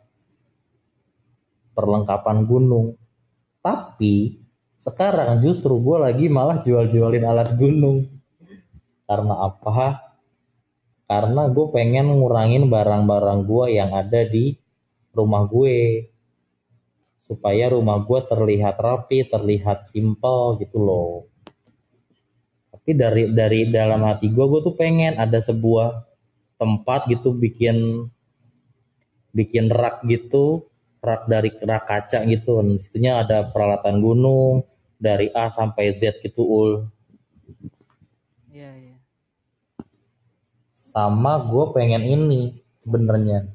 perlengkapan 1.77 2.45
gunung. 2.49 2.97
Tapi 3.61 4.41
sekarang 4.81 5.41
justru 5.45 5.77
gue 5.81 5.97
lagi 6.01 6.27
malah 6.33 6.65
jual-jualin 6.65 7.25
alat 7.25 7.57
gunung. 7.57 8.09
Karena 9.05 9.49
apa? 9.49 10.17
Karena 11.05 11.49
gue 11.51 11.67
pengen 11.73 12.21
ngurangin 12.21 12.69
barang-barang 12.73 13.41
gue 13.45 13.65
yang 13.77 13.91
ada 13.93 14.25
di 14.25 14.57
rumah 15.13 15.45
gue. 15.49 16.09
Supaya 17.25 17.73
rumah 17.73 18.01
gue 18.05 18.21
terlihat 18.29 18.77
rapi 18.81 19.29
terlihat 19.29 19.89
simple 19.89 20.59
gitu 20.61 20.83
loh 20.83 21.30
tapi 22.91 22.99
dari 22.99 23.31
dari 23.31 23.61
dalam 23.71 24.03
hati 24.03 24.35
gue 24.35 24.47
gue 24.51 24.61
tuh 24.67 24.75
pengen 24.75 25.15
ada 25.15 25.39
sebuah 25.39 26.11
tempat 26.59 27.07
gitu 27.07 27.31
bikin 27.31 28.11
bikin 29.31 29.71
rak 29.71 30.03
gitu 30.11 30.67
rak 30.99 31.31
dari 31.31 31.55
rak 31.55 31.87
kaca 31.87 32.27
gitu. 32.27 32.59
Dan 32.59 32.83
situnya 32.83 33.23
ada 33.23 33.47
peralatan 33.47 34.03
gunung 34.03 34.67
dari 34.99 35.31
A 35.31 35.55
sampai 35.55 35.95
Z 35.95 36.19
gitu 36.19 36.43
ul. 36.43 36.71
Iya, 38.51 38.75
iya. 38.75 38.97
sama 40.75 41.47
gue 41.47 41.71
pengen 41.71 42.03
ini 42.03 42.59
sebenarnya. 42.83 43.55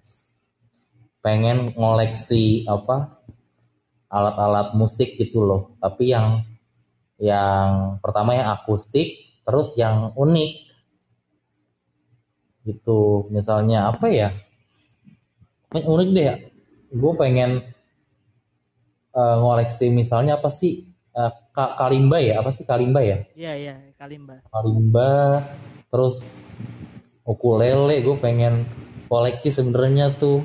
Pengen 1.20 1.76
ngoleksi 1.76 2.64
apa 2.72 3.20
alat-alat 4.08 4.80
musik 4.80 5.20
gitu 5.20 5.44
loh. 5.44 5.76
Tapi 5.84 6.16
yang 6.16 6.48
yang 7.20 8.00
pertama 8.00 8.32
yang 8.32 8.56
akustik 8.56 9.25
terus 9.46 9.78
yang 9.78 10.12
unik. 10.18 10.52
Gitu 12.66 13.30
misalnya 13.30 13.94
apa 13.94 14.10
ya? 14.10 14.30
Unik 15.72 16.10
deh 16.12 16.28
gue 16.96 17.14
pengen 17.20 17.62
uh, 19.14 19.36
ngoleksi 19.40 19.92
misalnya 19.92 20.42
apa 20.42 20.50
sih 20.50 20.90
uh, 21.14 21.32
kalimba 21.54 22.18
ya? 22.20 22.42
Apa 22.42 22.50
sih 22.50 22.66
kalimba 22.66 23.06
ya? 23.06 23.24
Iya, 23.38 23.54
iya, 23.56 23.76
kalimba. 23.96 24.42
kalimba 24.50 25.46
terus 25.94 26.26
ukulele 27.24 28.02
gue 28.02 28.18
pengen 28.18 28.66
koleksi 29.08 29.54
sebenarnya 29.54 30.12
tuh. 30.18 30.42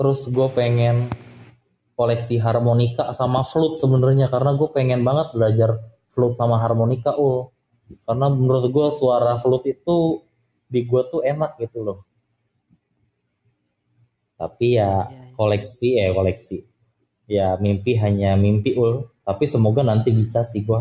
Terus 0.00 0.32
gue 0.32 0.48
pengen 0.56 1.12
koleksi 2.00 2.40
harmonika 2.40 3.12
sama 3.12 3.44
flute 3.44 3.76
sebenarnya 3.84 4.32
karena 4.32 4.56
gue 4.56 4.68
pengen 4.72 5.04
banget 5.04 5.36
belajar 5.36 5.70
flute 6.08 6.32
sama 6.32 6.56
harmonika 6.56 7.12
ul 7.12 7.52
karena 8.06 8.26
menurut 8.30 8.64
gue 8.74 8.86
suara 9.00 9.32
flute 9.42 9.66
itu 9.74 9.96
di 10.72 10.80
gue 10.86 11.02
tuh 11.12 11.20
enak 11.26 11.58
gitu 11.62 11.78
loh 11.86 11.98
tapi 14.40 14.78
ya 14.80 15.06
Iya, 15.06 15.10
iya. 15.10 15.24
koleksi 15.36 15.88
eh 16.00 16.10
koleksi 16.16 16.56
ya 17.30 17.46
mimpi 17.60 17.92
hanya 18.02 18.34
mimpi 18.44 18.70
ul 18.74 18.92
tapi 19.26 19.44
semoga 19.46 19.82
nanti 19.86 20.10
bisa 20.14 20.40
sih 20.42 20.62
gue 20.66 20.80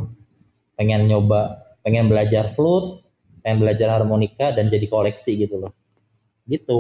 pengen 0.78 1.02
nyoba 1.10 1.42
pengen 1.84 2.06
belajar 2.12 2.46
flute 2.56 3.04
pengen 3.44 3.60
belajar 3.64 3.88
harmonika 3.96 4.52
dan 4.56 4.66
jadi 4.74 4.86
koleksi 4.90 5.32
gitu 5.44 5.56
loh 5.62 5.74
gitu 6.50 6.80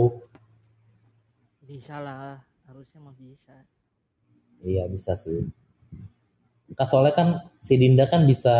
Bisa 1.70 2.02
lah, 2.02 2.42
harusnya 2.66 2.98
mah 2.98 3.14
bisa. 3.14 3.54
Iya 4.66 4.84
bisa 4.90 5.14
sih. 5.14 5.46
Kan 6.78 6.86
soalnya 6.90 7.14
kan 7.14 7.28
si 7.62 7.78
Dinda 7.78 8.06
kan 8.10 8.26
bisa 8.26 8.56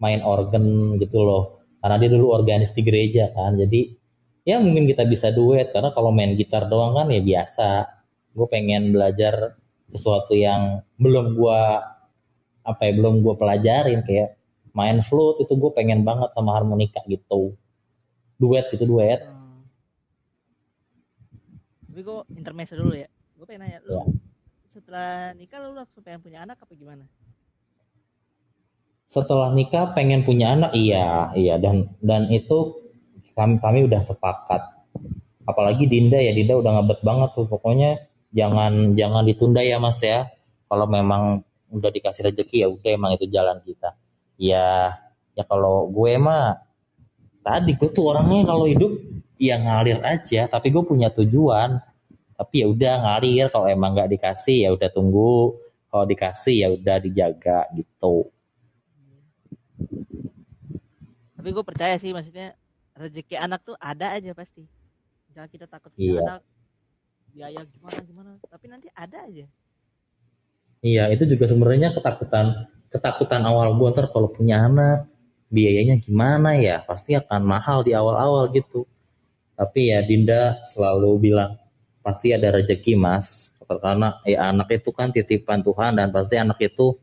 main 0.00 0.24
organ 0.24 0.96
gitu 0.98 1.20
loh. 1.22 1.44
Karena 1.80 1.96
dia 2.00 2.10
dulu 2.12 2.32
organis 2.32 2.72
di 2.72 2.82
gereja 2.84 3.30
kan. 3.32 3.56
Jadi 3.56 3.92
ya 4.44 4.58
mungkin 4.58 4.88
kita 4.88 5.04
bisa 5.06 5.30
duet. 5.30 5.70
Karena 5.70 5.92
kalau 5.92 6.10
main 6.10 6.34
gitar 6.34 6.66
doang 6.66 6.96
kan 6.96 7.08
ya 7.12 7.20
biasa. 7.20 7.70
Gue 8.32 8.46
pengen 8.48 8.90
belajar 8.96 9.56
sesuatu 9.92 10.32
yang 10.34 10.80
belum 10.96 11.34
gue 11.36 11.60
apa 12.60 12.80
ya 12.86 12.92
belum 12.94 13.24
gue 13.24 13.34
pelajarin 13.34 14.04
kayak 14.06 14.36
main 14.76 15.02
flute 15.02 15.42
itu 15.42 15.52
gue 15.58 15.70
pengen 15.74 16.06
banget 16.06 16.30
sama 16.32 16.54
harmonika 16.56 17.02
gitu. 17.08 17.56
Duet 18.40 18.68
gitu 18.72 18.84
duet. 18.88 19.24
Hmm. 19.26 19.64
Tapi 21.90 22.00
gue 22.00 22.18
intermezzo 22.38 22.78
dulu 22.78 22.94
ya. 22.94 23.08
Gue 23.36 23.44
pengen 23.48 23.66
nanya, 23.66 23.80
lu 23.82 23.96
Ya. 23.98 24.04
setelah 24.70 25.34
nikah 25.34 25.58
lu 25.64 25.74
langsung 25.74 26.04
pengen 26.06 26.22
punya 26.22 26.46
anak 26.46 26.60
apa 26.62 26.72
gimana? 26.78 27.04
Setelah 29.10 29.50
nikah 29.50 29.90
pengen 29.92 30.22
punya 30.22 30.54
anak? 30.54 30.70
Iya 30.72 31.34
iya. 31.34 31.58
Dan 31.58 31.90
dan 31.98 32.30
itu 32.30 32.78
kami 33.34 33.58
kami 33.58 33.90
udah 33.90 34.06
sepakat. 34.06 34.62
Apalagi 35.44 35.90
Dinda 35.90 36.16
ya 36.22 36.30
Dinda 36.30 36.54
udah 36.54 36.78
ngebet 36.80 37.00
banget 37.02 37.30
tuh. 37.34 37.46
Pokoknya 37.50 37.98
jangan 38.30 38.94
jangan 38.94 39.26
ditunda 39.26 39.60
ya 39.66 39.82
Mas 39.82 39.98
ya. 39.98 40.30
Kalau 40.70 40.86
memang 40.86 41.42
udah 41.74 41.90
dikasih 41.90 42.30
rezeki 42.30 42.62
ya 42.62 42.68
udah 42.70 42.90
emang 42.94 43.10
itu 43.18 43.26
jalan 43.26 43.58
kita. 43.66 43.98
Ya 44.38 44.94
ya 45.34 45.42
kalau 45.42 45.90
gue 45.90 46.14
mah 46.16 46.62
tadi 47.42 47.74
gue 47.74 47.90
tuh 47.90 48.14
orangnya 48.14 48.46
kalau 48.46 48.70
hidup 48.70 48.94
ya 49.42 49.58
ngalir 49.58 49.98
aja. 50.06 50.46
Tapi 50.46 50.70
gue 50.70 50.86
punya 50.86 51.10
tujuan. 51.10 51.82
Tapi 52.38 52.54
ya 52.62 52.66
udah 52.70 52.94
ngalir. 53.02 53.50
Kalau 53.50 53.66
emang 53.66 53.98
nggak 53.98 54.14
dikasih 54.14 54.56
ya 54.64 54.70
udah 54.70 54.86
tunggu. 54.94 55.58
Kalau 55.90 56.06
dikasih 56.06 56.54
ya 56.62 56.68
udah 56.70 57.02
dijaga 57.02 57.66
gitu 57.74 58.30
Tapi 61.40 61.56
gue 61.56 61.64
percaya 61.64 61.96
sih 61.96 62.12
maksudnya 62.12 62.52
rezeki 62.92 63.40
anak 63.40 63.64
tuh 63.64 63.72
ada 63.80 64.12
aja 64.12 64.36
pasti. 64.36 64.68
Misalnya 65.24 65.48
kita 65.48 65.64
takut 65.64 65.88
punya 65.96 66.20
Iya. 66.20 66.20
anak, 66.36 66.42
biaya 67.32 67.60
gimana 67.64 67.98
gimana, 68.04 68.30
tapi 68.44 68.68
nanti 68.68 68.92
ada 68.92 69.24
aja. 69.24 69.48
Iya, 70.84 71.08
itu 71.16 71.24
juga 71.24 71.48
sebenarnya 71.48 71.96
ketakutan 71.96 72.68
ketakutan 72.92 73.40
awal 73.48 73.72
gue 73.72 73.88
ntar 73.88 74.12
kalau 74.12 74.28
punya 74.28 74.68
anak 74.68 75.08
biayanya 75.48 75.96
gimana 75.96 76.60
ya 76.60 76.84
pasti 76.84 77.16
akan 77.16 77.40
mahal 77.40 77.88
di 77.88 77.96
awal-awal 77.96 78.52
gitu. 78.52 78.84
Tapi 79.56 79.96
ya 79.96 80.04
Dinda 80.04 80.60
selalu 80.68 81.24
bilang 81.24 81.56
pasti 82.04 82.36
ada 82.36 82.52
rezeki 82.52 83.00
mas 83.00 83.48
karena 83.64 84.20
ya 84.28 84.52
anak 84.52 84.76
itu 84.76 84.92
kan 84.92 85.08
titipan 85.08 85.64
Tuhan 85.64 85.96
dan 85.96 86.12
pasti 86.12 86.36
anak 86.36 86.60
itu 86.60 87.00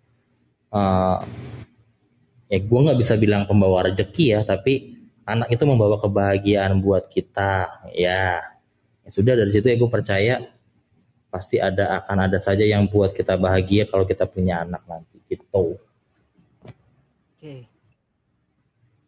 eh 0.70 1.18
ya 2.48 2.60
gue 2.64 2.80
nggak 2.80 3.00
bisa 3.00 3.14
bilang 3.20 3.44
pembawa 3.44 3.88
rezeki 3.92 4.26
ya 4.36 4.40
tapi 4.48 4.96
anak 5.28 5.52
itu 5.52 5.64
membawa 5.68 6.00
kebahagiaan 6.00 6.80
buat 6.80 7.12
kita 7.12 7.84
ya 7.92 8.40
ya 9.04 9.10
sudah 9.12 9.36
dari 9.36 9.52
situ 9.52 9.68
ya 9.68 9.76
gue 9.76 9.92
percaya 9.92 10.40
pasti 11.28 11.60
ada 11.60 12.00
akan 12.04 12.32
ada 12.32 12.40
saja 12.40 12.64
yang 12.64 12.88
buat 12.88 13.12
kita 13.12 13.36
bahagia 13.36 13.84
kalau 13.92 14.08
kita 14.08 14.24
punya 14.24 14.64
anak 14.64 14.84
nanti 14.88 15.20
gitu 15.28 15.76
Oke. 17.38 17.70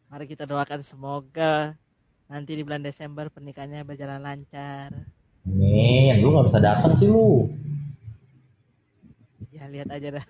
Mari 0.05 0.25
kita 0.29 0.45
doakan 0.45 0.85
semoga 0.85 1.73
nanti 2.29 2.53
di 2.53 2.61
bulan 2.61 2.85
Desember 2.85 3.25
pernikahannya 3.33 3.81
berjalan 3.81 4.21
lancar. 4.21 4.93
Amin 5.49 6.21
lu 6.21 6.29
nggak 6.29 6.45
bisa 6.45 6.59
datang 6.61 6.93
sih 6.93 7.09
lu 7.09 7.49
Ya 9.49 9.65
lihat 9.65 9.89
aja 9.89 10.21
dah. 10.21 10.25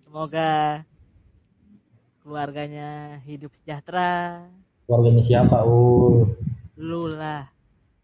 Semoga 0.00 0.80
keluarganya 2.30 3.18
hidup 3.26 3.50
sejahtera. 3.58 4.46
keluarganya 4.86 5.18
siapa 5.18 5.66
ul? 5.66 6.30
Lu 6.78 7.10
lah. 7.10 7.50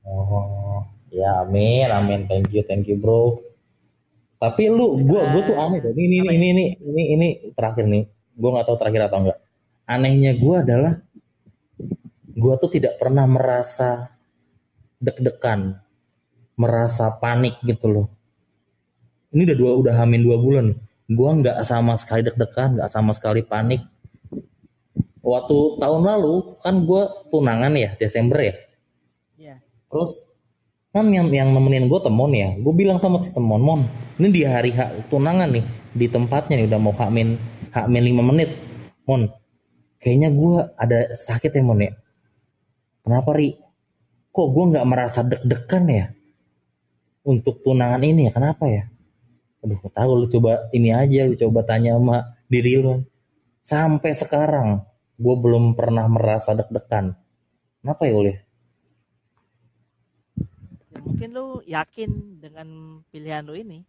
oh 0.02 0.82
ya 1.14 1.46
amin 1.46 1.86
amin. 1.94 2.26
Thank 2.26 2.50
you 2.50 2.66
thank 2.66 2.90
you 2.90 2.98
bro. 2.98 3.38
Tapi 4.42 4.66
lu 4.66 4.98
gua 5.06 5.30
gua 5.30 5.42
tuh 5.46 5.54
aneh 5.54 5.78
ini 5.94 6.02
ini 6.02 6.26
ya? 6.26 6.32
ini 6.34 6.46
ini 6.50 6.66
ini 6.82 7.02
ini 7.14 7.28
terakhir 7.54 7.86
nih. 7.86 8.02
Gua 8.34 8.58
nggak 8.58 8.66
tahu 8.66 8.76
terakhir 8.82 9.06
atau 9.06 9.18
enggak 9.22 9.38
anehnya 9.86 10.34
gua 10.34 10.66
adalah 10.66 10.98
gua 12.34 12.58
tuh 12.58 12.70
tidak 12.74 12.98
pernah 12.98 13.30
merasa 13.30 14.10
deg-degan 14.98 15.78
merasa 16.58 17.14
panik 17.14 17.62
gitu 17.62 17.86
loh. 17.86 18.06
Ini 19.30 19.46
udah 19.46 19.56
dua 19.56 19.72
udah 19.86 19.94
hamin 20.02 20.18
dua 20.26 20.34
bulan. 20.42 20.74
Gua 21.06 21.30
nggak 21.38 21.62
sama 21.62 21.94
sekali 21.94 22.26
deg-degan 22.26 22.74
nggak 22.74 22.90
sama 22.90 23.14
sekali 23.14 23.46
panik 23.46 23.86
waktu 25.26 25.82
tahun 25.82 26.02
lalu 26.06 26.62
kan 26.62 26.86
gua 26.86 27.26
tunangan 27.34 27.74
ya 27.74 27.98
Desember 27.98 28.38
ya 28.38 28.54
Ya. 29.36 29.60
Terus 29.92 30.24
kan 30.96 31.12
yang 31.12 31.28
yang 31.28 31.52
nemenin 31.52 31.92
gue 31.92 32.00
temon 32.00 32.32
ya, 32.32 32.56
gue 32.56 32.72
bilang 32.72 32.96
sama 32.96 33.20
si 33.20 33.28
temon, 33.28 33.60
mon, 33.60 33.80
ini 34.16 34.32
di 34.32 34.42
hari 34.48 34.72
hak 34.72 35.12
tunangan 35.12 35.52
nih, 35.52 35.64
di 35.92 36.06
tempatnya 36.08 36.56
nih 36.56 36.66
udah 36.72 36.80
mau 36.80 36.96
hakmin 36.96 37.36
hakmin 37.68 38.02
lima 38.02 38.24
menit, 38.24 38.56
mon, 39.04 39.28
kayaknya 40.00 40.32
gue 40.32 40.72
ada 40.80 41.12
sakit 41.12 41.52
ya 41.52 41.60
mon 41.60 41.84
ya. 41.84 41.92
Kenapa 43.04 43.36
ri? 43.36 43.60
Kok 44.32 44.48
gue 44.52 44.64
nggak 44.72 44.86
merasa 44.88 45.20
deg-degan 45.20 45.84
ya 45.92 46.06
untuk 47.28 47.60
tunangan 47.60 48.00
ini 48.00 48.28
ya? 48.28 48.32
Kenapa 48.32 48.64
ya? 48.66 48.88
Aduh, 49.60 49.84
tahu 49.92 50.10
lu 50.16 50.26
coba 50.32 50.72
ini 50.72 50.96
aja, 50.96 51.28
lu 51.28 51.36
coba 51.36 51.60
tanya 51.68 52.00
sama 52.00 52.40
diri 52.48 52.80
lu. 52.80 53.04
Sampai 53.60 54.16
sekarang 54.16 54.80
gue 55.16 55.34
belum 55.40 55.72
pernah 55.76 56.04
merasa 56.08 56.52
deg-degan. 56.52 57.16
Kenapa 57.80 58.04
ya 58.08 58.14
Ul 58.16 58.26
ya? 58.30 58.36
mungkin 61.06 61.28
lu 61.32 61.46
yakin 61.64 62.42
dengan 62.42 62.68
pilihan 63.14 63.46
lu 63.46 63.54
ini. 63.54 63.80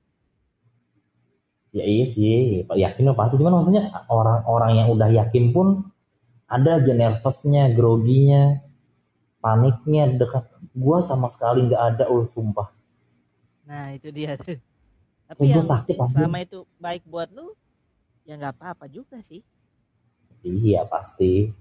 Ya 1.75 1.83
iya 1.83 2.05
sih, 2.07 2.63
yakin 2.63 3.03
lah 3.03 3.15
pasti. 3.17 3.35
Cuman 3.35 3.59
maksudnya 3.59 3.91
orang-orang 4.07 4.79
yang 4.79 4.87
udah 4.93 5.09
yakin 5.11 5.51
pun 5.51 5.91
ada 6.47 6.79
aja 6.79 6.93
nervousnya, 6.95 7.75
groginya, 7.75 8.63
paniknya, 9.43 10.07
dekat. 10.15 10.47
Gua 10.71 11.03
sama 11.03 11.27
sekali 11.27 11.67
nggak 11.67 11.83
ada 11.83 12.05
ul 12.07 12.31
sumpah. 12.31 12.71
Nah 13.67 13.91
itu 13.91 14.07
dia 14.13 14.39
tuh. 14.39 14.55
tapi 15.27 15.51
Ya, 15.51 15.59
yang 15.59 15.67
sakit, 15.67 15.99
selama 15.99 16.39
itu 16.39 16.63
baik 16.79 17.03
buat 17.03 17.27
lu 17.35 17.51
ya 18.23 18.39
nggak 18.39 18.55
apa-apa 18.55 18.87
juga 18.87 19.19
sih 19.27 19.43
Iya 20.41 20.85
pasti. 20.85 21.51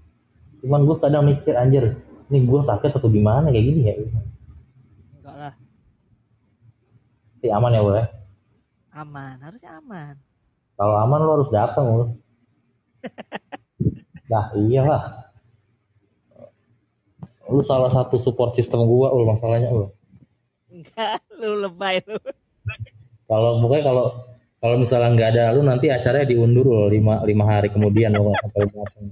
Cuman 0.61 0.83
gue 0.83 0.95
kadang 0.97 1.23
mikir 1.23 1.53
anjir, 1.53 1.95
ini 2.27 2.37
gue 2.43 2.61
sakit 2.61 2.97
atau 2.97 3.09
gimana 3.09 3.49
kayak 3.49 3.65
gini 3.65 3.81
ya? 3.83 3.93
enggak 5.13 5.35
lah 5.37 5.53
Tapi 7.37 7.47
aman 7.51 7.71
ya 7.71 7.81
boleh. 7.81 8.05
aman 8.91 9.37
harusnya 9.37 9.77
aman 9.77 10.15
Kalau 10.73 10.95
aman 10.97 11.19
lo 11.21 11.31
harus 11.37 11.49
datang 11.49 11.85
lo. 11.87 12.05
Nah 14.27 14.51
iyalah. 14.59 15.23
Lu 17.47 17.63
salah 17.63 17.87
satu 17.87 18.19
support 18.19 18.51
sistem 18.51 18.83
gua 18.83 19.07
ul 19.07 19.23
masalahnya 19.23 19.71
ul. 19.71 19.87
enggak 20.67 21.23
lu 21.39 21.63
lebay 21.63 22.03
lu 22.03 22.19
Kalau 23.23 23.63
pokoknya 23.63 23.83
kalau 23.87 24.05
kalau 24.57 24.75
misalnya 24.81 25.09
nggak 25.13 25.29
ada 25.37 25.43
lu 25.53 25.61
nanti 25.61 25.93
acaranya 25.93 26.33
diundur 26.33 26.65
loh 26.65 26.89
lima, 26.89 27.21
lima 27.21 27.45
hari 27.45 27.69
kemudian 27.69 28.09
lo 28.17 28.33
nggak 28.33 28.41
sampai 28.41 28.61
datang. 28.73 29.05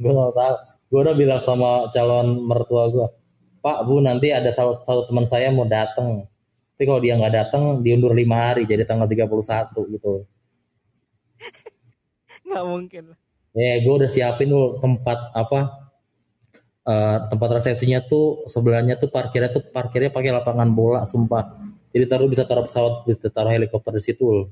Gue 0.00 0.10
nggak 0.10 0.32
tahu. 0.34 0.56
Gue 0.90 1.00
udah 1.06 1.14
bilang 1.14 1.38
sama 1.38 1.86
calon 1.94 2.50
mertua 2.50 2.90
gue, 2.90 3.06
Pak 3.62 3.86
Bu 3.86 4.02
nanti 4.02 4.34
ada 4.34 4.50
satu, 4.50 4.82
satu 4.82 5.06
teman 5.06 5.22
saya 5.22 5.54
mau 5.54 5.68
datang. 5.70 6.26
Tapi 6.74 6.82
kalau 6.82 6.98
dia 6.98 7.14
nggak 7.14 7.34
datang 7.36 7.62
diundur 7.84 8.10
lima 8.10 8.50
hari 8.50 8.66
jadi 8.66 8.82
tanggal 8.82 9.06
31 9.06 9.30
gitu. 9.94 10.26
nggak 12.50 12.64
mungkin 12.66 13.04
Eh 13.54 13.82
gue 13.86 13.94
udah 13.94 14.10
siapin 14.10 14.50
tuh 14.50 14.82
tempat 14.82 15.30
apa 15.34 15.60
eh, 16.90 17.18
tempat 17.30 17.48
resepsinya 17.60 18.02
tuh 18.02 18.50
sebelahnya 18.50 18.98
tuh 18.98 19.14
parkirnya 19.14 19.50
tuh 19.54 19.62
parkirnya 19.70 20.10
pakai 20.10 20.34
lapangan 20.34 20.74
bola 20.74 21.06
sumpah. 21.06 21.69
Jadi 21.90 22.04
taruh 22.06 22.28
bisa 22.30 22.46
taruh 22.46 22.64
pesawat 22.66 23.06
bisa 23.06 23.26
taruh 23.30 23.50
helikopter 23.50 23.92
di 23.98 24.02
situ. 24.02 24.46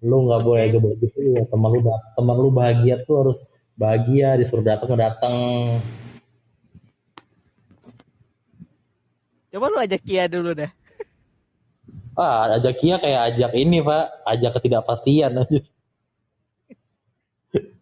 Lu 0.00 0.16
nggak 0.26 0.40
boleh 0.42 0.64
gebet 0.72 0.96
gitu 1.04 1.36
ya 1.36 1.44
teman 1.46 1.70
lu 1.76 1.80
teman 2.16 2.36
lu 2.40 2.48
bahagia 2.50 3.04
tuh 3.04 3.14
harus 3.20 3.38
bahagia 3.76 4.36
disuruh 4.40 4.64
datang 4.64 4.96
datang. 4.96 5.78
coba 9.50 9.66
lu 9.66 9.78
ajak 9.82 10.00
Kia 10.06 10.30
dulu 10.30 10.54
dah 10.54 10.70
Ah 12.14 12.54
ajak 12.58 12.74
Kia 12.78 12.96
kayak 13.02 13.34
ajak 13.34 13.52
ini 13.56 13.80
pak 13.80 14.04
ajak 14.28 14.58
ketidakpastian 14.58 15.40
aja. 15.40 15.60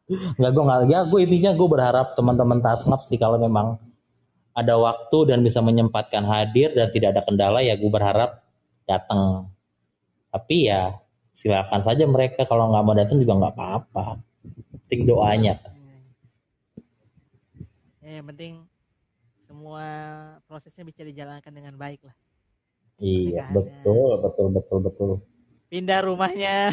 Nggak 0.39 0.51
gue 0.55 0.63
nggak 0.65 0.81
ya 0.89 1.01
gue 1.05 1.21
intinya 1.21 1.51
gue 1.53 1.69
berharap 1.69 2.17
teman-teman 2.17 2.63
tasngap 2.63 3.03
sih 3.05 3.19
kalau 3.19 3.37
memang 3.37 3.77
ada 4.59 4.75
waktu 4.75 5.31
dan 5.31 5.47
bisa 5.47 5.63
menyempatkan 5.63 6.27
hadir 6.27 6.75
dan 6.75 6.91
tidak 6.91 7.15
ada 7.15 7.23
kendala 7.23 7.63
ya 7.63 7.79
gue 7.79 7.87
berharap 7.87 8.43
datang. 8.85 9.47
Tapi 10.35 10.67
ya 10.67 10.99
silakan 11.31 11.81
saja 11.87 12.03
mereka 12.11 12.43
kalau 12.43 12.67
nggak 12.69 12.83
mau 12.83 12.97
datang 12.99 13.23
juga 13.23 13.39
nggak 13.39 13.55
apa-apa. 13.55 14.19
Penting 14.89 15.07
doanya. 15.07 15.55
ya, 18.03 18.19
yang 18.19 18.27
penting 18.27 18.53
semua 19.47 19.85
prosesnya 20.45 20.85
bisa 20.85 21.01
dijalankan 21.01 21.49
dengan 21.49 21.73
baik 21.73 22.05
lah 22.05 22.17
Iya 22.99 23.49
ada. 23.49 23.55
betul 23.57 24.11
betul 24.21 24.47
betul 24.53 24.79
betul. 24.85 25.11
pindah 25.69 26.05
rumahnya 26.05 26.73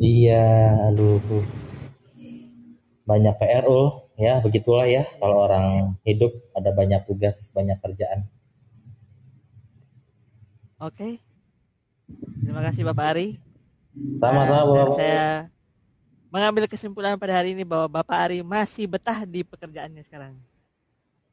Iya 0.00 0.72
aduh. 0.88 1.20
Banyak 3.04 3.34
PR 3.36 3.66
ya 4.20 4.44
begitulah 4.44 4.84
ya 4.84 5.08
kalau 5.16 5.48
orang 5.48 5.96
hidup 6.04 6.28
ada 6.52 6.70
banyak 6.76 7.00
tugas 7.08 7.48
banyak 7.56 7.80
kerjaan. 7.80 8.28
oke 10.76 11.16
terima 12.44 12.60
kasih 12.68 12.84
Bapak 12.84 13.06
Ari 13.16 13.28
Sama-sama 14.20 14.70
dan 14.76 14.86
Bapak. 14.86 14.96
saya 15.00 15.26
mengambil 16.30 16.64
kesimpulan 16.70 17.18
pada 17.18 17.42
hari 17.42 17.58
ini 17.58 17.66
bahwa 17.66 17.90
Bapak 17.90 18.30
Ari 18.30 18.38
masih 18.46 18.86
betah 18.86 19.26
di 19.26 19.42
pekerjaannya 19.42 20.06
sekarang. 20.06 20.38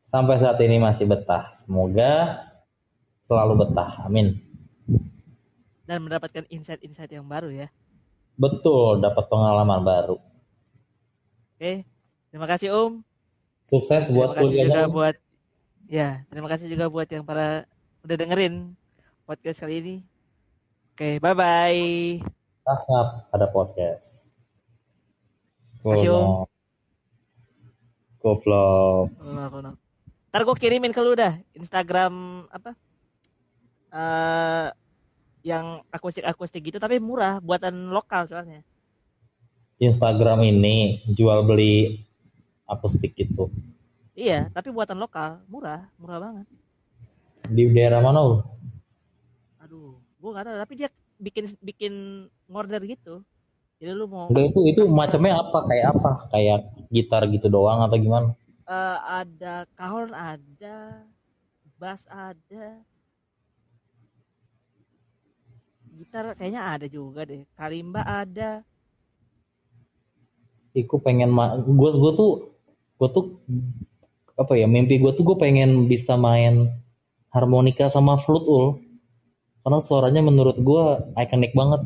Sampai 0.09 0.41
saat 0.41 0.57
ini 0.63 0.81
masih 0.81 1.05
betah. 1.05 1.53
Semoga 1.61 2.41
selalu 3.29 3.61
betah. 3.61 4.01
Amin. 4.09 4.41
Dan 5.85 6.01
mendapatkan 6.01 6.49
insight-insight 6.49 7.13
yang 7.13 7.29
baru 7.29 7.53
ya. 7.53 7.67
Betul, 8.41 9.05
dapat 9.05 9.29
pengalaman 9.29 9.85
baru. 9.85 10.17
Oke, 11.57 11.85
terima 12.38 12.53
kasih 12.53 12.69
Om. 12.69 12.93
Sukses 13.65 14.05
Terima 14.05 14.29
buat 14.29 14.29
kasih 14.38 14.69
juga 14.69 14.85
buat 14.85 15.15
ya, 15.89 16.21
terima 16.29 16.53
kasih 16.53 16.69
juga 16.69 16.85
buat 16.85 17.09
yang 17.09 17.25
para 17.25 17.65
udah 18.05 18.13
dengerin 18.13 18.77
podcast 19.25 19.65
kali 19.65 19.81
ini. 19.81 19.95
Oke, 20.93 21.17
bye 21.17 21.33
bye. 21.33 22.21
Tasngap 22.61 23.25
ada 23.33 23.49
podcast. 23.49 24.29
Makasih, 25.81 26.13
Om. 26.13 26.45
Goblok. 28.21 29.17
Ntar 30.29 30.41
gue 30.45 30.55
kirimin 30.61 30.93
ke 30.93 31.01
lu 31.01 31.17
dah 31.17 31.41
Instagram 31.57 32.45
apa? 32.53 32.77
eh 33.97 34.69
yang 35.41 35.81
akustik-akustik 35.89 36.69
gitu 36.69 36.77
tapi 36.77 37.01
murah 37.01 37.41
buatan 37.41 37.89
lokal 37.89 38.29
soalnya. 38.29 38.61
Instagram 39.81 40.45
ini 40.45 41.01
jual 41.09 41.41
beli 41.41 42.07
akustik 42.74 43.11
gitu. 43.18 43.49
Iya, 44.24 44.39
tapi 44.55 44.70
buatan 44.76 44.97
lokal, 45.03 45.32
murah, 45.51 45.82
murah 46.01 46.18
banget. 46.24 46.47
Di 47.55 47.63
daerah 47.76 47.99
mana? 48.05 48.20
Ul? 48.28 48.36
Aduh, 49.63 49.97
gua 50.22 50.30
nggak 50.34 50.45
tahu, 50.47 50.57
tapi 50.63 50.74
dia 50.80 50.89
bikin 51.26 51.45
bikin 51.61 51.93
order 52.59 52.82
gitu. 52.86 53.13
Jadi 53.80 53.91
lu 53.99 54.05
mau 54.09 54.30
Enggak 54.30 54.45
itu 54.51 54.59
itu 54.72 54.82
macamnya 54.99 55.34
apa? 55.43 55.59
Kayak 55.70 55.86
apa? 55.95 56.11
Kayak 56.32 56.59
gitar 56.95 57.22
gitu 57.34 57.47
doang 57.55 57.80
atau 57.86 57.97
gimana? 58.05 58.30
eh, 58.70 58.97
ada 59.20 59.55
kahon 59.78 60.11
ada, 60.13 60.78
bass 61.80 62.01
ada, 62.09 62.65
gitar 65.97 66.26
kayaknya 66.38 66.61
ada 66.74 66.88
juga 66.95 67.22
deh, 67.30 67.43
kalimba 67.57 68.01
ada. 68.05 68.51
Iku 70.82 70.95
pengen 71.05 71.30
ma 71.38 71.45
gue 71.57 71.91
gue 72.01 72.11
tuh 72.20 72.32
gue 72.98 73.10
tuh 73.14 73.26
apa 74.38 74.54
ya 74.54 74.70
mimpi 74.70 75.02
gue 75.02 75.14
tuh 75.14 75.26
gue 75.26 75.38
pengen 75.38 75.89
bisa 75.89 76.18
main 76.18 76.74
harmonika 77.32 77.89
sama 77.93 78.18
flute 78.18 78.48
ul. 78.50 78.68
Karena 79.62 79.84
suaranya 79.84 80.22
menurut 80.24 80.58
gue 80.58 80.84
ikonik 81.20 81.52
banget. 81.54 81.82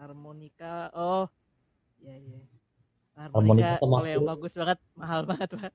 Harmonika 0.00 0.88
oh. 0.96 1.24
Ya 2.02 2.16
ya 2.18 2.40
Harmonika 3.14 3.78
harmonika 3.78 3.78
sama 3.78 3.96
kalau 4.00 4.10
yang 4.10 4.26
bagus 4.26 4.52
banget 4.56 4.78
mahal 4.98 5.20
banget 5.28 5.48
pak. 5.54 5.72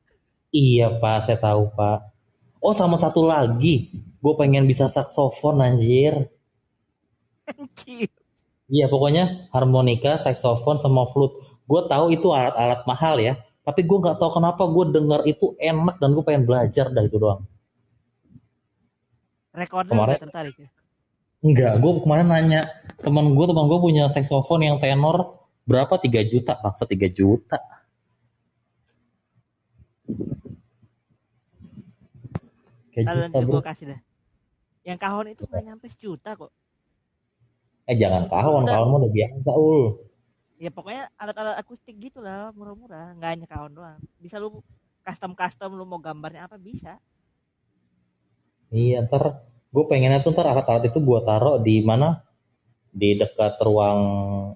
Iya 0.52 0.88
pak 0.98 1.18
saya 1.24 1.38
tahu 1.40 1.72
pak. 1.72 2.00
Oh 2.60 2.74
sama 2.74 2.98
satu 2.98 3.24
lagi. 3.24 3.94
Gue 4.20 4.34
pengen 4.36 4.66
bisa 4.66 4.90
saksofon 4.90 5.62
anjir. 5.64 6.28
Anjir. 7.48 8.12
iya 8.68 8.92
pokoknya 8.92 9.48
harmonika 9.56 10.20
saksofon 10.20 10.82
sama 10.82 11.08
flute. 11.14 11.40
Gue 11.70 11.86
tahu 11.88 12.12
itu 12.12 12.34
alat-alat 12.34 12.84
mahal 12.90 13.22
ya 13.22 13.40
tapi 13.68 13.84
gue 13.84 13.98
nggak 14.00 14.16
tahu 14.16 14.32
kenapa 14.32 14.64
gue 14.64 14.86
denger 14.96 15.22
itu 15.28 15.52
enak 15.60 16.00
dan 16.00 16.16
gue 16.16 16.24
pengen 16.24 16.48
belajar 16.48 16.88
dah 16.88 17.04
itu 17.04 17.20
doang. 17.20 17.44
Recorder 19.52 19.92
Kemarin- 19.92 20.22
tertarik 20.24 20.56
ya? 20.56 20.70
Enggak, 21.44 21.74
gue 21.78 21.92
kemarin 22.00 22.28
nanya 22.32 22.62
teman 23.04 23.36
gue 23.36 23.46
teman 23.46 23.68
gue 23.68 23.80
punya 23.84 24.08
saksofon 24.08 24.64
yang 24.64 24.78
tenor 24.80 25.36
berapa? 25.68 26.00
3 26.00 26.24
juta 26.24 26.56
bangsa 26.56 26.88
3 26.88 27.12
juta. 27.12 27.60
Bro. 32.98 33.62
gue 33.62 33.62
kasih 33.62 33.86
dah 33.94 34.00
yang 34.82 34.98
kahon 34.98 35.28
itu 35.30 35.44
nggak 35.46 35.64
nyampe 35.68 35.86
sejuta 35.92 36.34
kok. 36.34 36.50
Eh 37.86 38.00
jangan 38.00 38.32
kahon 38.32 38.64
Udah. 38.64 38.72
kahon 38.80 39.04
udah 39.04 39.12
biasa 39.12 39.52
ul 39.54 39.82
ya 40.58 40.74
pokoknya 40.74 41.14
alat-alat 41.16 41.56
akustik 41.62 41.96
gitu 42.02 42.20
lah 42.20 42.50
murah-murah. 42.54 43.14
Nggak 43.18 43.30
hanya 43.30 43.48
kahon 43.48 43.72
doang. 43.78 44.02
Bisa 44.18 44.42
lu 44.42 44.62
custom 45.06 45.38
custom 45.38 45.78
lu 45.78 45.86
mau 45.86 46.02
gambarnya 46.02 46.50
apa 46.50 46.58
bisa. 46.58 46.98
Iya 48.74 49.06
ntar 49.08 49.48
gue 49.72 49.84
pengennya 49.88 50.20
tuh 50.26 50.34
ntar 50.36 50.50
alat-alat 50.50 50.90
itu 50.92 51.00
gue 51.00 51.20
taruh 51.24 51.62
di 51.62 51.86
mana? 51.86 52.26
Di 52.92 53.14
dekat 53.14 53.62
ruang 53.62 54.00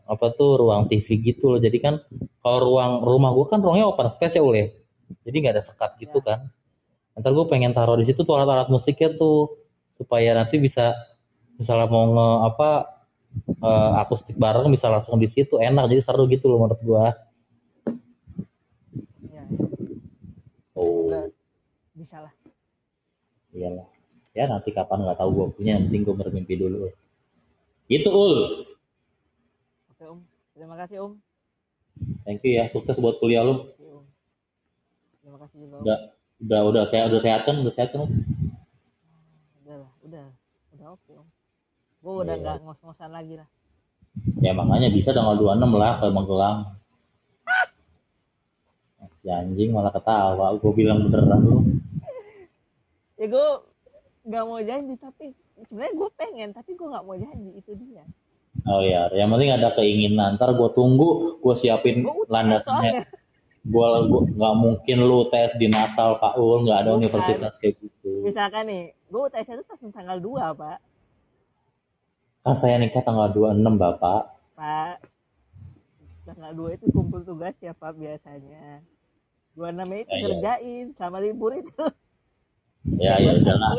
apa 0.10 0.34
tuh 0.34 0.58
ruang 0.58 0.89
TV 0.89 1.08
gitu 1.22 1.56
loh. 1.56 1.60
Jadi 1.62 1.78
kan 1.78 2.02
kalau 2.41 2.60
ruang 2.60 3.06
rumah 3.06 3.32
gue 3.38 3.45
kan 3.47 3.62
ruangnya 3.62 3.88
open 3.88 4.10
space 4.12 4.36
ya 4.36 4.43
ul 4.43 4.58
ya? 4.58 4.68
Jadi 5.24 5.36
nggak 5.38 5.54
ada 5.56 5.64
sekat 5.64 6.02
gitu 6.02 6.20
kan. 6.20 6.49
Ntar 7.16 7.32
gue 7.32 7.45
pengen 7.45 7.72
taruh 7.78 7.95
di 7.95 8.10
situ 8.10 8.26
tuh 8.26 8.36
alat-alat 8.36 8.68
musiknya 8.74 9.14
tuh. 9.16 9.54
Supaya 10.02 10.34
nanti 10.34 10.58
bisa 10.58 10.97
misalnya 11.62 11.86
mau 11.86 12.10
nge 12.10 12.30
apa 12.49 12.70
eh, 13.48 13.92
akustik 14.02 14.36
bareng 14.36 14.68
bisa 14.72 14.88
langsung 14.92 15.18
di 15.18 15.28
situ. 15.28 15.58
Enak 15.60 15.88
jadi 15.92 16.02
seru 16.04 16.28
gitu 16.28 16.52
loh 16.52 16.66
menurut 16.66 16.82
gue 16.82 17.06
ya 19.32 19.44
oh. 20.76 21.08
Bisa 21.96 22.18
lah. 22.24 22.34
Iyalah 23.52 23.88
ya 24.32 24.48
nanti 24.48 24.72
kapan 24.72 25.04
nggak 25.04 25.20
tahu 25.20 25.30
gue 25.36 25.48
punya. 25.60 25.72
Yang 25.78 25.84
penting 25.92 26.02
gue 26.08 26.16
bermimpi 26.16 26.56
dulu. 26.56 26.88
Itu 27.92 28.10
ul. 28.10 28.36
Oke 29.92 30.04
om. 30.08 30.20
Terima 30.56 30.76
kasih 30.80 30.98
om. 31.04 31.14
Thank 32.24 32.48
you 32.48 32.56
ya. 32.58 32.72
Sukses 32.72 32.96
buat 32.96 33.20
kuliah 33.20 33.44
lu. 33.44 33.68
Terima 35.20 35.38
kasih 35.44 35.58
juga 35.68 35.76
om. 35.78 35.84
Udah 35.84 35.98
udah 36.42 36.62
udah 36.74 36.84
saya 36.88 37.06
udah 37.12 37.22
sehat 37.22 37.44
kan? 37.44 37.60
Udah 37.62 37.74
sehat 37.76 37.90
kan 37.94 38.08
udah 39.62 39.78
udah. 40.08 40.26
Udah 40.74 40.88
oke 40.96 41.12
om 41.20 41.28
gue 42.02 42.14
udah 42.26 42.36
nggak 42.36 42.58
ngos-ngosan 42.66 43.14
lagi 43.14 43.38
lah. 43.38 43.49
Ya 44.41 44.52
makanya 44.58 44.89
bisa 44.89 45.14
tanggal 45.14 45.38
26 45.38 45.72
lah 45.78 46.02
ke 46.02 46.08
Magelang 46.10 46.58
si 49.22 49.30
anjing 49.30 49.70
malah 49.70 49.93
ketawa. 49.93 50.58
Gue 50.58 50.74
bilang 50.74 51.06
beneran 51.06 51.41
lu. 51.45 51.58
Ya 53.22 53.26
gue 53.30 53.47
nggak 54.26 54.43
mau 54.49 54.62
janji 54.62 54.93
tapi 54.97 55.34
sebenarnya 55.70 55.93
gue 55.93 56.10
pengen 56.18 56.49
tapi 56.58 56.74
gue 56.74 56.88
nggak 56.89 57.06
mau 57.06 57.16
janji. 57.16 57.49
Itu 57.62 57.78
dia. 57.78 58.04
Oh 58.66 58.82
ya 58.82 59.14
yang 59.14 59.30
penting 59.30 59.54
ada 59.54 59.70
keinginan. 59.78 60.41
Ntar 60.41 60.58
gue 60.58 60.70
tunggu 60.74 61.38
gue 61.38 61.56
siapin 61.56 62.02
landasannya. 62.28 63.06
gue 63.62 63.88
nggak 64.41 64.56
mungkin 64.58 64.97
lu 65.06 65.30
tes 65.30 65.54
di 65.62 65.70
Natal 65.70 66.18
Kak 66.18 66.34
Ul 66.41 66.66
nggak 66.66 66.82
ada 66.82 66.97
Bukan. 66.97 67.06
universitas 67.06 67.54
kayak 67.62 67.78
gitu. 67.78 68.26
Misalkan 68.26 68.66
nih 68.66 68.84
gue 69.06 69.22
UTS 69.22 69.54
itu 69.54 69.64
pas 69.70 69.78
tanggal 69.93 70.18
2 70.18 70.58
pak 70.58 70.78
kan 72.42 72.56
saya 72.58 72.76
nikah 72.78 73.02
tanggal 73.02 73.30
26 73.30 73.78
bapak. 73.78 74.22
Pak 74.56 74.98
tanggal 76.24 76.52
2 76.54 76.78
itu 76.78 76.86
kumpul 76.89 77.22
tugas 77.22 77.54
ya 77.60 77.74
pak 77.74 77.94
biasanya. 77.94 78.82
26 79.54 79.68
itu 80.00 80.08
Ya, 80.08 80.16
ya. 80.16 80.22
kerjain 80.24 80.86
sama 80.96 81.18
libur 81.20 81.52
itu. 81.54 81.84
Ya 82.98 83.14
ya 83.18 83.38
udahlah. 83.38 83.78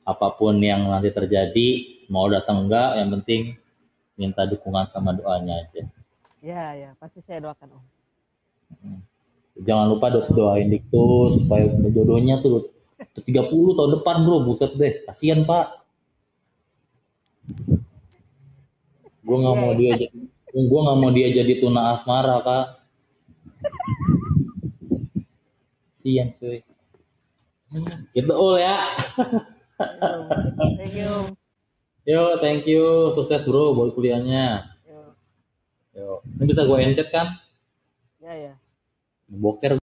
apa 0.00 0.34
pun 0.34 0.58
yang 0.58 0.90
nanti 0.90 1.12
terjadi 1.12 1.68
mau 2.08 2.26
datang 2.26 2.66
enggak 2.66 2.98
yang 2.98 3.14
penting 3.14 3.54
minta 4.16 4.42
dukungan 4.42 4.88
sama 4.88 5.12
doanya 5.12 5.62
aja. 5.62 5.86
Ya 6.40 6.72
ya 6.72 6.90
pasti 6.96 7.20
saya 7.22 7.44
doakan 7.44 7.78
om. 7.78 7.84
Jangan 9.60 9.86
lupa 9.86 10.08
do- 10.08 10.26
doain 10.32 10.66
Diktus 10.66 11.44
supaya 11.44 11.68
jodohnya 11.86 12.40
tuh 12.40 12.72
30 13.14 13.28
tahun 13.76 13.90
depan 14.00 14.24
bro 14.24 14.42
buset 14.42 14.72
deh. 14.74 15.04
Kasihan 15.04 15.44
pak 15.44 15.78
gue 19.20 19.36
nggak 19.36 19.56
mau 19.56 19.72
dia 19.76 19.92
jadi 19.94 20.18
gue 20.50 20.80
nggak 20.82 20.98
mau 20.98 21.10
dia 21.14 21.28
jadi 21.30 21.52
tuna 21.62 21.94
asmara 21.94 22.42
pak 22.42 22.80
kasihan 26.00 26.32
cuy. 26.40 26.64
Gitu 28.16 28.32
ul 28.32 28.56
ya. 28.56 28.96
Thank 30.80 30.96
you. 30.96 31.36
Yo 32.08 32.40
thank 32.40 32.64
you. 32.64 33.12
Sukses 33.12 33.44
bro 33.44 33.76
buat 33.76 33.92
kuliahnya. 33.92 34.64
Yo. 34.88 35.00
yo. 35.92 36.08
Ini 36.40 36.44
bisa 36.48 36.64
gue 36.64 36.76
encet 36.80 37.12
kan? 37.12 37.36
Ya 38.16 38.32
ya. 38.32 38.54
Boker 39.28 39.76